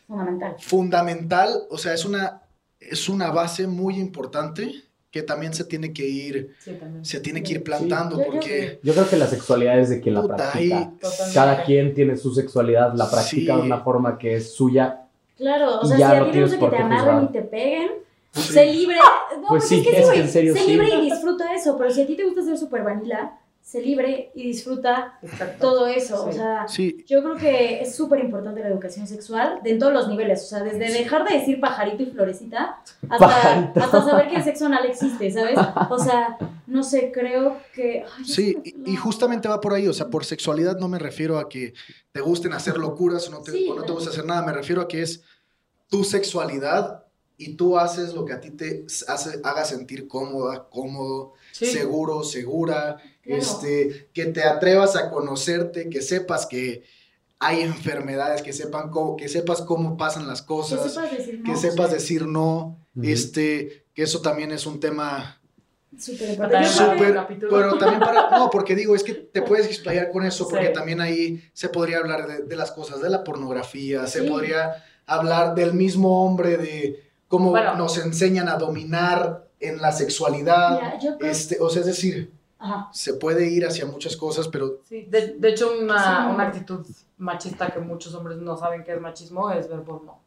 Fundamental. 0.08 0.56
fundamental, 0.60 1.64
o 1.70 1.78
sea, 1.78 1.94
es 1.94 2.06
una, 2.06 2.42
es 2.80 3.10
una 3.10 3.30
base 3.32 3.68
muy 3.68 3.96
importante 4.00 4.72
que 5.12 5.22
también 5.24 5.54
se 5.54 5.64
tiene 5.64 5.94
que 5.94 6.08
ir, 6.08 6.56
Sí, 6.60 6.78
se 7.02 7.20
tiene 7.20 7.42
que 7.44 7.54
ir 7.54 7.64
plantando 7.64 8.18
Yo- 8.18 8.26
yo- 8.26 8.32
porque 8.32 8.80
Yo 8.84 8.94
creo 8.94 9.10
que 9.10 9.16
la 9.18 9.28
sexualidad 9.28 9.80
es 9.80 9.90
de 9.90 10.00
quien 10.02 10.16
la 10.16 10.22
Puta, 10.22 10.36
practica. 10.36 10.78
ahí-. 10.80 11.34
Cada 11.34 11.64
quien 11.64 11.94
tiene 11.94 12.18
su 12.18 12.34
sexualidad, 12.34 12.94
la 12.96 13.10
practica 13.10 13.54
Sí. 13.56 13.60
de 13.62 13.66
una 13.66 13.80
forma 13.82 14.18
que 14.18 14.36
es 14.36 14.54
suya. 14.54 15.07
Claro, 15.38 15.80
o 15.82 15.86
sea, 15.86 15.98
si 15.98 16.04
a 16.04 16.26
ti 16.26 16.32
te 16.32 16.42
gusta 16.42 16.60
que 16.60 16.68
te 16.68 16.78
amarren 16.78 17.24
y 17.26 17.28
te 17.32 17.42
peguen, 17.42 17.92
Sí. 18.32 18.54
sé 18.54 18.66
libre. 18.66 18.98
No, 19.42 19.48
Pues 19.48 19.64
pues 19.64 19.68
sí, 19.68 19.80
es 19.80 19.88
que 19.88 20.00
es 20.00 20.08
sí, 20.08 20.14
que 20.14 20.20
en 20.20 20.30
serio 20.30 20.54
sé 20.54 20.64
libre 20.66 20.90
y 20.96 21.02
disfruta 21.10 21.54
eso, 21.54 21.78
pero 21.78 21.90
si 21.90 22.02
a 22.02 22.08
ti 22.08 22.16
te 22.16 22.24
gusta 22.26 22.44
ser 22.44 22.58
súper 22.58 22.84
vanilla, 22.84 23.32
sé 23.68 23.82
libre 23.82 24.32
y 24.34 24.44
disfruta 24.44 25.20
Exacto. 25.22 25.58
todo 25.60 25.88
eso. 25.88 26.26
O 26.26 26.32
sea, 26.32 26.70
sí, 26.70 27.04
yo 27.06 27.22
creo 27.22 27.36
que 27.36 27.82
es 27.82 27.94
súper 27.94 28.22
importante 28.22 28.62
la 28.62 28.70
educación 28.70 29.08
sexual 29.08 29.60
de 29.62 29.72
en 29.72 29.80
todos 29.80 29.92
los 29.92 30.08
niveles. 30.08 30.42
O 30.44 30.46
sea, 30.46 30.64
desde 30.64 30.90
dejar 30.90 31.28
de 31.28 31.38
decir 31.38 31.60
pajarito 31.60 32.02
y 32.02 32.06
florecita 32.06 32.82
hasta, 33.10 33.74
hasta 33.76 34.02
saber 34.06 34.30
que 34.30 34.38
el 34.38 34.44
sexo 34.46 34.68
anal 34.68 34.86
existe, 34.86 35.30
¿sabes? 35.32 35.60
O 35.90 36.00
sea, 36.00 36.38
no 36.66 36.82
sé, 36.82 37.12
creo 37.14 37.58
que... 37.74 38.06
ay, 38.18 38.24
Sí, 38.24 38.58
y, 38.64 38.96
justamente 38.96 39.50
va 39.50 39.60
por 39.60 39.74
ahí, 39.74 39.86
o 39.86 39.94
sea, 39.94 40.08
por 40.08 40.24
sexualidad 40.24 40.78
no 40.78 40.88
me 40.88 40.98
refiero 40.98 41.38
a 41.38 41.50
que 41.50 41.74
te 42.14 42.22
gusten 42.22 42.54
hacer 42.54 42.78
locuras 42.78 43.28
o 43.28 43.32
no 43.32 43.42
te, 43.42 43.52
Sí, 43.52 43.68
o 43.70 43.76
no 43.76 43.84
te 43.84 43.92
gusta 43.92 44.12
hacer 44.12 44.26
nada, 44.26 44.46
me 44.46 44.54
refiero 44.54 44.82
a 44.82 44.88
que 44.88 45.02
es 45.02 45.24
tu 45.90 46.06
sexualidad 46.06 47.04
y 47.38 47.54
tú 47.56 47.78
haces 47.78 48.14
lo 48.14 48.26
que 48.26 48.34
a 48.34 48.42
ti 48.42 48.50
te 48.52 48.86
hace, 49.08 49.40
haga 49.44 49.64
sentir 49.64 50.08
cómoda, 50.08 50.68
cómodo, 50.70 51.34
Sí. 51.52 51.66
seguro, 51.68 52.24
segura, 52.24 52.98
Claro. 53.24 53.42
este, 53.42 54.10
que 54.14 54.26
te 54.26 54.44
atrevas 54.44 54.96
a 54.96 55.10
conocerte, 55.12 55.90
que 55.90 56.02
sepas 56.02 56.46
que 56.46 56.84
hay 57.40 57.62
enfermedades, 57.62 58.42
que, 58.42 58.54
sepan 58.54 58.90
cómo, 58.90 59.16
que 59.16 59.30
sepas 59.30 59.62
cómo 59.62 59.98
pasan 59.98 60.28
las 60.28 60.42
Que 60.42 60.48
cosas, 60.48 60.92
sepas 60.94 61.12
decir 61.12 61.40
no. 61.40 61.44
que 61.54 61.60
sepas 61.60 61.92
decir 61.92 62.26
no, 62.28 62.80
este, 63.04 63.86
que 63.94 64.04
eso 64.04 64.22
también 64.22 64.52
es 64.52 64.66
un 64.66 64.80
tema 64.80 65.40
Súper 65.98 66.30
importante. 66.32 66.68
pero 67.50 67.78
también 67.78 68.00
para, 68.00 68.30
no, 68.38 68.50
porque 68.50 68.76
digo, 68.76 68.96
es 68.96 69.04
que 69.04 69.14
te 69.14 69.42
puedes 69.42 69.66
explayar 69.68 70.12
con 70.12 70.26
eso, 70.26 70.48
porque 70.48 70.68
Sí. 70.68 70.74
también 70.74 71.02
ahí 71.02 71.44
se 71.54 71.70
podría 71.70 71.98
hablar 72.00 72.28
de, 72.28 72.44
de 72.44 72.56
las 72.56 72.72
cosas, 72.72 73.02
de 73.02 73.10
la 73.10 73.24
pornografía, 73.24 74.06
se 74.08 74.24
podría 74.24 74.84
hablar 75.06 75.56
del 75.56 75.74
mismo 75.74 76.26
hombre, 76.26 76.58
de 76.58 77.07
cómo 77.28 77.52
Bueno. 77.52 77.76
nos 77.76 77.98
enseñan 77.98 78.48
a 78.50 78.56
dominar 78.58 79.46
en 79.60 79.82
la 79.82 79.92
sexualidad, 79.92 80.76
Mira, 80.82 81.00
yo 81.00 81.18
creo... 81.18 81.32
este, 81.32 81.58
o 81.60 81.70
sea, 81.70 81.82
es 81.82 81.88
decir, 81.88 82.32
Ajá. 82.60 82.90
se 82.94 83.14
puede 83.16 83.48
ir 83.50 83.66
hacia 83.66 83.86
muchas 83.86 84.16
cosas, 84.16 84.48
pero 84.48 84.80
Sí, 84.88 85.04
de, 85.10 85.36
de 85.38 85.50
hecho, 85.50 85.72
una, 85.82 86.28
Sí. 86.28 86.34
una 86.36 86.44
actitud 86.48 86.86
machista 87.18 87.70
que 87.72 87.80
muchos 87.80 88.14
hombres 88.14 88.38
no 88.38 88.56
saben 88.56 88.84
que 88.84 88.94
es 88.94 89.02
machismo 89.02 89.50
es 89.52 89.68
ver 89.68 89.82
porno. 89.82 90.20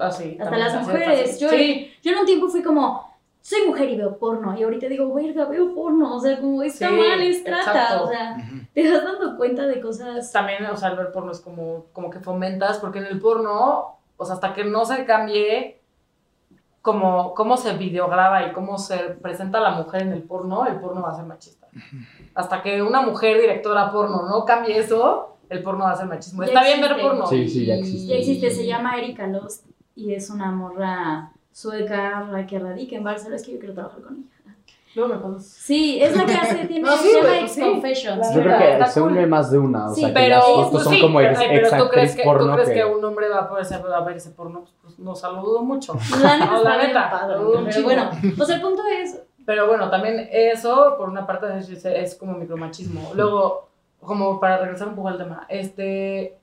Así. 0.00 0.36
Hasta 0.40 0.56
las 0.58 0.82
mujeres. 0.86 1.38
Yo, 1.38 1.48
Sí, 1.50 1.90
yo 2.02 2.12
en 2.12 2.18
un 2.18 2.26
tiempo 2.26 2.48
fui 2.48 2.62
como, 2.62 3.12
soy 3.40 3.66
mujer 3.66 3.90
y 3.90 3.96
veo 3.96 4.18
porno. 4.18 4.56
Y 4.58 4.62
ahorita 4.64 4.88
digo, 4.88 5.12
verga, 5.14 5.44
veo 5.44 5.72
porno. 5.74 6.16
O 6.16 6.20
sea, 6.20 6.40
como 6.40 6.62
está 6.62 6.88
Sí, 6.88 6.94
mal, 6.96 7.22
es 7.22 7.44
trata. 7.44 7.70
exacto. 7.72 8.04
O 8.04 8.08
sea, 8.08 8.36
te 8.74 8.90
vas 8.90 9.04
dando 9.04 9.36
cuenta 9.36 9.66
de 9.66 9.80
cosas. 9.80 10.32
también, 10.32 10.64
o 10.66 10.76
sea, 10.76 10.88
el 10.90 10.96
ver 10.96 11.12
porno 11.12 11.30
es 11.32 11.40
como, 11.40 11.86
como 11.92 12.10
que 12.10 12.18
fomentas, 12.20 12.78
porque 12.78 12.98
en 12.98 13.06
el 13.06 13.20
porno, 13.20 13.98
o 14.16 14.24
sea, 14.24 14.34
hasta 14.34 14.52
que 14.52 14.64
no 14.64 14.84
se 14.84 15.04
cambie 15.04 15.80
como 16.82 17.32
cómo 17.34 17.56
se 17.56 17.76
videograba 17.76 18.46
y 18.46 18.52
cómo 18.52 18.76
se 18.76 18.96
presenta 18.98 19.60
la 19.60 19.70
mujer 19.70 20.02
en 20.02 20.12
el 20.12 20.22
porno, 20.22 20.66
el 20.66 20.80
porno 20.80 21.00
va 21.00 21.12
a 21.12 21.14
ser 21.14 21.24
machista. 21.24 21.68
Hasta 22.34 22.60
que 22.60 22.82
una 22.82 23.02
mujer 23.02 23.40
directora 23.40 23.92
porno 23.92 24.28
no 24.28 24.44
cambie 24.44 24.76
eso, 24.78 25.36
el 25.48 25.62
porno 25.62 25.84
va 25.84 25.92
a 25.92 25.96
ser 25.96 26.06
machismo. 26.06 26.42
Ya 26.42 26.48
Está 26.48 26.64
bien 26.64 26.80
ver 26.80 27.00
porno. 27.00 27.26
Sí, 27.26 27.48
sí, 27.48 27.66
ya 27.66 27.76
existe. 27.76 28.08
Ya 28.08 28.16
existe, 28.16 28.50
se 28.50 28.66
llama 28.66 28.98
Erika 28.98 29.26
Lost 29.28 29.66
y 29.94 30.12
es 30.14 30.28
una 30.28 30.50
morra 30.50 31.32
sueca 31.52 32.26
la 32.30 32.46
que 32.46 32.58
radica 32.58 32.96
en 32.96 33.04
Barcelona. 33.04 33.36
Es 33.36 33.44
que 33.44 33.52
yo 33.52 33.58
quiero 33.58 33.74
trabajar 33.74 34.02
con 34.02 34.14
ella. 34.16 34.31
Luego 34.94 35.14
me. 35.30 35.40
Sí, 35.40 36.02
es 36.02 36.14
la 36.16 36.26
que 36.26 36.34
hace, 36.34 36.54
tiene, 36.66 36.86
No, 36.86 36.96
sí, 36.96 37.08
se 37.08 37.16
llama 37.22 37.38
Ex 37.40 37.52
sí. 37.52 37.60
Confessions. 37.62 38.34
Yo 38.34 38.42
creo 38.42 38.58
que 38.58 38.86
se 38.86 39.00
cool. 39.00 39.12
une 39.12 39.26
más 39.26 39.50
de 39.50 39.58
una, 39.58 39.86
o 39.90 39.94
Sí, 39.94 40.00
sea, 40.02 40.08
que 40.10 40.14
Pero, 40.14 40.36
las 40.36 40.44
es- 40.48 40.54
fotos 40.54 40.84
son 40.84 40.92
sí, 40.94 41.00
como 41.00 41.18
pero, 41.18 41.30
ex, 41.30 41.38
pero 41.40 41.50
tú 41.70 41.88
crees, 41.88 42.10
actriz 42.10 42.14
que, 42.16 42.22
porno 42.24 42.46
tú 42.46 42.52
crees 42.54 42.68
que... 42.68 42.74
que- 42.74 42.84
un 42.84 43.04
hombre 43.04 43.28
va 43.28 43.38
a 43.40 43.48
poder 43.48 43.64
ser- 43.64 43.82
a 43.86 44.00
ver 44.00 44.16
ese 44.16 44.30
porno, 44.30 44.60
pues, 44.60 44.72
pues 44.82 44.98
no 44.98 45.14
saludo 45.14 45.62
mucho. 45.62 45.94
La 46.22 46.36
neta 46.36 46.46
No, 46.52 46.62
la 46.62 46.76
neta, 46.86 47.10
padre, 47.10 47.36
Pero 47.72 47.82
bueno, 47.84 48.10
o 48.38 48.44
sea, 48.44 48.56
el 48.56 48.60
punto 48.62 48.82
es, 49.02 49.18
Pero 49.46 49.66
bueno, 49.66 49.88
también 49.90 50.28
eso, 50.30 50.94
por 50.98 51.08
una 51.08 51.26
parte, 51.26 51.46
es, 51.58 51.68
es 51.84 52.14
como 52.16 52.34
micromachismo. 52.34 53.12
Luego, 53.14 53.68
como 54.00 54.38
para 54.40 54.58
regresar 54.58 54.88
un 54.88 54.94
poco 54.96 55.08
al 55.08 55.16
tema, 55.18 55.46
este, 55.48 56.36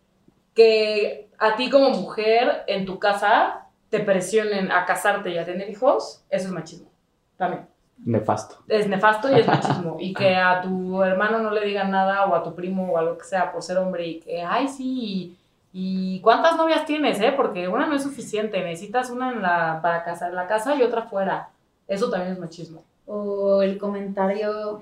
que 0.55 1.29
a 1.37 1.55
ti 1.55 1.69
como 1.69 1.89
mujer 1.91 2.63
en 2.67 2.85
tu 2.85 2.97
casa 2.99 3.67
te 3.89 3.99
presionen 3.99 4.71
a 4.71 4.85
casarte 4.85 5.29
y 5.31 5.37
a 5.37 5.45
tener 5.45 5.69
hijos, 5.69 6.23
eso 6.29 6.47
es 6.47 6.51
machismo. 6.53 6.89
También. 7.37 7.67
Nefasto. 8.05 8.55
Es 8.67 8.87
nefasto 8.87 9.29
y 9.31 9.39
es 9.39 9.47
machismo. 9.47 9.97
Y 9.99 10.13
que 10.13 10.35
a 10.35 10.61
tu 10.61 11.03
hermano 11.03 11.39
no 11.39 11.51
le 11.51 11.65
digan 11.65 11.91
nada 11.91 12.25
o 12.25 12.35
a 12.35 12.43
tu 12.43 12.55
primo 12.55 12.93
o 12.93 12.97
a 12.97 13.01
lo 13.01 13.17
que 13.17 13.25
sea 13.25 13.51
por 13.51 13.61
ser 13.61 13.77
hombre 13.77 14.07
y 14.07 14.19
que, 14.19 14.41
ay, 14.41 14.67
sí, 14.67 15.37
y, 15.73 16.15
y 16.15 16.21
¿cuántas 16.21 16.55
novias 16.57 16.85
tienes, 16.85 17.19
eh? 17.21 17.33
Porque 17.35 17.67
una 17.67 17.85
no 17.85 17.95
es 17.95 18.03
suficiente, 18.03 18.63
necesitas 18.63 19.09
una 19.09 19.31
en 19.31 19.41
la, 19.41 19.79
para 19.81 20.03
casar 20.03 20.29
en 20.29 20.35
la 20.35 20.47
casa 20.47 20.75
y 20.75 20.83
otra 20.83 21.03
fuera. 21.03 21.49
Eso 21.87 22.09
también 22.09 22.33
es 22.33 22.39
machismo. 22.39 22.83
o 23.05 23.61
el 23.61 23.77
comentario, 23.77 24.81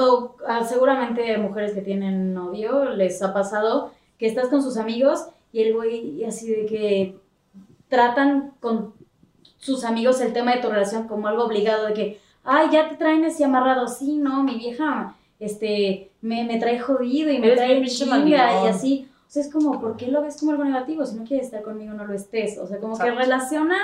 o 0.00 0.36
ah, 0.46 0.62
seguramente 0.62 1.36
mujeres 1.38 1.72
que 1.72 1.80
tienen 1.80 2.34
novio 2.34 2.84
les 2.84 3.22
ha 3.22 3.32
pasado 3.32 3.92
que 4.18 4.26
estás 4.26 4.48
con 4.48 4.62
sus 4.62 4.76
amigos 4.76 5.26
y 5.52 5.62
el 5.62 5.74
güey 5.74 6.24
así 6.24 6.50
de 6.50 6.66
que 6.66 7.16
tratan 7.88 8.52
con 8.60 8.92
sus 9.58 9.84
amigos 9.84 10.20
el 10.20 10.32
tema 10.32 10.54
de 10.54 10.60
tu 10.60 10.68
relación 10.68 11.08
como 11.08 11.28
algo 11.28 11.44
obligado, 11.44 11.86
de 11.86 11.94
que, 11.94 12.20
ay, 12.44 12.68
ya 12.70 12.88
te 12.88 12.96
traen 12.96 13.24
así 13.24 13.42
amarrado, 13.42 13.88
sí, 13.88 14.16
no, 14.18 14.42
mi 14.42 14.56
vieja, 14.56 15.14
este, 15.40 16.10
me, 16.20 16.44
me 16.44 16.58
trae 16.58 16.78
jodido 16.78 17.30
y 17.30 17.38
me 17.38 17.48
Eres 17.48 17.58
trae 17.58 17.84
chinga 17.86 18.64
y 18.64 18.68
así. 18.68 19.08
O 19.26 19.30
sea, 19.34 19.42
es 19.42 19.52
como, 19.52 19.80
¿por 19.80 19.96
qué 19.96 20.06
lo 20.08 20.22
ves 20.22 20.38
como 20.38 20.52
algo 20.52 20.64
negativo? 20.64 21.04
Si 21.04 21.16
no 21.16 21.24
quieres 21.24 21.46
estar 21.46 21.62
conmigo, 21.62 21.92
no 21.94 22.06
lo 22.06 22.14
estés. 22.14 22.56
O 22.58 22.66
sea, 22.66 22.78
como 22.78 22.96
que 22.96 23.02
Exacto. 23.02 23.20
relacionan 23.20 23.80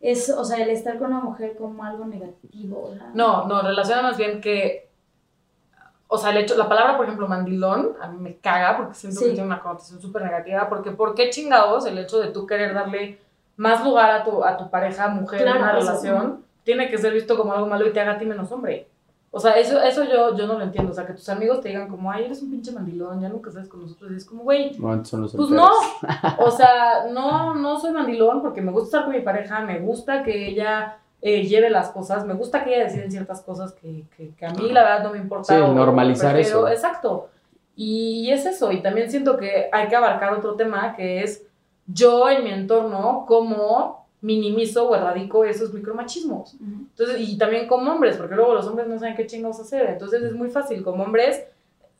es, 0.00 0.30
o 0.30 0.44
sea, 0.44 0.56
el 0.62 0.70
estar 0.70 0.98
con 0.98 1.08
una 1.12 1.20
mujer 1.20 1.56
como 1.56 1.84
algo 1.84 2.04
negativo. 2.06 2.90
sea, 2.94 3.10
No, 3.14 3.46
no, 3.46 3.62
relaciona 3.62 4.02
más 4.02 4.16
bien 4.16 4.40
que. 4.40 4.88
O 6.08 6.18
sea, 6.18 6.30
el 6.30 6.38
hecho, 6.38 6.56
la 6.56 6.68
palabra, 6.68 6.96
por 6.96 7.04
ejemplo, 7.06 7.28
mandilón, 7.28 7.90
a 8.00 8.08
mí 8.08 8.18
me 8.20 8.36
caga 8.38 8.76
porque 8.78 8.94
siento 8.94 9.20
Sí. 9.20 9.26
que 9.26 9.30
tiene 9.32 9.46
una 9.46 9.60
connotación 9.60 10.00
súper 10.00 10.22
negativa. 10.22 10.68
Porque, 10.68 10.90
¿por 10.90 11.14
qué 11.14 11.30
chingados 11.30 11.86
el 11.86 11.96
hecho 11.98 12.18
de 12.18 12.28
tú 12.30 12.46
querer 12.46 12.74
darle 12.74 13.20
más 13.56 13.84
lugar 13.84 14.10
a 14.10 14.24
tu, 14.24 14.42
a 14.42 14.56
tu 14.56 14.68
pareja, 14.70 15.06
mujer, 15.08 15.42
Claro, 15.42 15.58
en 15.58 15.62
una 15.62 15.72
relación, 15.72 16.44
tiene 16.70 16.88
que 16.88 16.98
ser 16.98 17.12
visto 17.12 17.36
como 17.36 17.52
algo 17.52 17.66
malo 17.66 17.84
y 17.88 17.92
te 17.92 17.98
haga 18.00 18.12
a 18.12 18.18
ti 18.18 18.24
menos 18.26 18.50
hombre? 18.52 18.86
O 19.32 19.38
sea, 19.40 19.52
eso, 19.52 19.80
eso 19.82 20.04
yo, 20.04 20.36
yo 20.36 20.46
no 20.46 20.54
lo 20.58 20.62
entiendo. 20.62 20.92
O 20.92 20.94
sea, 20.94 21.04
que 21.06 21.12
tus 21.14 21.28
amigos 21.28 21.60
te 21.60 21.68
digan 21.68 21.88
como, 21.88 22.10
ay, 22.10 22.24
eres 22.24 22.42
un 22.42 22.50
pinche 22.50 22.70
mandilón, 22.72 23.20
ya 23.20 23.28
nunca 23.28 23.50
sabes 23.50 23.68
con 23.68 23.80
nosotros. 23.82 24.12
Y 24.12 24.16
es 24.16 24.24
como, 24.24 24.42
güey, 24.44 24.72
No, 24.78 25.02
pues 25.36 25.50
no, 25.50 25.68
o 26.38 26.50
sea, 26.50 27.06
no, 27.12 27.54
no 27.56 27.78
soy 27.80 27.92
mandilón 27.92 28.40
porque 28.42 28.60
me 28.62 28.70
gusta 28.72 28.86
estar 28.86 29.04
con 29.04 29.14
mi 29.14 29.20
pareja, 29.22 29.60
me 29.62 29.78
gusta 29.80 30.22
que 30.22 30.48
ella 30.48 30.98
eh, 31.22 31.42
lleve 31.46 31.70
las 31.70 31.90
cosas, 31.90 32.24
me 32.24 32.34
gusta 32.34 32.62
que 32.64 32.74
ella 32.74 32.84
decida 32.84 33.10
ciertas 33.10 33.40
cosas 33.42 33.72
que, 33.72 34.04
que, 34.16 34.30
que 34.34 34.46
a 34.46 34.50
mí 34.52 34.70
la 34.70 34.82
verdad 34.82 35.02
no 35.04 35.10
me 35.12 35.18
importa. 35.18 35.54
Sí, 35.54 35.60
o- 35.60 35.74
normalizar 35.74 36.32
prefiero- 36.34 36.66
eso. 36.66 36.68
Exacto. 36.68 37.28
Y, 37.76 38.22
y 38.28 38.32
es 38.32 38.44
eso, 38.46 38.72
y 38.72 38.82
también 38.82 39.10
siento 39.10 39.36
que 39.36 39.68
hay 39.72 39.88
que 39.88 39.96
abarcar 39.96 40.32
otro 40.34 40.54
tema 40.54 40.94
que 40.96 41.22
es 41.22 41.46
yo 41.86 42.28
en 42.28 42.44
mi 42.44 42.50
entorno, 42.50 43.24
cómo 43.26 43.99
minimizo 44.20 44.88
o 44.88 44.94
erradico 44.94 45.44
esos 45.44 45.72
micromachismos. 45.72 46.54
ujú. 46.54 46.86
Entonces, 46.90 47.20
y 47.20 47.38
también 47.38 47.66
como 47.66 47.90
hombres, 47.90 48.16
porque 48.16 48.34
luego 48.34 48.54
los 48.54 48.66
hombres 48.66 48.86
no 48.88 48.98
saben 48.98 49.16
qué 49.16 49.26
chingados 49.26 49.60
hacer. 49.60 49.88
Entonces 49.88 50.22
es 50.22 50.32
muy 50.32 50.50
fácil, 50.50 50.82
como 50.82 51.04
hombres, 51.04 51.42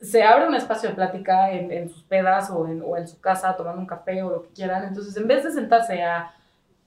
se 0.01 0.23
abre 0.23 0.49
un 0.49 0.55
espacio 0.55 0.89
de 0.89 0.95
plática 0.95 1.51
en, 1.53 1.71
en 1.71 1.89
sus 1.89 2.03
pedas 2.03 2.51
o 2.51 2.67
en, 2.67 2.83
o 2.85 2.97
en 2.97 3.07
su 3.07 3.21
casa 3.21 3.55
tomando 3.57 3.81
un 3.81 3.87
café 3.87 4.23
o 4.23 4.31
lo 4.31 4.43
que 4.43 4.49
quieran. 4.51 4.85
Entonces, 4.85 5.17
en 5.17 5.27
vez 5.27 5.45
de 5.45 5.53
sentarse 5.53 6.03
a 6.03 6.33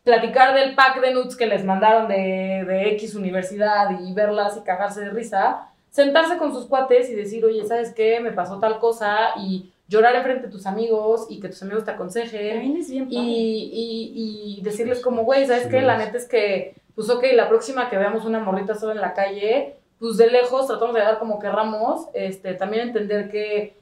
platicar 0.04 0.54
del 0.54 0.76
pack 0.76 1.02
de 1.02 1.14
nudes 1.14 1.36
que 1.36 1.46
les 1.46 1.64
mandaron 1.64 2.08
de, 2.08 2.66
de 2.68 2.92
X 2.94 3.16
universidad 3.16 4.00
y 4.02 4.14
verlas 4.14 4.58
y 4.58 4.62
cagarse 4.62 5.02
de 5.02 5.10
risa, 5.12 5.70
sentarse 5.90 6.38
con 6.38 6.54
sus 6.54 6.66
cuates 6.66 7.10
y 7.10 7.16
decir, 7.16 7.46
oye, 7.46 7.66
¿sabes 7.66 7.94
qué? 7.94 8.20
Me 8.20 8.32
pasó 8.32 8.60
tal 8.60 8.80
cosa 8.80 9.32
y 9.38 9.72
llorar 9.94 10.16
enfrente 10.16 10.48
de 10.48 10.52
tus 10.52 10.66
amigos 10.66 11.28
y 11.30 11.40
que 11.40 11.50
tus 11.50 11.62
amigos 11.64 11.86
te 11.86 11.92
aconsejen 11.92 12.50
También 12.58 12.78
es 12.78 12.90
bien 12.90 13.08
y, 13.10 13.16
padre. 13.16 13.28
y, 13.30 14.58
y 14.60 14.62
decirles 14.64 15.00
como, 15.02 15.24
güey, 15.24 15.46
¿sabes 15.46 15.64
Sí, 15.64 15.70
qué? 15.70 15.82
La 15.82 15.98
es. 15.98 16.06
neta 16.06 16.18
es 16.18 16.28
que, 16.28 16.76
pues 16.96 17.10
ok, 17.10 17.24
la 17.34 17.48
próxima 17.50 17.90
que 17.90 17.98
veamos 17.98 18.26
una 18.26 18.40
morrita 18.40 18.76
sola 18.76 18.94
en 18.94 19.02
la 19.02 19.14
calle, 19.14 19.76
pues 20.00 20.18
de 20.18 20.30
lejos 20.30 20.68
tratamos 20.68 20.96
de 20.96 21.02
dar 21.02 21.20
como 21.20 21.40
querramos, 21.40 22.08
este, 22.14 22.54
también 22.56 22.88
entender 22.90 23.30
que 23.30 23.76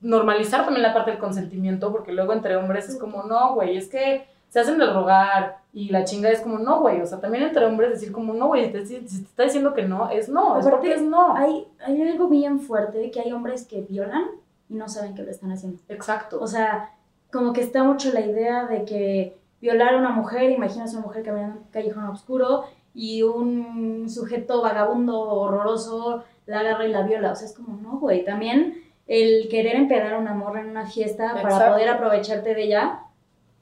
normalizar 0.00 0.64
también 0.64 0.82
la 0.82 0.92
parte 0.92 1.10
del 1.12 1.20
consentimiento, 1.20 1.90
porque 1.92 2.12
luego 2.12 2.32
entre 2.32 2.56
hombres 2.56 2.88
es 2.88 2.98
como, 2.98 3.22
no, 3.22 3.54
güey, 3.54 3.76
es 3.76 3.88
que 3.88 4.24
se 4.48 4.60
hacen 4.60 4.78
del 4.78 4.92
rogar 4.94 5.58
y 5.72 5.88
la 5.90 6.04
chinga 6.04 6.30
es 6.30 6.40
como, 6.40 6.58
no, 6.58 6.80
güey, 6.80 7.00
o 7.00 7.06
sea, 7.06 7.20
también 7.20 7.44
entre 7.44 7.64
hombres 7.64 7.90
decir 7.90 8.12
como, 8.12 8.32
no, 8.34 8.48
güey, 8.48 8.66
si 8.66 8.72
te, 8.72 8.86
si 8.86 9.00
te 9.00 9.06
está 9.24 9.42
diciendo 9.44 9.74
que 9.74 9.82
no, 9.82 10.10
es 10.10 10.28
no, 10.28 10.58
es 10.58 10.66
Aparte, 10.66 10.70
porque 10.70 10.92
es 10.94 11.02
no. 11.02 11.34
Hay, 11.36 11.66
hay 11.84 12.02
algo 12.02 12.28
bien 12.28 12.60
fuerte 12.60 12.98
de 12.98 13.10
que 13.10 13.20
hay 13.20 13.32
hombres 13.32 13.66
que 13.66 13.80
violan 13.82 14.24
y 14.68 14.74
no 14.74 14.88
saben 14.88 15.14
que 15.14 15.22
lo 15.22 15.30
están 15.30 15.52
haciendo. 15.52 15.80
Exacto. 15.88 16.40
O 16.40 16.46
sea, 16.46 16.92
como 17.30 17.52
que 17.52 17.60
está 17.60 17.84
mucho 17.84 18.12
la 18.12 18.20
idea 18.20 18.66
de 18.66 18.84
que 18.84 19.38
violar 19.60 19.94
a 19.94 19.98
una 19.98 20.10
mujer, 20.10 20.50
imaginas 20.50 20.92
una 20.92 21.02
mujer 21.02 21.22
caminando 21.22 21.56
en 21.56 21.62
un 21.64 21.70
callejón 21.70 22.04
oscuro 22.04 22.64
y 22.94 23.22
un 23.22 24.08
sujeto 24.08 24.62
vagabundo 24.62 25.18
horroroso 25.18 26.24
la 26.46 26.60
agarra 26.60 26.86
y 26.86 26.92
la 26.92 27.02
viola. 27.02 27.32
O 27.32 27.36
sea, 27.36 27.46
es 27.46 27.54
como, 27.54 27.76
no, 27.76 27.98
güey. 27.98 28.24
También 28.24 28.82
el 29.06 29.48
querer 29.48 29.76
empedar 29.76 30.14
a 30.14 30.18
una 30.18 30.34
morra 30.34 30.60
en 30.60 30.70
una 30.70 30.86
fiesta 30.86 31.34
para 31.42 31.72
poder 31.72 31.88
aprovecharte 31.88 32.54
de 32.54 32.62
ella 32.62 33.00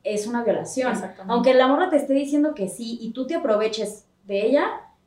es 0.04 0.26
una 0.26 0.44
violación. 0.44 0.94
Aunque 1.28 1.54
la 1.54 1.66
morra 1.66 1.90
te 1.90 1.96
esté 1.96 2.12
diciendo 2.12 2.54
que 2.54 2.68
sí 2.68 2.98
y 3.00 3.12
tú 3.12 3.26
te 3.26 3.34
aproveches 3.34 4.06
de 4.24 4.46
ella, 4.46 4.66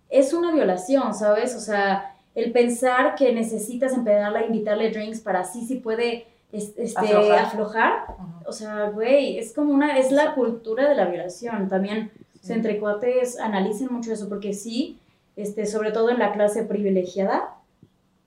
es 0.10 0.34
una 0.34 0.52
violación, 0.52 1.14
¿sabes? 1.14 1.56
O 1.56 1.60
sea, 1.60 2.16
el 2.38 2.52
pensar 2.52 3.16
que 3.16 3.34
necesitas 3.34 3.94
empedarla, 3.94 4.46
invitarle 4.46 4.92
drinks 4.92 5.20
para 5.22 5.40
así 5.42 5.66
sí 5.66 5.76
puede 5.76 6.28
es- 6.52 6.74
este, 6.78 7.14
Aflojar. 7.36 8.06
O 8.46 8.52
sea, 8.54 8.90
güey, 8.92 9.38
es 9.38 9.54
como 9.54 9.74
una, 9.74 9.98
es 9.98 10.12
la 10.12 10.34
cultura 10.36 10.88
de 10.88 10.96
la 10.96 11.06
violación. 11.06 11.68
También, 11.68 12.12
o 12.36 12.46
sea, 12.46 12.54
Sí. 12.54 12.54
entre 12.54 12.80
cuates 12.80 13.40
analicen 13.40 13.90
mucho 13.92 14.14
eso, 14.14 14.30
porque 14.30 14.54
sí, 14.54 15.00
este, 15.36 15.66
sobre 15.66 15.92
todo 15.92 16.10
en 16.10 16.20
la 16.20 16.32
clase 16.32 16.64
privilegiada, 16.64 17.56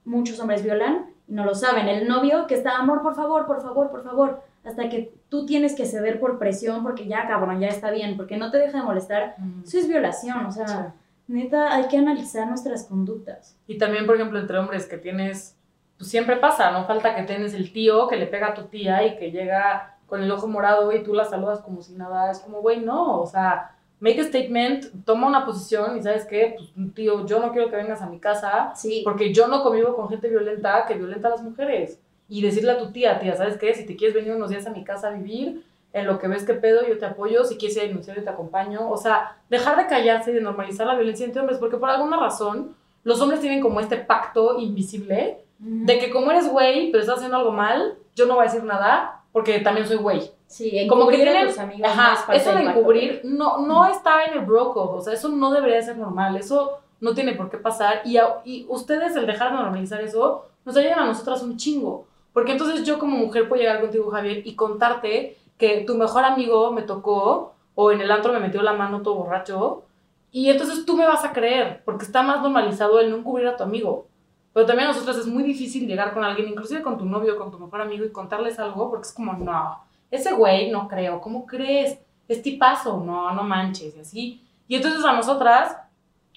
muchos 0.05 0.39
hombres 0.39 0.63
violan 0.63 1.05
y 1.27 1.33
no 1.33 1.45
lo 1.45 1.55
saben. 1.55 1.87
El 1.87 2.07
novio 2.07 2.47
que 2.47 2.55
está, 2.55 2.77
amor, 2.77 3.01
por 3.01 3.15
favor, 3.15 3.45
por 3.47 3.61
favor, 3.61 3.89
por 3.89 4.03
favor, 4.03 4.41
hasta 4.63 4.89
que 4.89 5.11
tú 5.29 5.45
tienes 5.45 5.73
que 5.73 5.85
ceder 5.85 6.19
por 6.19 6.37
presión 6.37 6.83
porque 6.83 7.07
ya, 7.07 7.27
cabrón, 7.27 7.59
ya 7.59 7.67
está 7.69 7.89
bien, 7.91 8.17
porque 8.17 8.37
no 8.37 8.51
te 8.51 8.57
deja 8.57 8.77
de 8.79 8.83
molestar, 8.83 9.35
eso 9.65 9.77
es 9.79 9.87
violación, 9.87 10.45
o 10.45 10.51
sea, 10.51 10.93
neta, 11.31 11.73
hay 11.73 11.87
que 11.87 11.97
analizar 11.97 12.47
nuestras 12.47 12.85
conductas. 12.85 13.57
Y 13.67 13.77
también, 13.77 14.05
por 14.05 14.15
ejemplo, 14.15 14.39
entre 14.39 14.57
hombres 14.57 14.85
que 14.85 14.97
tienes, 14.97 15.57
pues 15.97 16.09
siempre 16.09 16.37
pasa, 16.37 16.71
no 16.71 16.85
falta 16.85 17.15
que 17.15 17.23
tienes 17.23 17.53
el 17.53 17.71
tío 17.73 18.07
que 18.07 18.17
le 18.17 18.27
pega 18.27 18.49
a 18.49 18.53
tu 18.53 18.63
tía 18.63 19.05
y 19.05 19.17
que 19.17 19.31
llega 19.31 19.97
con 20.07 20.21
el 20.21 20.31
ojo 20.31 20.47
morado 20.47 20.91
y 20.91 21.03
tú 21.03 21.13
la 21.13 21.25
saludas 21.25 21.61
como 21.61 21.81
si 21.81 21.93
nada, 21.93 22.31
es 22.31 22.39
como, 22.39 22.61
güey, 22.61 22.81
no, 22.81 23.21
o 23.21 23.25
sea, 23.25 23.77
make 24.01 24.19
a 24.19 24.25
statement, 24.25 25.05
toma 25.05 25.27
una 25.27 25.45
posición 25.45 25.97
y 25.97 26.03
sabes 26.03 26.25
qué, 26.25 26.55
pues 26.57 26.93
tío, 26.93 27.25
yo 27.25 27.39
no 27.39 27.53
quiero 27.53 27.69
que 27.69 27.77
vengas 27.77 28.01
a 28.01 28.09
mi 28.09 28.19
casa 28.19 28.73
Sí, 28.75 29.01
porque 29.05 29.33
yo 29.33 29.47
no 29.47 29.63
convivo 29.63 29.95
con 29.95 30.09
gente 30.09 30.27
violenta 30.27 30.85
que 30.85 30.95
violenta 30.95 31.29
a 31.29 31.31
las 31.31 31.43
mujeres. 31.43 32.01
Y 32.27 32.41
decirle 32.41 32.71
a 32.71 32.77
tu 32.77 32.91
tía, 32.91 33.19
tía, 33.19 33.35
¿sabes 33.35 33.57
qué? 33.57 33.73
Si 33.73 33.85
te 33.85 33.95
quieres 33.95 34.15
venir 34.15 34.33
unos 34.33 34.49
días 34.49 34.65
a 34.65 34.71
mi 34.71 34.83
casa 34.83 35.09
a 35.09 35.11
vivir, 35.11 35.65
en 35.93 36.07
lo 36.07 36.19
que 36.19 36.27
ves 36.27 36.43
que 36.45 36.53
pedo, 36.53 36.87
yo 36.87 36.97
te 36.97 37.05
apoyo, 37.05 37.43
si 37.43 37.57
quieres 37.57 37.75
denunciar, 37.75 38.15
yo 38.17 38.23
te 38.23 38.29
acompaño. 38.29 38.89
O 38.89 38.97
sea, 38.97 39.37
dejar 39.49 39.77
de 39.77 39.87
callarse 39.87 40.31
y 40.31 40.35
de 40.35 40.41
normalizar 40.41 40.87
la 40.87 40.95
violencia 40.95 41.25
entre 41.25 41.41
hombres, 41.41 41.59
porque 41.59 41.77
por 41.77 41.89
alguna 41.89 42.17
razón 42.17 42.75
los 43.03 43.19
hombres 43.21 43.41
tienen 43.41 43.61
como 43.61 43.79
este 43.79 43.97
pacto 43.97 44.57
invisible 44.59 45.39
de 45.59 45.99
que 45.99 46.09
como 46.11 46.31
eres 46.31 46.49
güey, 46.49 46.91
pero 46.91 47.01
estás 47.01 47.17
haciendo 47.17 47.37
algo 47.37 47.51
mal, 47.51 47.95
yo 48.15 48.25
no 48.25 48.35
voy 48.35 48.43
a 48.43 48.45
decir 48.47 48.63
nada 48.63 49.21
porque 49.31 49.59
también 49.59 49.87
soy 49.87 49.97
güey. 49.97 50.31
sí, 50.47 50.87
Como 50.87 51.07
que 51.07 51.15
encubrir 51.15 51.27
a 51.29 51.31
tienen, 51.31 51.47
tus 51.49 51.59
amigos 51.59 51.89
ajá, 51.91 52.33
eso 52.33 52.53
de 52.55 52.63
encubrir 52.63 53.21
no, 53.23 53.59
no 53.59 53.85
está 53.85 54.23
en 54.25 54.33
el 54.39 54.45
bro 54.45 54.73
code, 54.73 54.97
o 54.97 55.01
sea, 55.01 55.13
eso 55.13 55.29
no 55.29 55.51
debería 55.51 55.81
ser 55.81 55.97
normal, 55.97 56.35
eso 56.37 56.79
no 56.99 57.13
tiene 57.13 57.33
por 57.33 57.49
qué 57.49 57.57
pasar 57.57 58.01
y, 58.05 58.17
a- 58.17 58.37
y 58.43 58.65
ustedes 58.69 59.15
el 59.15 59.25
dejar 59.27 59.51
de 59.51 59.57
normalizar 59.57 60.01
eso 60.01 60.45
nos 60.65 60.75
ayudan 60.77 60.99
a 60.99 61.05
nosotras 61.05 61.41
un 61.43 61.57
chingo, 61.57 62.05
porque 62.33 62.51
entonces 62.53 62.83
yo 62.83 62.97
como 62.99 63.17
mujer 63.17 63.47
puedo 63.47 63.61
llegar 63.61 63.81
contigo 63.81 64.09
Javier 64.11 64.41
y 64.45 64.55
contarte 64.55 65.37
que 65.61 65.83
tu 65.85 65.95
mejor 65.95 66.25
amigo 66.25 66.71
me 66.71 66.81
tocó 66.81 67.53
o 67.75 67.91
en 67.91 68.01
el 68.01 68.09
antro 68.09 68.33
me 68.33 68.39
metió 68.39 68.63
la 68.63 68.73
mano 68.73 69.03
todo 69.03 69.13
borracho 69.13 69.83
y 70.31 70.49
entonces 70.49 70.87
tú 70.87 70.97
me 70.97 71.05
vas 71.05 71.23
a 71.23 71.33
creer 71.33 71.83
porque 71.85 72.03
está 72.03 72.23
más 72.23 72.41
normalizado 72.41 72.99
el 72.99 73.11
no 73.11 73.17
encubrir 73.17 73.47
a 73.47 73.55
tu 73.57 73.63
amigo. 73.63 74.07
Pero 74.53 74.65
también 74.65 74.89
a 74.89 74.91
nosotras 74.91 75.17
es 75.17 75.27
muy 75.27 75.43
difícil 75.43 75.87
llegar 75.87 76.15
con 76.15 76.23
alguien, 76.23 76.49
inclusive 76.49 76.81
con 76.81 76.97
tu 76.97 77.05
novio, 77.05 77.37
con 77.37 77.51
tu 77.51 77.59
mejor 77.59 77.79
amigo, 77.79 78.03
y 78.03 78.11
contarles 78.11 78.57
algo, 78.57 78.89
porque 78.89 79.07
es 79.07 79.13
como, 79.13 79.33
no, 79.33 79.79
ese 80.09 80.33
güey 80.33 80.71
no 80.71 80.87
creo, 80.87 81.21
¿cómo 81.21 81.45
crees? 81.45 81.99
Es 82.27 82.41
tipazo, 82.41 82.99
no, 82.99 83.31
no 83.31 83.43
manches, 83.43 83.95
y 83.95 83.99
así. 83.99 84.47
Y 84.67 84.75
entonces 84.75 85.05
a 85.05 85.13
nosotras, 85.13 85.77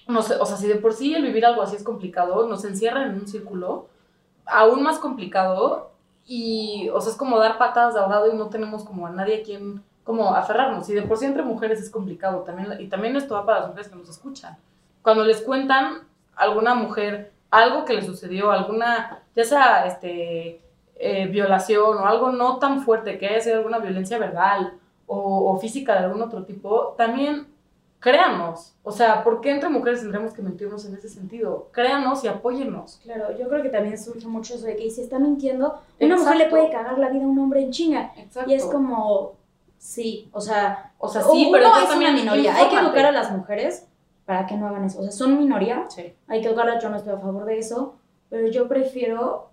no 0.07 0.21
sé, 0.21 0.35
o 0.35 0.45
sea, 0.45 0.55
si 0.55 0.67
de 0.67 0.75
por 0.75 0.93
sí 0.93 1.13
el 1.13 1.23
vivir 1.23 1.45
algo 1.45 1.61
así 1.61 1.75
es 1.75 1.83
complicado, 1.83 2.47
nos 2.47 2.63
encierran 2.63 3.09
en 3.09 3.15
un 3.15 3.27
círculo 3.27 3.87
aún 4.45 4.83
más 4.83 4.99
complicado 4.99 5.94
y, 6.25 6.89
o 6.93 6.99
sea, 7.01 7.11
es 7.11 7.17
como 7.17 7.37
dar 7.39 7.57
patadas 7.57 7.93
de 7.93 7.99
ahogado 7.99 8.31
y 8.31 8.35
no 8.35 8.49
tenemos 8.49 8.83
como 8.83 9.05
a 9.05 9.11
nadie 9.11 9.41
a 9.41 9.43
quien 9.43 9.83
como 10.03 10.33
aferrarnos. 10.35 10.89
Y 10.89 10.93
de 10.93 11.03
por 11.03 11.17
sí 11.17 11.25
entre 11.25 11.43
mujeres 11.43 11.79
es 11.81 11.89
complicado 11.89 12.41
también, 12.41 12.79
y 12.79 12.87
también 12.87 13.15
esto 13.15 13.35
va 13.35 13.45
para 13.45 13.59
las 13.59 13.67
mujeres 13.69 13.89
que 13.89 13.95
nos 13.95 14.09
escuchan. 14.09 14.57
Cuando 15.01 15.23
les 15.23 15.41
cuentan 15.41 16.03
a 16.35 16.43
alguna 16.43 16.75
mujer 16.75 17.31
algo 17.51 17.85
que 17.85 17.93
le 17.93 18.01
sucedió, 18.01 18.51
alguna, 18.51 19.23
ya 19.35 19.43
sea 19.43 19.85
este, 19.85 20.61
eh, 20.95 21.27
violación 21.27 21.97
o 21.97 22.05
algo 22.05 22.31
no 22.31 22.57
tan 22.57 22.81
fuerte, 22.81 23.17
que 23.17 23.27
haya 23.27 23.41
sido 23.41 23.57
alguna 23.57 23.79
violencia 23.79 24.17
verbal 24.17 24.73
o, 25.07 25.51
o 25.51 25.59
física 25.59 25.93
de 25.93 26.05
algún 26.05 26.21
otro 26.21 26.43
tipo, 26.43 26.95
también 26.97 27.47
créanos. 28.05 28.75
O 28.83 28.91
sea, 28.91 29.23
¿por 29.23 29.41
qué 29.41 29.49
entre 29.49 29.67
mujeres 29.67 30.01
tendremos 30.01 30.31
que 30.31 30.43
mentirnos 30.43 30.85
en 30.85 30.93
ese 30.93 31.09
sentido? 31.09 31.69
Créanos 31.71 32.23
y 32.23 32.27
apóyennos. 32.27 32.99
Claro, 33.01 33.35
yo 33.35 33.49
creo 33.49 33.63
que 33.63 33.69
también 33.69 33.97
surge 33.97 34.27
mucho 34.27 34.53
eso 34.53 34.67
de 34.67 34.75
que 34.75 34.91
si 34.91 35.01
está 35.01 35.17
mintiendo, 35.17 35.81
una 35.99 36.15
mujer 36.15 36.37
le 36.37 36.45
puede 36.45 36.69
cagar 36.69 36.99
la 36.99 37.09
vida 37.09 37.23
a 37.23 37.27
un 37.27 37.39
hombre 37.39 37.63
en 37.63 37.71
chinga. 37.71 38.13
Exacto. 38.15 38.51
Y 38.51 38.53
es 38.53 38.63
como, 38.65 39.33
sí, 39.79 40.29
o 40.33 40.39
sea, 40.39 40.93
O 40.99 41.07
sea, 41.07 41.23
sí, 41.23 41.49
pero 41.51 41.65
es 41.65 41.95
una 41.95 42.11
minoría. 42.11 42.55
Hay 42.55 42.69
que 42.69 42.75
educar 42.75 43.07
a 43.07 43.11
las 43.11 43.31
mujeres 43.31 43.87
para 44.25 44.45
que 44.45 44.55
no 44.55 44.67
hagan 44.67 44.85
eso. 44.85 44.99
O 44.99 45.01
sea, 45.01 45.11
son 45.11 45.39
minoría, 45.39 45.87
Sí. 45.89 46.13
hay 46.27 46.41
que 46.41 46.47
educarlas, 46.47 46.83
yo 46.83 46.89
no 46.89 46.97
estoy 46.97 47.13
a 47.13 47.17
favor 47.17 47.45
de 47.45 47.57
eso, 47.57 47.95
pero 48.29 48.47
yo 48.49 48.67
prefiero 48.67 49.49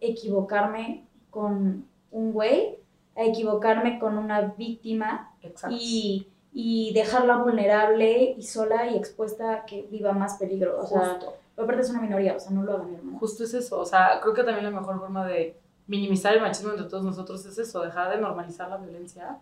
equivocarme 0.00 1.06
con 1.30 1.86
un 2.10 2.32
güey 2.32 2.78
a 3.16 3.22
equivocarme 3.22 4.00
con 4.00 4.18
una 4.18 4.40
víctima 4.58 5.32
Exacto. 5.42 5.76
y, 5.78 6.26
y 6.52 6.92
dejarla 6.92 7.38
vulnerable 7.38 8.34
y 8.36 8.42
sola 8.42 8.86
y 8.90 8.96
expuesta 8.96 9.54
a 9.54 9.64
que 9.64 9.88
viva 9.90 10.12
más 10.12 10.36
peligro. 10.36 10.78
O 10.78 10.86
sea, 10.86 11.14
Justo. 11.14 11.34
pero 11.54 11.64
aparte 11.64 11.82
es 11.82 11.90
una 11.90 12.02
minoría, 12.02 12.36
o 12.36 12.40
sea, 12.40 12.52
no 12.52 12.62
lo 12.62 12.74
hagan, 12.74 12.94
hermano. 12.94 13.18
Justo 13.18 13.44
es 13.44 13.54
eso. 13.54 13.80
O 13.80 13.86
sea, 13.86 14.20
creo 14.20 14.34
que 14.34 14.44
también 14.44 14.64
la 14.64 14.78
mejor 14.78 14.98
forma 14.98 15.26
de 15.26 15.58
minimizar 15.86 16.34
el 16.34 16.42
machismo 16.42 16.70
entre 16.70 16.88
todos 16.88 17.04
nosotros 17.04 17.44
es 17.46 17.58
eso, 17.58 17.80
dejar 17.80 18.10
de 18.10 18.20
normalizar 18.20 18.68
la 18.68 18.76
violencia. 18.76 19.38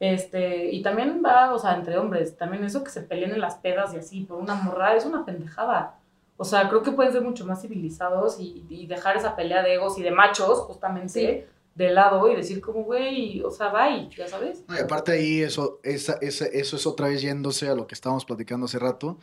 Este, 0.00 0.70
y 0.70 0.82
también 0.82 1.22
va, 1.24 1.52
o 1.52 1.58
sea, 1.58 1.74
entre 1.74 1.98
hombres, 1.98 2.36
también 2.36 2.64
eso 2.64 2.84
que 2.84 2.90
se 2.90 3.02
peleen 3.02 3.32
en 3.32 3.40
las 3.40 3.56
pedas 3.56 3.92
y 3.92 3.98
así 3.98 4.20
por 4.24 4.38
una 4.38 4.54
morra 4.54 4.94
es 4.94 5.04
una 5.04 5.24
pendejada. 5.24 5.96
O 6.36 6.44
sea, 6.44 6.68
creo 6.68 6.82
que 6.82 6.92
pueden 6.92 7.12
ser 7.12 7.22
mucho 7.22 7.44
más 7.44 7.60
civilizados 7.60 8.38
y, 8.38 8.64
y 8.68 8.86
dejar 8.86 9.16
esa 9.16 9.34
pelea 9.34 9.62
de 9.62 9.74
egos 9.74 9.98
y 9.98 10.02
de 10.02 10.12
machos, 10.12 10.60
justamente, 10.60 11.48
de 11.78 11.90
lado 11.90 12.30
y 12.30 12.34
decir 12.36 12.60
como, 12.60 12.82
güey, 12.82 13.40
o 13.42 13.50
sea, 13.50 13.68
bye, 13.68 14.08
ya 14.14 14.26
sabes. 14.26 14.64
No, 14.68 14.76
y 14.76 14.80
aparte 14.80 15.12
ahí 15.12 15.40
eso, 15.42 15.80
esa, 15.84 16.18
esa- 16.20 16.46
eso 16.46 16.76
es 16.76 16.86
otra 16.86 17.08
vez 17.08 17.22
yéndose 17.22 17.68
a 17.68 17.74
lo 17.74 17.86
que 17.86 17.94
estábamos 17.94 18.24
platicando 18.24 18.66
hace 18.66 18.78
rato, 18.80 19.18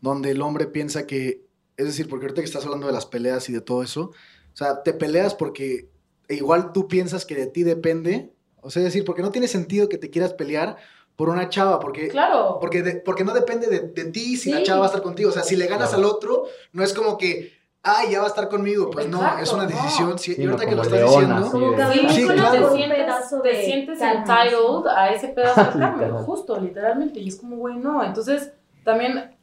donde 0.00 0.32
el 0.32 0.42
hombre 0.42 0.66
piensa 0.66 1.06
que, 1.06 1.44
es 1.76 1.86
decir, 1.86 2.08
porque 2.08 2.26
ahorita 2.26 2.42
que 2.42 2.46
estás 2.46 2.64
hablando 2.64 2.86
de 2.88 2.92
las 2.92 3.06
peleas 3.06 3.48
y 3.48 3.52
de 3.52 3.60
todo 3.60 3.82
eso, 3.82 4.10
o 4.10 4.56
sea, 4.56 4.82
te 4.82 4.92
peleas 4.92 5.34
porque 5.34 5.88
igual 6.28 6.72
tú 6.72 6.88
piensas 6.88 7.24
que 7.24 7.36
de 7.36 7.46
ti 7.46 7.62
depende, 7.62 8.32
o 8.60 8.70
sea, 8.70 8.80
es 8.80 8.86
decir, 8.86 9.04
porque 9.04 9.22
no 9.22 9.30
tiene 9.30 9.46
sentido 9.48 9.88
que 9.88 9.98
te 9.98 10.10
quieras 10.10 10.32
pelear 10.34 10.76
por 11.16 11.28
una 11.28 11.48
chava, 11.48 11.78
porque, 11.78 12.08
Claro. 12.08 12.58
porque, 12.60 12.82
de- 12.82 12.96
porque 12.96 13.22
no 13.24 13.32
depende 13.34 13.68
de, 13.68 13.80
de 13.80 14.04
ti 14.10 14.36
si 14.36 14.50
la 14.50 14.64
chava 14.64 14.80
va 14.80 14.86
a 14.86 14.88
estar 14.88 15.02
contigo, 15.02 15.30
o 15.30 15.32
sea, 15.32 15.44
si 15.44 15.54
le 15.54 15.68
ganas 15.68 15.90
Claro. 15.90 16.04
al 16.08 16.10
otro, 16.12 16.44
no 16.72 16.82
es 16.82 16.92
como 16.92 17.16
que, 17.18 17.52
ay, 17.84 18.12
ya 18.12 18.20
va 18.20 18.24
a 18.24 18.28
estar 18.28 18.48
conmigo, 18.48 18.90
pues 18.90 19.08
no, 19.08 19.20
es 19.38 19.52
una 19.52 19.66
decisión, 19.66 20.18
sí, 20.18 20.34
Sí, 20.34 20.42
y 20.42 20.46
ahorita 20.46 20.66
que 20.66 20.74
lo 20.74 20.82
estás 20.82 20.98
leona, 21.00 21.40
diciendo... 21.42 21.76
Sí, 21.92 22.08
Sí, 22.08 22.26
claro. 22.26 22.72
un 22.72 23.42
te 23.42 23.64
sientes, 23.64 23.98
te 23.98 24.04
entitled 24.10 24.86
a 24.88 25.10
ese 25.10 25.28
pedazo 25.28 25.62
de 25.64 25.70
carne, 25.78 26.10
justo, 26.24 26.58
literalmente, 26.58 27.20
y 27.20 27.28
es 27.28 27.36
como, 27.36 27.56
güey, 27.56 27.76
no, 27.76 28.02
entonces 28.02 28.52
también, 28.84 29.36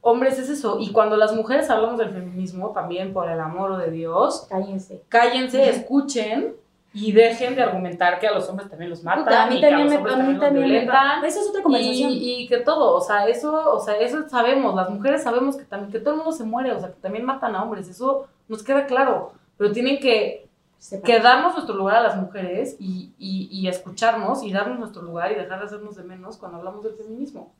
hombres, 0.00 0.38
es 0.40 0.48
eso, 0.48 0.78
y 0.80 0.90
cuando 0.90 1.16
las 1.16 1.34
mujeres 1.34 1.70
hablamos 1.70 1.98
del 1.98 2.10
feminismo, 2.10 2.72
también 2.72 3.12
por 3.12 3.28
el 3.30 3.38
amor 3.38 3.76
de 3.76 3.90
Dios, 3.92 4.46
Cállense. 4.48 5.02
cállense, 5.08 5.70
escuchen, 5.70 6.56
y 6.94 7.12
dejen 7.12 7.54
de 7.54 7.62
argumentar 7.62 8.18
que 8.18 8.28
a 8.28 8.32
los 8.32 8.48
hombres 8.48 8.68
también 8.68 8.90
los 8.90 9.02
matan, 9.02 9.24
Puta, 9.24 9.44
a 9.44 9.46
mí 9.48 9.56
y 9.56 9.60
que 9.60 9.66
a 9.66 9.70
también 9.70 9.90
los 9.90 10.02
me, 10.02 10.10
a 10.10 10.16
mí 10.16 10.16
también 10.16 10.32
los 10.34 10.40
también 10.40 10.62
me 10.64 10.70
violentan, 10.72 11.24
Esa 11.24 11.40
es 11.40 11.48
otra 11.48 11.62
conversación. 11.62 12.10
y, 12.10 12.42
y 12.42 12.48
que 12.48 12.58
todo, 12.58 12.94
o 12.94 13.00
sea, 13.00 13.26
eso, 13.28 13.72
o 13.74 13.80
sea, 13.80 13.96
eso 13.96 14.28
sabemos, 14.28 14.74
las 14.74 14.90
mujeres 14.90 15.22
sabemos 15.22 15.56
que 15.56 15.64
también, 15.64 15.90
que 15.90 16.00
todo 16.00 16.10
el 16.10 16.16
mundo 16.18 16.32
se 16.32 16.44
muere, 16.44 16.72
o 16.72 16.78
sea, 16.80 16.90
que 16.90 17.00
también 17.00 17.24
matan 17.24 17.54
a 17.56 17.62
hombres, 17.62 17.88
eso 17.88 18.26
nos 18.48 18.62
queda 18.62 18.86
claro, 18.86 19.32
pero 19.56 19.72
tienen 19.72 19.98
que, 20.00 20.48
que 21.04 21.20
darnos 21.20 21.54
nuestro 21.54 21.74
lugar 21.76 21.96
a 21.96 22.02
las 22.02 22.16
mujeres 22.16 22.76
y, 22.78 23.12
y, 23.18 23.48
y 23.50 23.68
escucharnos 23.68 24.42
y 24.42 24.52
darnos 24.52 24.78
nuestro 24.78 25.00
lugar 25.02 25.32
y 25.32 25.36
dejar 25.36 25.60
de 25.60 25.66
hacernos 25.66 25.96
de 25.96 26.02
menos 26.02 26.36
cuando 26.36 26.58
hablamos 26.58 26.82
del 26.84 26.94
feminismo. 26.94 27.52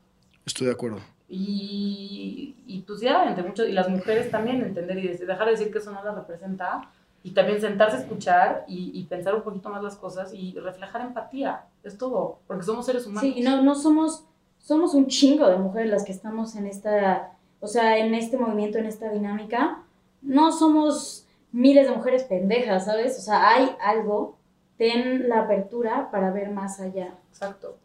Estoy 0.45 0.67
de 0.67 0.73
acuerdo. 0.73 0.99
Y, 1.29 2.57
y 2.67 2.81
pues 2.81 3.01
ya, 3.01 3.25
entre 3.27 3.45
muchos, 3.45 3.69
y 3.69 3.73
las 3.73 3.89
mujeres 3.89 4.31
también 4.31 4.61
entender 4.63 4.99
y 4.99 5.09
dejar 5.09 5.47
de 5.47 5.53
decir 5.53 5.73
que 5.73 5.79
eso 5.79 5.91
no 5.93 6.03
las 6.05 6.15
representa 6.15 6.91
y 7.23 7.33
también 7.33 7.61
sentarse 7.61 7.97
a 7.97 8.01
escuchar 8.01 8.65
y, 8.67 8.91
y 8.99 9.05
pensar 9.05 9.35
un 9.35 9.43
poquito 9.43 9.69
más 9.69 9.83
las 9.83 9.97
cosas 9.97 10.33
y 10.35 10.55
reflejar 10.59 11.03
empatía, 11.03 11.67
es 11.85 11.97
todo, 11.97 12.41
porque 12.47 12.65
somos 12.65 12.87
seres 12.87 13.07
humanos. 13.07 13.23
Sí, 13.23 13.43
no, 13.43 13.63
no 13.63 13.75
somos, 13.75 14.25
somos 14.59 14.95
un 14.95 15.07
chingo 15.07 15.49
de 15.49 15.57
mujeres 15.57 15.91
las 15.91 16.05
que 16.05 16.13
estamos 16.13 16.57
en 16.57 16.67
esta, 16.67 17.33
o 17.61 17.67
sea, 17.67 17.99
en 17.99 18.15
este 18.15 18.37
movimiento, 18.39 18.79
en 18.79 18.87
esta 18.87 19.11
dinámica. 19.11 19.83
No 20.21 20.53
somos 20.53 21.27
miles 21.53 21.89
de 21.89 21.95
mujeres 21.95 22.25
pendejas, 22.25 22.87
¿sabes? 22.87 23.19
O 23.19 23.21
sea, 23.21 23.49
hay 23.51 23.71
algo, 23.81 24.37
ten 24.77 25.29
la 25.29 25.43
apertura 25.43 26.11
para 26.11 26.31
ver 26.31 26.51
más 26.51 26.81
allá. 26.81 27.15
Exacto. 27.31 27.77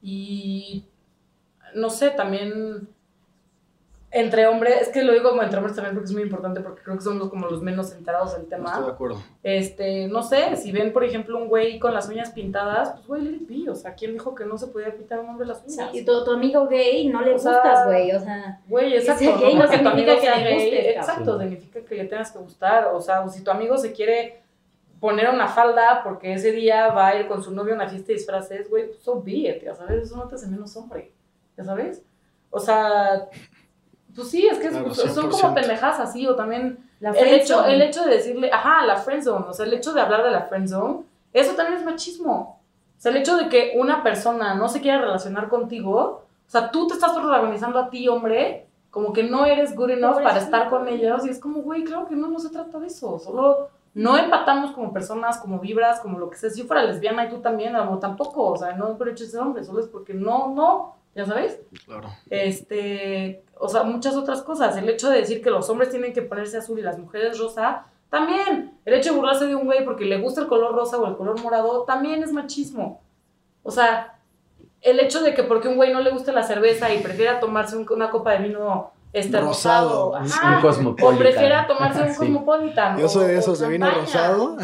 Y 0.00 0.86
no 1.74 1.90
sé, 1.90 2.10
también 2.10 2.88
entre 4.14 4.46
hombres, 4.46 4.82
es 4.82 4.88
que 4.90 5.02
lo 5.02 5.12
digo 5.14 5.30
como 5.30 5.42
entre 5.42 5.56
hombres 5.58 5.74
también 5.74 5.94
porque 5.94 6.06
es 6.06 6.12
muy 6.12 6.22
importante 6.22 6.60
porque 6.60 6.82
creo 6.82 6.96
que 6.96 7.02
somos 7.02 7.30
como 7.30 7.46
los 7.46 7.62
menos 7.62 7.92
enterados 7.92 8.32
del 8.34 8.42
Estoy 8.42 8.58
de 8.58 8.64
tema. 8.66 8.86
acuerdo. 8.88 9.22
Este, 9.42 10.06
no 10.08 10.22
sé, 10.22 10.54
si 10.56 10.70
ven 10.70 10.92
por 10.92 11.02
ejemplo 11.02 11.38
un 11.38 11.48
güey 11.48 11.78
con 11.78 11.94
las 11.94 12.08
uñas 12.08 12.30
pintadas, 12.30 12.90
pues 13.06 13.06
güey, 13.06 13.34
it 13.36 13.48
be, 13.48 13.70
o 13.70 13.74
sea, 13.74 13.94
¿quién 13.94 14.12
dijo 14.12 14.34
que 14.34 14.44
no 14.44 14.58
se 14.58 14.66
podía 14.66 14.94
pintar 14.94 15.18
a 15.18 15.22
un 15.22 15.30
hombre 15.30 15.46
las 15.46 15.62
Sí, 15.66 15.78
uñas? 15.80 15.94
y 15.94 16.04
tu, 16.04 16.24
tu 16.24 16.30
amigo 16.32 16.66
gay 16.68 17.08
no 17.08 17.22
le 17.22 17.34
O 17.34 17.38
sea, 17.38 17.52
gustas, 17.54 17.86
güey, 17.86 18.12
o 18.12 18.20
sea, 18.20 18.60
Güey, 18.68 18.96
exacto. 18.96 19.38
gay 19.40 19.54
no 19.54 19.62
tu 19.64 19.68
significa 19.72 19.90
amigo 19.92 20.14
que 20.14 20.20
sea 20.20 20.36
le 20.38 20.44
gay. 20.56 20.74
Exacto, 20.88 21.38
significa 21.40 21.80
que 21.80 21.94
le 21.94 22.04
tengas 22.04 22.30
que 22.32 22.38
gustar. 22.38 22.88
O 22.92 23.00
sea, 23.00 23.22
o 23.22 23.28
si 23.30 23.42
tu 23.42 23.50
amigo 23.50 23.78
se 23.78 23.92
quiere 23.92 24.42
poner 25.00 25.30
una 25.30 25.48
falda 25.48 26.02
porque 26.04 26.34
ese 26.34 26.52
día 26.52 26.88
va 26.88 27.08
a 27.08 27.18
ir 27.18 27.26
con 27.28 27.42
su 27.42 27.50
novio 27.50 27.72
a 27.72 27.76
una 27.76 27.88
fiesta 27.88 28.08
de 28.08 28.12
disfraces, 28.14 28.68
güey, 28.68 28.88
pues, 28.88 28.98
so 29.00 29.22
be 29.22 29.32
it, 29.32 29.64
ya 29.64 29.74
sabes, 29.74 30.02
eso 30.04 30.16
no 30.16 30.28
te 30.28 30.34
hace 30.34 30.46
menos 30.48 30.76
hombre, 30.76 31.12
ya 31.56 31.64
sabes. 31.64 32.02
O 32.50 32.60
sea, 32.60 33.28
Pues 34.14 34.30
sí, 34.30 34.46
es 34.46 34.58
que 34.58 34.66
es- 34.66 34.72
Claro, 34.72 34.94
son 34.94 35.08
100%. 35.10 35.30
como 35.40 35.54
pendejas 35.54 35.98
así, 36.00 36.26
o 36.26 36.34
también 36.36 36.78
La 37.00 37.10
el 37.10 37.28
hecho, 37.34 37.64
el 37.64 37.80
hecho 37.82 38.04
de 38.04 38.10
decirle, 38.16 38.50
ajá, 38.52 38.84
la 38.84 38.96
friendzone, 38.96 39.46
o 39.48 39.52
sea, 39.52 39.66
el 39.66 39.72
hecho 39.72 39.92
de 39.92 40.00
hablar 40.00 40.22
de 40.22 40.30
la 40.30 40.42
friendzone, 40.42 41.00
eso 41.32 41.54
también 41.54 41.78
es 41.78 41.84
machismo. 41.84 42.60
O 42.98 43.00
sea, 43.02 43.10
el 43.10 43.18
hecho 43.18 43.36
de 43.36 43.48
que 43.48 43.72
una 43.76 44.02
persona 44.02 44.54
no 44.54 44.68
se 44.68 44.80
quiera 44.80 45.00
relacionar 45.00 45.48
contigo, 45.48 46.22
o 46.46 46.50
sea, 46.50 46.70
tú 46.70 46.86
te 46.86 46.94
estás 46.94 47.12
protagonizando 47.12 47.78
a 47.78 47.90
ti, 47.90 48.06
hombre, 48.08 48.66
como 48.90 49.12
que 49.12 49.22
no 49.22 49.46
eres 49.46 49.74
good 49.74 49.90
enough 49.90 50.16
para 50.16 50.28
Pobrecito. 50.28 50.44
estar 50.56 50.68
con 50.70 50.86
ellos, 50.88 51.24
y 51.26 51.30
es 51.30 51.40
como, 51.40 51.62
güey, 51.62 51.82
claro 51.82 52.06
que 52.06 52.14
no, 52.14 52.28
no 52.28 52.38
se 52.38 52.50
trata 52.50 52.78
de 52.78 52.88
eso, 52.88 53.18
solo 53.18 53.68
no 53.94 54.16
empatamos 54.16 54.70
como 54.72 54.92
personas, 54.92 55.38
como 55.38 55.58
vibras, 55.58 56.00
como 56.00 56.18
lo 56.18 56.30
que 56.30 56.36
sea. 56.36 56.48
Si 56.50 56.60
yo 56.60 56.66
fuera 56.66 56.82
lesbiana 56.84 57.24
y 57.26 57.28
tú 57.30 57.38
también, 57.40 57.74
o 57.76 57.98
tampoco, 57.98 58.50
o 58.52 58.56
sea, 58.56 58.72
no 58.74 58.88
es 58.90 58.96
por 58.96 59.08
el 59.08 59.14
hecho 59.14 59.24
de 59.24 59.30
ser 59.30 59.40
hombre, 59.40 59.64
solo 59.64 59.80
es 59.80 59.86
porque 59.86 60.14
no, 60.14 60.48
no, 60.54 60.94
ya 61.14 61.26
sabes 61.26 61.60
Claro. 61.86 62.08
este, 62.30 63.44
o 63.58 63.68
sea, 63.68 63.82
muchas 63.84 64.16
otras 64.16 64.42
cosas. 64.42 64.76
El 64.76 64.88
hecho 64.88 65.08
de 65.10 65.18
decir 65.18 65.42
que 65.42 65.50
los 65.50 65.68
hombres 65.70 65.90
tienen 65.90 66.12
que 66.12 66.22
ponerse 66.22 66.56
azul 66.58 66.78
y 66.78 66.82
las 66.82 66.98
mujeres 66.98 67.38
rosa, 67.38 67.86
también. 68.10 68.78
El 68.84 68.94
hecho 68.94 69.10
de 69.12 69.16
burlarse 69.16 69.46
de 69.46 69.54
un 69.54 69.64
güey 69.64 69.84
porque 69.84 70.04
le 70.04 70.20
gusta 70.20 70.42
el 70.42 70.46
color 70.48 70.74
rosa 70.74 70.98
o 70.98 71.06
el 71.06 71.16
color 71.16 71.40
morado, 71.40 71.84
también 71.84 72.22
es 72.22 72.32
machismo. 72.32 73.00
O 73.62 73.70
sea, 73.70 74.18
el 74.80 74.98
hecho 75.00 75.22
de 75.22 75.32
que 75.34 75.44
porque 75.44 75.68
un 75.68 75.76
güey 75.76 75.92
no 75.92 76.00
le 76.00 76.10
gusta 76.10 76.32
la 76.32 76.42
cerveza 76.42 76.92
y 76.92 76.98
prefiera 77.02 77.40
tomarse 77.40 77.76
un- 77.76 77.86
una 77.90 78.10
copa 78.10 78.32
de 78.32 78.48
vino 78.48 78.90
este 79.12 79.38
Rosado. 79.40 80.10
rosado, 80.10 80.10
Un- 80.10 80.16
ajá, 80.32 80.56
un 80.56 80.62
cosmopolitan. 80.62 81.14
o 81.14 81.18
prefiera 81.18 81.66
tomarse 81.66 82.02
un 82.02 82.08
Sí. 82.10 82.16
cosmopolitan. 82.18 82.98
Yo 82.98 83.08
soy 83.08 83.24
o- 83.24 83.28
de 83.28 83.38
esos 83.38 83.58
de 83.60 83.68
vino 83.68 83.90
rosado. 83.90 84.56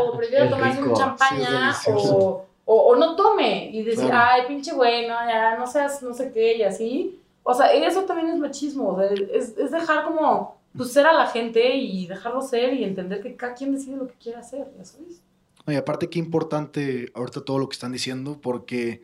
O 0.00 0.16
prefiera 0.16 0.48
tomarse 0.50 0.82
un 0.82 0.94
champaña 0.94 1.72
Sí, 1.72 1.90
o, 1.94 2.44
o, 2.64 2.74
o 2.74 2.96
no 2.96 3.16
tome 3.16 3.70
y 3.72 3.82
decir, 3.82 4.06
Claro. 4.06 4.26
ay, 4.30 4.42
pinche 4.48 4.72
güey, 4.72 5.02
no, 5.08 5.14
ya, 5.26 5.56
no 5.58 5.66
seas 5.66 6.02
no 6.02 6.14
sé 6.14 6.30
qué 6.32 6.56
y 6.56 6.62
así. 6.62 7.18
O 7.42 7.54
sea, 7.54 7.72
eso 7.72 8.02
también 8.02 8.28
es 8.28 8.38
machismo, 8.38 8.90
o 8.90 8.96
sea, 8.98 9.10
es, 9.10 9.56
es 9.58 9.70
dejar 9.72 10.04
como, 10.04 10.56
pues, 10.76 10.92
ser 10.92 11.06
a 11.06 11.12
la 11.12 11.26
gente 11.26 11.74
y 11.76 12.06
dejarlo 12.06 12.40
ser 12.40 12.72
y 12.74 12.84
entender 12.84 13.20
que 13.20 13.34
cada 13.34 13.54
quien 13.54 13.72
decide 13.74 13.96
lo 13.96 14.06
que 14.06 14.14
quiere 14.14 14.38
hacer, 14.38 14.72
ya 14.78 14.84
sabes. 14.84 15.20
Y 15.66 15.74
aparte 15.74 16.08
qué 16.08 16.18
importante 16.18 17.10
ahorita 17.14 17.40
todo 17.44 17.58
lo 17.58 17.68
que 17.68 17.74
están 17.74 17.92
diciendo, 17.92 18.40
porque 18.40 19.02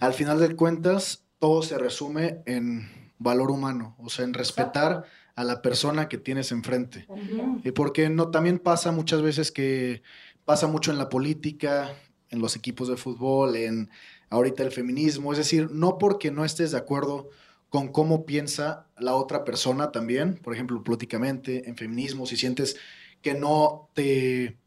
al 0.00 0.12
final 0.12 0.38
de 0.40 0.54
cuentas 0.56 1.24
todo 1.38 1.62
se 1.62 1.78
resume 1.78 2.42
en 2.46 2.88
valor 3.18 3.50
humano, 3.50 3.96
o 3.98 4.08
sea, 4.08 4.24
en 4.24 4.34
respetar 4.34 5.04
a 5.36 5.44
la 5.44 5.62
persona 5.62 6.08
que 6.08 6.18
tienes 6.18 6.52
enfrente. 6.52 7.06
Y 7.64 7.72
porque 7.72 8.08
no, 8.08 8.30
también 8.30 8.58
pasa 8.58 8.92
muchas 8.92 9.20
veces 9.22 9.50
que 9.52 10.02
pasa 10.44 10.66
mucho 10.68 10.90
en 10.92 10.98
la 10.98 11.08
política, 11.08 11.90
en 12.34 12.40
los 12.40 12.56
equipos 12.56 12.88
de 12.88 12.96
fútbol, 12.96 13.56
en 13.56 13.90
ahorita 14.28 14.62
el 14.62 14.72
feminismo, 14.72 15.32
es 15.32 15.38
decir, 15.38 15.70
no 15.70 15.96
porque 15.96 16.30
no 16.30 16.44
estés 16.44 16.72
de 16.72 16.78
acuerdo 16.78 17.30
con 17.70 17.88
cómo 17.88 18.26
piensa 18.26 18.86
la 18.98 19.14
otra 19.14 19.44
persona 19.44 19.90
también, 19.90 20.34
por 20.36 20.54
ejemplo, 20.54 20.82
políticamente, 20.84 21.68
en 21.68 21.76
feminismo, 21.76 22.26
si 22.26 22.36
sientes 22.36 22.76
que 23.22 23.34
no 23.34 23.88
te 23.94 24.58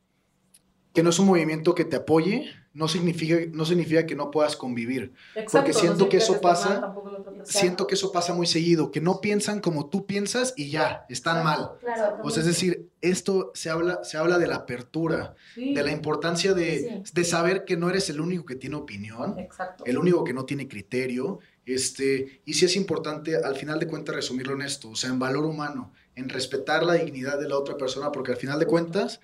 que 0.93 1.03
no 1.03 1.11
es 1.11 1.19
un 1.19 1.27
movimiento 1.27 1.75
que 1.75 1.85
te 1.85 1.97
apoye, 1.97 2.49
no 2.77 2.87
significa, 2.87 3.37
no 3.51 3.65
significa 3.65 4.05
que 4.05 4.15
no 4.15 4.29
puedas 4.29 4.55
convivir. 4.55 5.11
Exacto, 5.35 5.73
siento 5.73 6.03
no 6.05 6.09
que 6.09 6.17
eso 6.17 6.33
esté 6.33 6.43
pasa- 6.43 6.79
mal. 6.79 7.41
Siento 7.43 7.87
que 7.87 7.95
eso 7.95 8.11
pasa 8.11 8.33
muy 8.35 8.45
seguido, 8.45 8.91
que 8.91 9.01
no 9.01 9.19
piensan 9.19 9.61
como 9.61 9.87
tú 9.89 10.05
piensas 10.05 10.53
y 10.55 10.69
ya, 10.69 11.05
están 11.09 11.43
mal. 11.43 11.71
Claro. 11.79 12.17
O 12.23 12.29
sea, 12.29 12.41
es 12.41 12.47
decir, 12.47 12.89
esto 13.01 13.51
se 13.55 13.69
habla, 13.71 14.03
se 14.03 14.17
habla 14.17 14.37
de 14.37 14.45
la 14.47 14.57
apertura, 14.57 15.33
Sí, 15.55 15.73
de 15.73 15.83
la 15.83 15.91
importancia 15.91 16.53
de, 16.53 17.01
Sí. 17.03 17.11
de 17.13 17.23
saber 17.23 17.65
que 17.65 17.77
no 17.77 17.89
eres 17.89 18.09
el 18.11 18.21
único 18.21 18.45
que 18.45 18.55
tiene 18.55 18.75
opinión, 18.75 19.39
Exacto. 19.39 19.83
el 19.85 19.97
único 19.97 20.23
que 20.23 20.33
no 20.33 20.45
tiene 20.45 20.67
criterio, 20.67 21.39
este, 21.65 22.41
y 22.45 22.53
sí 22.53 22.65
es 22.65 22.75
importante 22.75 23.35
al 23.37 23.55
final 23.55 23.79
de 23.79 23.87
cuentas 23.87 24.15
resumirlo 24.15 24.53
en 24.53 24.61
esto, 24.61 24.89
o 24.91 24.95
sea, 24.95 25.09
en 25.09 25.17
valor 25.19 25.45
humano, 25.45 25.93
en 26.15 26.29
respetar 26.29 26.83
la 26.83 26.93
dignidad 26.93 27.39
de 27.39 27.49
la 27.49 27.57
otra 27.57 27.75
persona, 27.77 28.11
porque 28.11 28.31
al 28.33 28.37
final 28.37 28.59
de 28.59 28.65
cuentas 28.67 29.19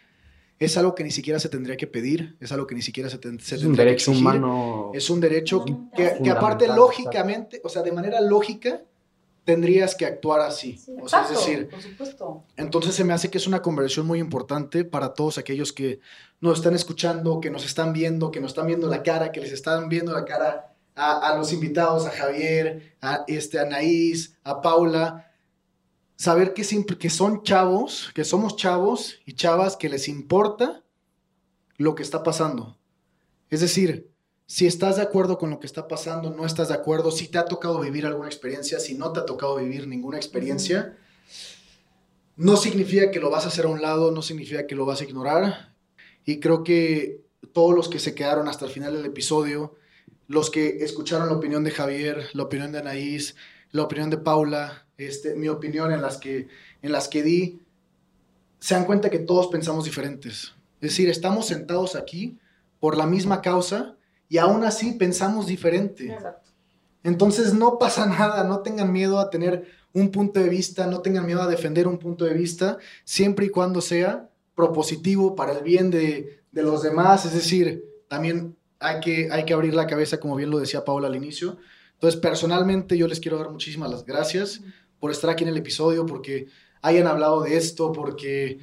es 0.66 0.78
algo 0.78 0.96
que 0.96 1.04
ni 1.04 1.12
siquiera 1.12 1.40
se 1.40 1.50
tendría 1.50 1.78
que 1.78 1.88
pedir, 1.88 2.36
es 2.40 2.52
algo 2.52 2.66
que 2.68 2.76
ni 2.76 2.82
siquiera 2.82 3.10
se, 3.10 3.18
ten- 3.18 3.40
se 3.40 3.56
Es 3.56 3.62
un 3.62 3.68
tendría 3.70 3.86
que 3.86 3.90
derecho 3.92 4.12
exigir, 4.12 4.28
humano. 4.28 4.92
es 4.94 5.10
un 5.10 5.20
derecho 5.20 5.66
que, 5.66 6.18
que 6.24 6.30
aparte 6.30 6.68
lógicamente, 6.68 7.62
o 7.64 7.70
sea, 7.70 7.82
de 7.82 7.92
manera 7.92 8.20
lógica, 8.22 8.82
tendrías 9.44 9.96
que 9.96 10.06
actuar 10.06 10.40
así. 10.40 10.78
Sí. 10.78 10.94
O 11.02 11.08
sea, 11.10 11.24
es 11.24 11.30
decir, 11.32 11.68
por 11.70 11.82
supuesto. 11.82 12.44
entonces 12.56 12.96
se 12.96 13.04
me 13.04 13.12
hace 13.14 13.30
que 13.30 13.38
es 13.38 13.46
una 13.48 13.62
conversión 13.62 14.06
muy 14.08 14.20
importante 14.20 14.86
para 14.86 15.14
todos 15.14 15.38
aquellos 15.38 15.74
que 15.74 16.00
nos 16.40 16.60
están 16.60 16.76
escuchando, 16.76 17.42
que 17.42 17.50
nos 17.50 17.66
están 17.66 17.92
viendo, 17.94 18.32
que 18.32 18.40
nos 18.40 18.52
están 18.52 18.68
viendo 18.68 18.88
la 18.88 19.04
cara, 19.04 19.32
que 19.32 19.42
les 19.42 19.52
están 19.52 19.90
viendo 19.90 20.14
la 20.14 20.24
cara 20.26 20.74
a, 20.96 21.30
a 21.32 21.38
los 21.38 21.52
invitados, 21.52 22.06
a 22.06 22.12
Javier, 22.12 22.94
a 23.02 23.26
este, 23.28 23.60
a 23.60 23.64
Anaís, 23.64 24.38
a 24.44 24.62
Paula. 24.62 25.30
Saber 26.24 26.54
que, 26.54 26.64
que 26.98 27.10
son 27.10 27.44
chavos, 27.44 28.10
que 28.16 28.24
somos 28.24 28.56
chavos 28.56 29.20
y 29.26 29.34
chavas 29.34 29.76
que 29.76 29.90
les 29.90 30.08
importa 30.08 30.82
lo 31.76 31.96
que 31.96 32.02
está 32.02 32.24
pasando. 32.24 32.78
Es 33.50 33.60
decir, 33.60 34.10
si 34.46 34.66
estás 34.66 34.96
de 34.96 35.02
acuerdo 35.02 35.38
con 35.38 35.50
lo 35.50 35.60
que 35.60 35.68
está 35.68 35.90
pasando, 35.90 36.30
no 36.30 36.46
estás 36.46 36.70
de 36.70 36.76
acuerdo, 36.76 37.12
si 37.12 37.28
te 37.28 37.40
ha 37.40 37.44
tocado 37.44 37.82
vivir 37.82 38.06
alguna 38.06 38.30
experiencia, 38.30 38.80
si 38.80 38.94
no 38.94 39.12
te 39.12 39.20
ha 39.20 39.26
tocado 39.26 39.58
vivir 39.58 39.86
ninguna 39.86 40.16
experiencia, 40.16 40.98
no 42.38 42.56
significa 42.56 43.12
que 43.12 43.20
lo 43.20 43.30
vas 43.30 43.44
a 43.44 43.50
hacer 43.50 43.66
a 43.66 43.68
un 43.68 43.82
lado, 43.82 44.10
no 44.10 44.22
significa 44.22 44.66
que 44.66 44.76
lo 44.76 44.86
vas 44.86 45.02
a 45.02 45.04
ignorar. 45.04 45.76
Y 46.24 46.40
creo 46.40 46.64
que 46.64 47.26
todos 47.52 47.76
los 47.76 47.90
que 47.90 48.00
se 48.00 48.16
quedaron 48.16 48.48
hasta 48.48 48.64
el 48.64 48.72
final 48.72 48.94
del 48.94 49.06
episodio, 49.06 49.76
los 50.28 50.50
que 50.50 50.86
escucharon 50.86 51.28
la 51.28 51.36
opinión 51.36 51.66
de 51.66 51.72
Javier, 51.72 52.30
la 52.32 52.44
opinión 52.44 52.72
de 52.72 52.80
Anaís, 52.80 53.36
la 53.72 53.84
opinión 53.84 54.10
de 54.10 54.20
Paula, 54.20 54.83
este, 54.98 55.36
mi 55.36 55.48
opinión 55.48 55.92
en 55.92 56.02
las, 56.02 56.18
que, 56.18 56.48
en 56.82 56.92
las 56.92 57.08
que 57.08 57.24
di, 57.24 57.62
se 58.60 58.76
dan 58.76 58.86
cuenta 58.86 59.10
que 59.10 59.20
todos 59.20 59.48
pensamos 59.48 59.86
diferentes. 59.86 60.54
Es 60.76 60.92
decir, 60.92 61.10
estamos 61.10 61.48
sentados 61.48 61.96
aquí 61.96 62.38
por 62.80 62.98
la 62.98 63.06
misma 63.06 63.42
causa 63.42 63.96
y 64.30 64.38
aún 64.38 64.64
así 64.64 64.94
pensamos 64.94 65.48
diferente. 65.48 66.12
Exacto. 66.14 66.52
Entonces 67.04 67.54
no 67.54 67.78
pasa 67.78 68.06
nada, 68.08 68.44
no 68.44 68.60
tengan 68.60 68.92
miedo 68.92 69.20
a 69.20 69.30
tener 69.30 69.66
un 69.94 70.12
punto 70.12 70.40
de 70.40 70.50
vista, 70.50 70.88
no 70.88 71.02
tengan 71.02 71.26
miedo 71.26 71.42
a 71.42 71.48
defender 71.48 71.88
un 71.88 72.00
punto 72.00 72.26
de 72.26 72.34
vista, 72.34 72.78
siempre 73.04 73.46
y 73.46 73.50
cuando 73.50 73.82
sea 73.82 74.30
propositivo 74.56 75.36
para 75.36 75.52
el 75.54 75.64
bien 75.64 75.92
de, 75.92 76.42
de 76.52 76.64
los 76.64 76.82
demás. 76.82 77.26
Es 77.26 77.34
decir, 77.34 77.84
también 78.08 78.56
hay 78.80 79.00
que, 79.00 79.30
hay 79.32 79.46
que 79.46 79.54
abrir 79.54 79.74
la 79.74 79.88
cabeza, 79.88 80.20
como 80.20 80.36
bien 80.36 80.50
lo 80.50 80.60
decía 80.60 80.86
Paula 80.86 81.08
al 81.08 81.16
inicio. 81.16 81.58
Entonces, 81.94 82.20
personalmente 82.20 82.98
yo 82.98 83.08
les 83.08 83.20
quiero 83.20 83.38
dar 83.38 83.50
muchísimas 83.50 83.90
las 83.90 84.06
gracias 84.06 84.62
por 85.04 85.12
estar 85.12 85.30
aquí 85.30 85.44
en 85.44 85.50
el 85.50 85.58
episodio, 85.58 86.06
porque 86.06 86.48
hayan 86.82 87.08
hablado 87.08 87.42
de 87.42 87.58
esto, 87.58 87.92
porque 87.92 88.58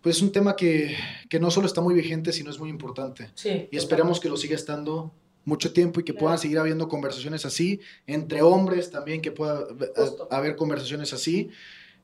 pues 0.00 0.16
es 0.16 0.22
un 0.22 0.32
tema 0.32 0.56
que, 0.56 0.96
que 1.28 1.38
no 1.38 1.50
solo 1.50 1.66
está 1.66 1.82
muy 1.82 1.92
vigente, 1.92 2.32
sino 2.32 2.48
es 2.48 2.58
muy 2.58 2.70
importante. 2.70 3.30
Sí. 3.34 3.68
Y 3.70 3.76
esperamos 3.76 4.20
que 4.20 4.30
lo 4.30 4.38
siga 4.38 4.54
estando 4.54 5.12
mucho 5.44 5.74
tiempo 5.74 6.00
y 6.00 6.04
que 6.04 6.12
Claro. 6.12 6.24
puedan 6.24 6.38
seguir 6.38 6.58
habiendo 6.60 6.88
conversaciones 6.88 7.44
así, 7.44 7.78
entre 8.06 8.40
hombres 8.40 8.90
también, 8.90 9.20
que 9.20 9.32
pueda 9.32 9.66
eh, 9.80 9.90
Justo. 9.94 10.28
haber 10.30 10.56
conversaciones 10.56 11.12
así. 11.12 11.50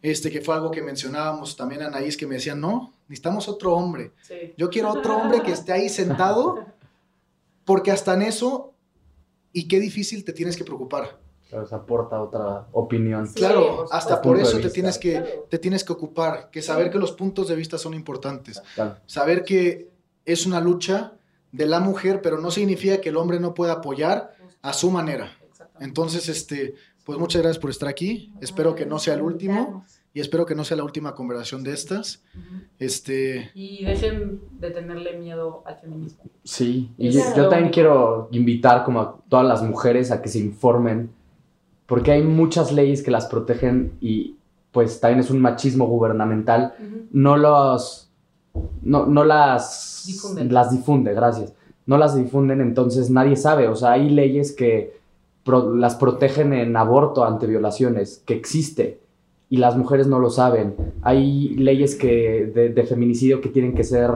Este, 0.02 0.30
que 0.30 0.42
fue 0.42 0.54
algo 0.54 0.70
que 0.70 0.82
mencionábamos 0.82 1.57
también 1.57 1.80
a 1.80 1.86
Anaís, 1.86 2.18
que 2.18 2.26
me 2.26 2.34
decía, 2.34 2.54
no, 2.54 2.92
necesitamos 3.09 3.48
otro 3.48 3.72
hombre. 3.72 4.12
Sí. 4.20 4.52
Yo 4.59 4.68
quiero 4.68 4.90
otro 4.90 5.16
hombre 5.16 5.40
que 5.40 5.52
esté 5.52 5.72
ahí 5.72 5.88
sentado, 5.88 6.66
porque 7.64 7.90
hasta 7.90 8.12
en 8.12 8.20
eso, 8.20 8.74
y 9.54 9.66
qué 9.66 9.80
difícil 9.80 10.26
te 10.26 10.34
tienes 10.34 10.59
que 10.59 10.64
preocupar. 10.64 11.24
Claro, 11.49 11.66
se 11.66 11.74
aporta 11.74 12.20
otra 12.20 12.66
opinión. 12.72 13.26
Sí, 13.28 13.34
claro, 13.34 13.86
hasta 13.92 14.20
por 14.20 14.38
eso 14.38 14.59
te 14.59 14.68
tienes, 14.70 14.99
que, 14.99 15.12
Claro. 15.12 15.47
te 15.49 15.59
tienes 15.59 15.84
que 15.84 15.92
ocupar, 15.92 16.51
que 16.51 16.61
saber 16.61 16.90
que 16.90 16.99
los 16.99 17.12
puntos 17.12 17.49
de 17.49 17.55
vista 17.55 17.78
son 17.78 17.94
importantes. 17.94 18.61
Claro. 18.74 18.97
Saber 19.07 19.44
que 19.44 19.90
es 20.24 20.44
una 20.47 20.61
lucha 20.61 21.12
de 21.53 21.66
la 21.66 21.78
mujer, 21.80 22.20
pero 22.20 22.38
no 22.38 22.51
significa 22.51 23.01
que 23.01 23.11
el 23.11 23.16
hombre 23.16 23.38
no 23.38 23.55
pueda 23.55 23.74
apoyar 23.74 24.34
a 24.62 24.72
su 24.72 24.90
manera. 24.90 25.30
Entonces, 25.78 26.28
este, 26.28 26.74
pues 27.05 27.18
muchas 27.18 27.42
gracias 27.42 27.61
por 27.61 27.70
estar 27.70 27.88
aquí. 27.88 28.32
Espero 28.40 28.74
que 28.74 28.84
no 28.84 28.99
sea 28.99 29.14
el 29.14 29.22
último 29.22 29.84
y 30.12 30.20
espero 30.20 30.44
que 30.47 30.55
no 30.57 30.64
sea 30.64 30.76
la 30.78 30.82
última 30.84 31.14
conversación 31.14 31.62
de 31.62 31.72
estas. 31.74 32.24
Este, 32.78 33.51
Y 33.55 33.84
dejen 33.84 34.40
de 34.59 34.70
tenerle 34.70 35.16
miedo 35.18 35.62
al 35.66 35.78
feminismo. 35.78 36.24
Sí, 36.42 36.90
y 36.99 37.11
yo, 37.11 37.20
yo 37.36 37.49
también 37.49 37.70
quiero 37.72 38.28
invitar 38.32 38.84
como 38.84 39.01
a 39.01 39.20
todas 39.28 39.47
las 39.47 39.62
mujeres 39.62 40.11
a 40.11 40.20
que 40.20 40.28
se 40.28 40.38
informen, 40.38 41.11
porque 41.87 42.12
hay 42.12 42.22
muchas 42.22 42.72
leyes 42.72 43.03
que 43.03 43.11
las 43.11 43.26
protegen 43.26 43.93
y 44.01 44.37
pues 44.72 45.01
también 45.01 45.20
es 45.20 45.30
un 45.30 45.41
machismo 45.41 45.87
gubernamental, 45.87 46.74
Ujú. 46.78 47.03
no 47.12 47.37
los, 47.37 48.11
no, 48.82 49.07
no 49.07 49.24
las 49.24 50.05
Difunden. 50.07 50.53
las 50.53 50.70
difunde, 50.70 51.14
gracias, 51.14 51.55
no 51.87 51.97
las 51.99 52.14
difunden, 52.16 52.61
entonces 52.61 53.11
nadie 53.11 53.37
sabe, 53.37 53.68
o 53.68 53.76
sea, 53.76 53.93
hay 53.93 54.11
leyes 54.11 54.53
que 54.53 54.97
pro- 55.45 55.74
las 55.74 55.95
protegen 55.95 56.53
en 56.53 56.76
aborto 56.76 57.24
ante 57.24 57.47
violaciones, 57.47 58.22
que 58.26 58.34
existe, 58.34 59.01
y 59.49 59.59
las 59.59 59.76
mujeres 59.76 60.09
no 60.09 60.18
lo 60.18 60.28
saben, 60.28 60.74
hay 61.03 61.51
leyes 61.51 61.95
que 61.95 62.51
de, 62.53 62.68
de 62.70 62.82
feminicidio 62.82 63.41
que 63.41 63.49
tienen 63.49 63.74
que 63.74 63.84
ser 63.84 64.11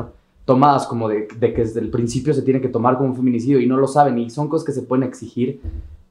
tomadas 0.44 0.86
como 0.88 1.08
de, 1.08 1.28
de 1.38 1.54
que 1.54 1.62
desde 1.62 1.78
el 1.80 1.90
principio 1.90 2.34
se 2.34 2.42
tiene 2.42 2.60
que 2.60 2.68
tomar 2.68 2.96
como 2.96 3.10
un 3.10 3.16
feminicidio 3.16 3.60
y 3.60 3.66
no 3.66 3.76
lo 3.76 3.86
saben 3.86 4.18
y 4.18 4.28
son 4.30 4.48
cosas 4.48 4.66
que 4.66 4.72
se 4.72 4.82
pueden 4.82 5.04
exigir 5.04 5.60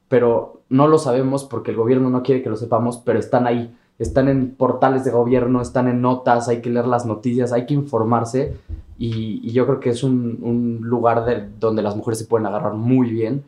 pero 0.10 0.62
no 0.68 0.88
lo 0.88 0.97
sabemos 0.97 1.45
porque 1.45 1.72
el 1.72 1.78
gobierno 1.78 2.10
no 2.10 2.24
quiere 2.24 2.41
que 2.43 2.49
lo 2.49 2.57
sepamos, 2.57 2.97
pero 2.97 3.20
están 3.20 3.47
ahí, 3.47 3.74
están 3.97 4.28
en 4.28 4.55
portales 4.55 5.05
de 5.05 5.12
gobierno, 5.12 5.62
están 5.62 5.88
en 5.88 6.01
notas, 6.01 6.49
hay 6.49 6.62
que 6.62 6.70
leer 6.70 6.88
las 6.88 7.05
noticias, 7.05 7.53
hay 7.53 7.66
que 7.66 7.76
informarse 7.76 8.55
y, 8.97 9.39
y 9.47 9.51
yo 9.51 9.66
creo 9.66 9.80
que 9.80 9.91
es 9.91 10.03
un, 10.03 10.39
un 10.41 10.80
lugar 10.82 11.24
de, 11.26 11.47
donde 11.60 11.82
las 11.82 11.95
mujeres 11.95 12.20
se 12.20 12.26
pueden 12.26 12.47
agarrar 12.47 12.74
muy 12.74 13.10
bien 13.10 13.43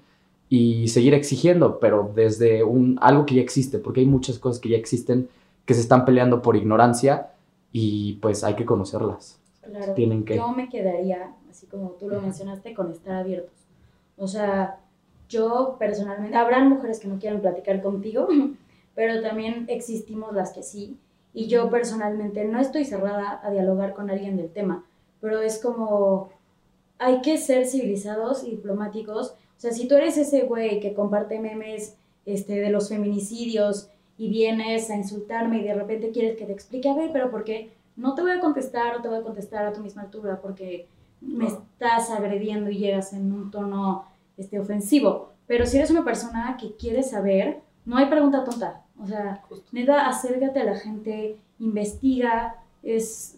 y 0.50 0.90
seguir 0.90 1.14
exigiendo, 1.14 1.80
pero 1.80 2.12
desde 2.14 2.64
un, 2.64 3.00
algo 3.02 3.26
que 3.26 3.36
ya 3.36 3.42
existe, 3.42 3.80
porque 3.80 4.02
hay 4.02 4.06
muchas 4.06 4.38
cosas 4.38 4.60
que 4.60 4.70
ya 4.70 4.78
existen 4.78 5.30
que 5.66 5.74
se 5.74 5.80
están 5.80 6.04
peleando 6.04 6.42
por 6.42 6.58
ignorancia 6.58 7.32
y 7.72 8.16
pues 8.22 8.44
hay 8.44 8.56
que 8.56 8.66
conocerlas. 8.66 9.40
Claro. 9.62 9.94
Tienen 9.94 10.26
que... 10.26 10.36
Yo 10.36 10.52
me 10.52 10.68
quedaría, 10.68 11.34
así 11.50 11.68
como 11.68 11.92
tú 11.92 12.10
lo 12.10 12.22
mencionaste, 12.22 12.74
con 12.74 12.92
estar 12.92 13.16
abiertos. 13.16 13.56
O 14.18 14.28
sea, 14.28 14.81
yo 15.32 15.78
personalmente, 15.80 16.36
habrán 16.36 16.70
mujeres 16.70 17.00
que 17.00 17.08
no 17.08 17.18
quieran 17.18 17.42
platicar 17.42 17.82
contigo, 17.82 18.28
pero 18.96 19.22
también 19.22 19.66
existimos 19.70 20.34
las 20.34 20.52
que 20.52 20.62
sí. 20.62 20.98
Y 21.34 21.48
yo 21.48 21.70
personalmente 21.70 22.44
no 22.44 22.60
estoy 22.60 22.84
cerrada 22.84 23.40
a 23.42 23.50
dialogar 23.52 23.94
con 23.94 24.10
alguien 24.10 24.36
del 24.36 24.52
tema, 24.52 24.84
pero 25.22 25.42
es 25.42 25.60
como, 25.60 26.30
hay 27.00 27.22
que 27.22 27.38
ser 27.38 27.66
civilizados 27.66 28.44
y 28.44 28.52
diplomáticos. 28.52 29.32
O 29.32 29.60
sea, 29.62 29.72
si 29.72 29.88
tú 29.88 29.96
eres 29.96 30.18
ese 30.18 30.42
güey 30.42 30.82
que 30.82 30.94
comparte 30.94 31.40
memes 31.40 31.96
este, 32.26 32.60
de 32.60 32.70
los 32.70 32.90
feminicidios 32.90 33.90
y 34.18 34.30
vienes 34.30 34.90
a 34.90 34.98
insultarme 34.98 35.60
y 35.60 35.64
de 35.64 35.74
repente 35.74 36.12
quieres 36.12 36.38
que 36.38 36.46
te 36.46 36.52
explique, 36.52 36.90
a 36.90 36.96
ver, 36.96 37.12
pero 37.14 37.32
¿por 37.32 37.46
qué? 37.46 37.72
No 37.96 38.14
te 38.14 38.22
voy 38.22 38.32
a 38.32 38.42
contestar 38.42 38.98
o 38.98 39.02
te 39.02 39.08
voy 39.08 39.20
a 39.20 39.24
contestar 39.24 39.66
a 39.66 39.74
tu 39.74 39.82
misma 39.82 40.02
altura 40.02 40.42
porque 40.42 40.88
me 41.22 41.48
estás 41.48 42.10
agrediendo 42.10 42.70
y 42.70 42.78
llegas 42.78 43.14
en 43.14 43.32
un 43.32 43.52
tono 43.52 44.11
este, 44.42 44.60
ofensivo. 44.60 45.30
Pero 45.48 45.66
si 45.66 45.78
eres 45.78 45.92
una 45.92 46.04
persona 46.06 46.58
que 46.60 46.76
quiere 46.76 47.04
saber, 47.04 47.62
no 47.86 47.98
hay 47.98 48.06
pregunta 48.08 48.44
tonta. 48.44 48.84
O 49.02 49.08
sea, 49.08 49.42
Justo. 49.50 49.68
neta, 49.72 50.08
acércate 50.08 50.60
a 50.60 50.66
la 50.66 50.76
gente, 50.76 51.38
investiga, 51.60 52.56
es, 52.84 53.38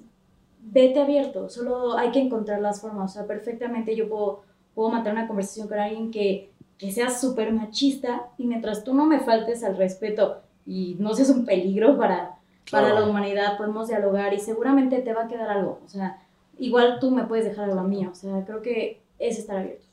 vete 0.62 1.00
abierto, 1.02 1.50
solo 1.50 1.98
hay 1.98 2.12
que 2.12 2.20
encontrar 2.20 2.60
las 2.62 2.82
formas. 2.82 3.12
O 3.12 3.14
sea, 3.14 3.28
perfectamente 3.28 3.96
yo 3.96 4.10
puedo, 4.10 4.42
puedo 4.76 4.90
mantener 4.90 5.20
una 5.20 5.28
conversación 5.28 5.68
con 5.68 5.80
alguien 5.80 6.12
que, 6.12 6.52
que 6.78 6.92
sea 6.92 7.10
súper 7.10 7.54
machista 7.54 8.28
y 8.38 8.46
mientras 8.48 8.84
tú 8.84 8.94
no 8.94 9.06
me 9.06 9.20
faltes 9.22 9.64
al 9.64 9.78
respeto 9.78 10.42
y 10.66 10.96
no 11.00 11.14
seas 11.14 11.30
un 11.30 11.46
peligro 11.46 11.98
para, 11.98 12.38
para 12.72 12.88
Claro. 12.90 13.00
la 13.02 13.10
humanidad, 13.10 13.58
podemos 13.58 13.88
dialogar 13.88 14.34
y 14.34 14.40
seguramente 14.40 15.00
te 15.02 15.14
va 15.14 15.24
a 15.24 15.28
quedar 15.28 15.50
algo. 15.50 15.80
O 15.86 15.90
sea, 15.90 16.22
igual 16.60 16.98
tú 17.00 17.12
me 17.12 17.24
puedes 17.26 17.46
dejar 17.46 17.66
algo 17.70 17.80
a 17.80 17.84
mí. 17.88 18.06
O 18.06 18.14
sea, 18.16 18.44
creo 18.46 18.62
que 18.62 19.02
es 19.20 19.40
estar 19.40 19.58
abiertos. 19.58 19.93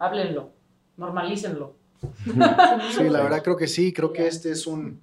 Háblenlo, 0.00 0.50
normalícenlo. 0.96 1.76
Sí, 2.96 3.04
la 3.08 3.22
verdad 3.22 3.42
creo 3.42 3.56
que 3.56 3.68
sí, 3.68 3.92
creo 3.92 4.12
que 4.12 4.26
este 4.26 4.50
es 4.50 4.66
un, 4.66 5.00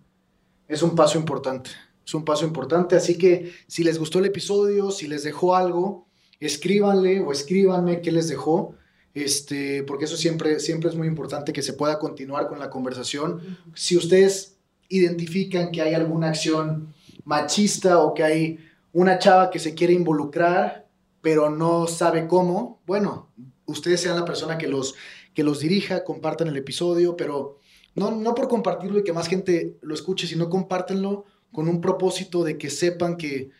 es 0.67 0.81
un 0.81 0.95
paso 0.95 1.17
importante. 1.17 1.69
Es 2.05 2.13
un 2.13 2.25
paso 2.25 2.45
importante, 2.45 2.95
así 2.95 3.17
que 3.17 3.53
si 3.67 3.83
les 3.83 3.99
gustó 3.99 4.19
el 4.19 4.25
episodio, 4.25 4.91
si 4.91 5.07
les 5.07 5.23
dejó 5.23 5.55
algo, 5.55 6.07
escríbanle 6.39 7.19
o 7.19 7.31
escríbanme 7.31 8.01
qué 8.01 8.11
les 8.11 8.27
dejó, 8.27 8.75
este, 9.13 9.83
porque 9.83 10.05
eso 10.05 10.17
siempre, 10.17 10.59
siempre 10.59 10.89
es 10.89 10.95
muy 10.95 11.07
importante 11.07 11.53
que 11.53 11.61
se 11.61 11.73
pueda 11.73 11.99
continuar 11.99 12.47
con 12.47 12.59
la 12.59 12.69
conversación. 12.69 13.57
Si 13.75 13.97
ustedes 13.97 14.57
identifican 14.89 15.71
que 15.71 15.81
hay 15.81 15.93
alguna 15.93 16.29
acción 16.29 16.93
machista 17.25 17.99
o 17.99 18.13
que 18.13 18.23
hay 18.23 18.59
una 18.93 19.19
chava 19.19 19.51
que 19.51 19.59
se 19.59 19.75
quiere 19.75 19.93
involucrar, 19.93 20.87
pero 21.21 21.49
no 21.49 21.87
sabe 21.87 22.25
cómo, 22.25 22.79
bueno, 22.87 23.27
ustedes 23.68 24.01
sean 24.01 24.15
la 24.15 24.26
persona 24.26 24.57
que 24.57 24.68
los, 24.68 24.95
que 25.36 25.43
los 25.43 25.59
dirija, 25.59 26.03
compartan 26.03 26.47
el 26.47 26.57
episodio, 26.57 27.15
pero 27.15 27.59
no, 27.93 28.11
no 28.11 28.34
por 28.34 28.47
compartirlo 28.47 28.99
y 28.99 29.03
que 29.03 29.13
más 29.13 29.28
gente 29.28 29.78
lo 29.82 29.93
escuche, 29.93 30.26
sino 30.26 30.49
compártenlo 30.49 31.26
con 31.51 31.68
un 31.68 31.82
propósito 31.82 32.43
de 32.43 32.57
que 32.57 32.70
sepan 32.70 33.18
que, 33.18 33.51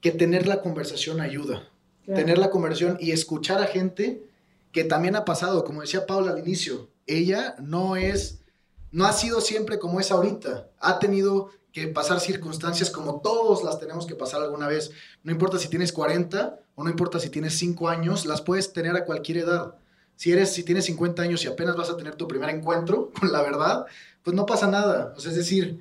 que 0.00 0.10
tener 0.10 0.46
la 0.46 0.60
conversación 0.60 1.20
ayuda. 1.20 1.68
Claro. 2.04 2.20
Tener 2.20 2.38
la 2.38 2.50
conversación 2.50 2.98
y 3.00 3.12
escuchar 3.12 3.62
a 3.62 3.66
gente 3.66 4.26
que 4.72 4.84
también 4.84 5.14
ha 5.14 5.24
pasado, 5.24 5.64
como 5.64 5.82
decía 5.82 6.06
Paula 6.06 6.32
al 6.32 6.38
inicio, 6.38 6.90
ella 7.06 7.54
no 7.60 7.96
es, 7.96 8.40
no 8.90 9.04
ha 9.04 9.12
sido 9.12 9.40
siempre 9.40 9.78
como 9.78 10.00
es 10.00 10.10
ahorita, 10.10 10.70
ha 10.80 10.98
tenido 10.98 11.50
que 11.72 11.88
pasar 11.88 12.20
circunstancias 12.20 12.90
como 12.90 13.20
todos 13.20 13.62
las 13.62 13.78
tenemos 13.78 14.06
que 14.06 14.14
pasar 14.14 14.42
alguna 14.42 14.66
vez, 14.66 14.90
no 15.22 15.30
importa 15.30 15.58
si 15.58 15.68
tienes 15.68 15.92
40 15.92 16.61
o 16.74 16.84
no 16.84 16.90
importa 16.90 17.18
si 17.18 17.30
tienes 17.30 17.54
5 17.58 17.88
años, 17.88 18.26
las 18.26 18.42
puedes 18.42 18.72
tener 18.72 18.96
a 18.96 19.04
cualquier 19.04 19.38
edad. 19.38 19.74
Si 20.16 20.30
eres, 20.30 20.52
si 20.52 20.62
tienes 20.62 20.84
50 20.86 21.22
años 21.22 21.44
y 21.44 21.48
apenas 21.48 21.76
vas 21.76 21.90
a 21.90 21.96
tener 21.96 22.14
tu 22.14 22.28
primer 22.28 22.50
encuentro 22.50 23.10
con 23.18 23.32
la 23.32 23.42
verdad, 23.42 23.86
pues 24.22 24.36
no 24.36 24.46
pasa 24.46 24.70
nada. 24.70 25.14
O 25.16 25.20
sea, 25.20 25.30
es 25.30 25.36
decir, 25.36 25.80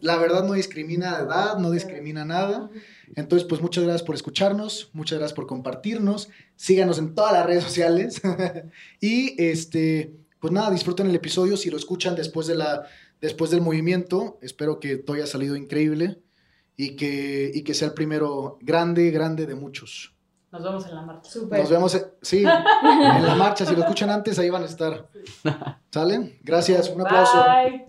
la 0.00 0.16
verdad 0.16 0.44
no 0.44 0.54
discrimina 0.54 1.18
edad, 1.18 1.58
no 1.58 1.70
discrimina 1.70 2.24
nada. 2.24 2.70
Entonces, 3.14 3.46
pues 3.46 3.60
muchas 3.60 3.84
gracias 3.84 4.02
por 4.02 4.14
escucharnos, 4.14 4.90
muchas 4.92 5.18
gracias 5.18 5.36
por 5.36 5.46
compartirnos, 5.46 6.30
síganos 6.56 6.98
en 6.98 7.14
todas 7.14 7.32
las 7.32 7.46
redes 7.46 7.64
sociales 7.64 8.20
y 9.00 9.40
este, 9.42 10.12
pues 10.40 10.52
nada, 10.52 10.70
disfruten 10.70 11.08
el 11.08 11.14
episodio 11.14 11.56
si 11.56 11.70
lo 11.70 11.76
escuchan 11.76 12.16
después 12.16 12.46
de 12.46 12.54
la, 12.56 12.86
después 13.20 13.50
del 13.50 13.60
movimiento. 13.60 14.38
Espero 14.40 14.80
que 14.80 14.96
todo 14.96 15.16
haya 15.16 15.26
salido 15.26 15.56
increíble 15.56 16.18
y 16.76 16.96
que, 16.96 17.50
y 17.54 17.62
que 17.62 17.74
sea 17.74 17.88
el 17.88 17.94
primero 17.94 18.58
grande, 18.62 19.10
grande 19.10 19.46
de 19.46 19.54
muchos. 19.54 20.15
Nos 20.52 20.62
vemos 20.62 20.86
en 20.86 20.94
la 20.94 21.02
marcha. 21.02 21.30
Súper. 21.30 21.60
Nos 21.60 21.70
vemos, 21.70 22.06
sí, 22.22 22.38
en 22.38 23.26
la 23.26 23.34
marcha. 23.34 23.66
Si 23.66 23.74
lo 23.74 23.82
escuchan 23.82 24.10
antes, 24.10 24.38
ahí 24.38 24.50
van 24.50 24.62
a 24.62 24.66
estar. 24.66 25.08
¿Sale? 25.90 26.38
Gracias, 26.42 26.88
un 26.90 27.00
aplauso. 27.02 27.44
Bye. 27.44 27.86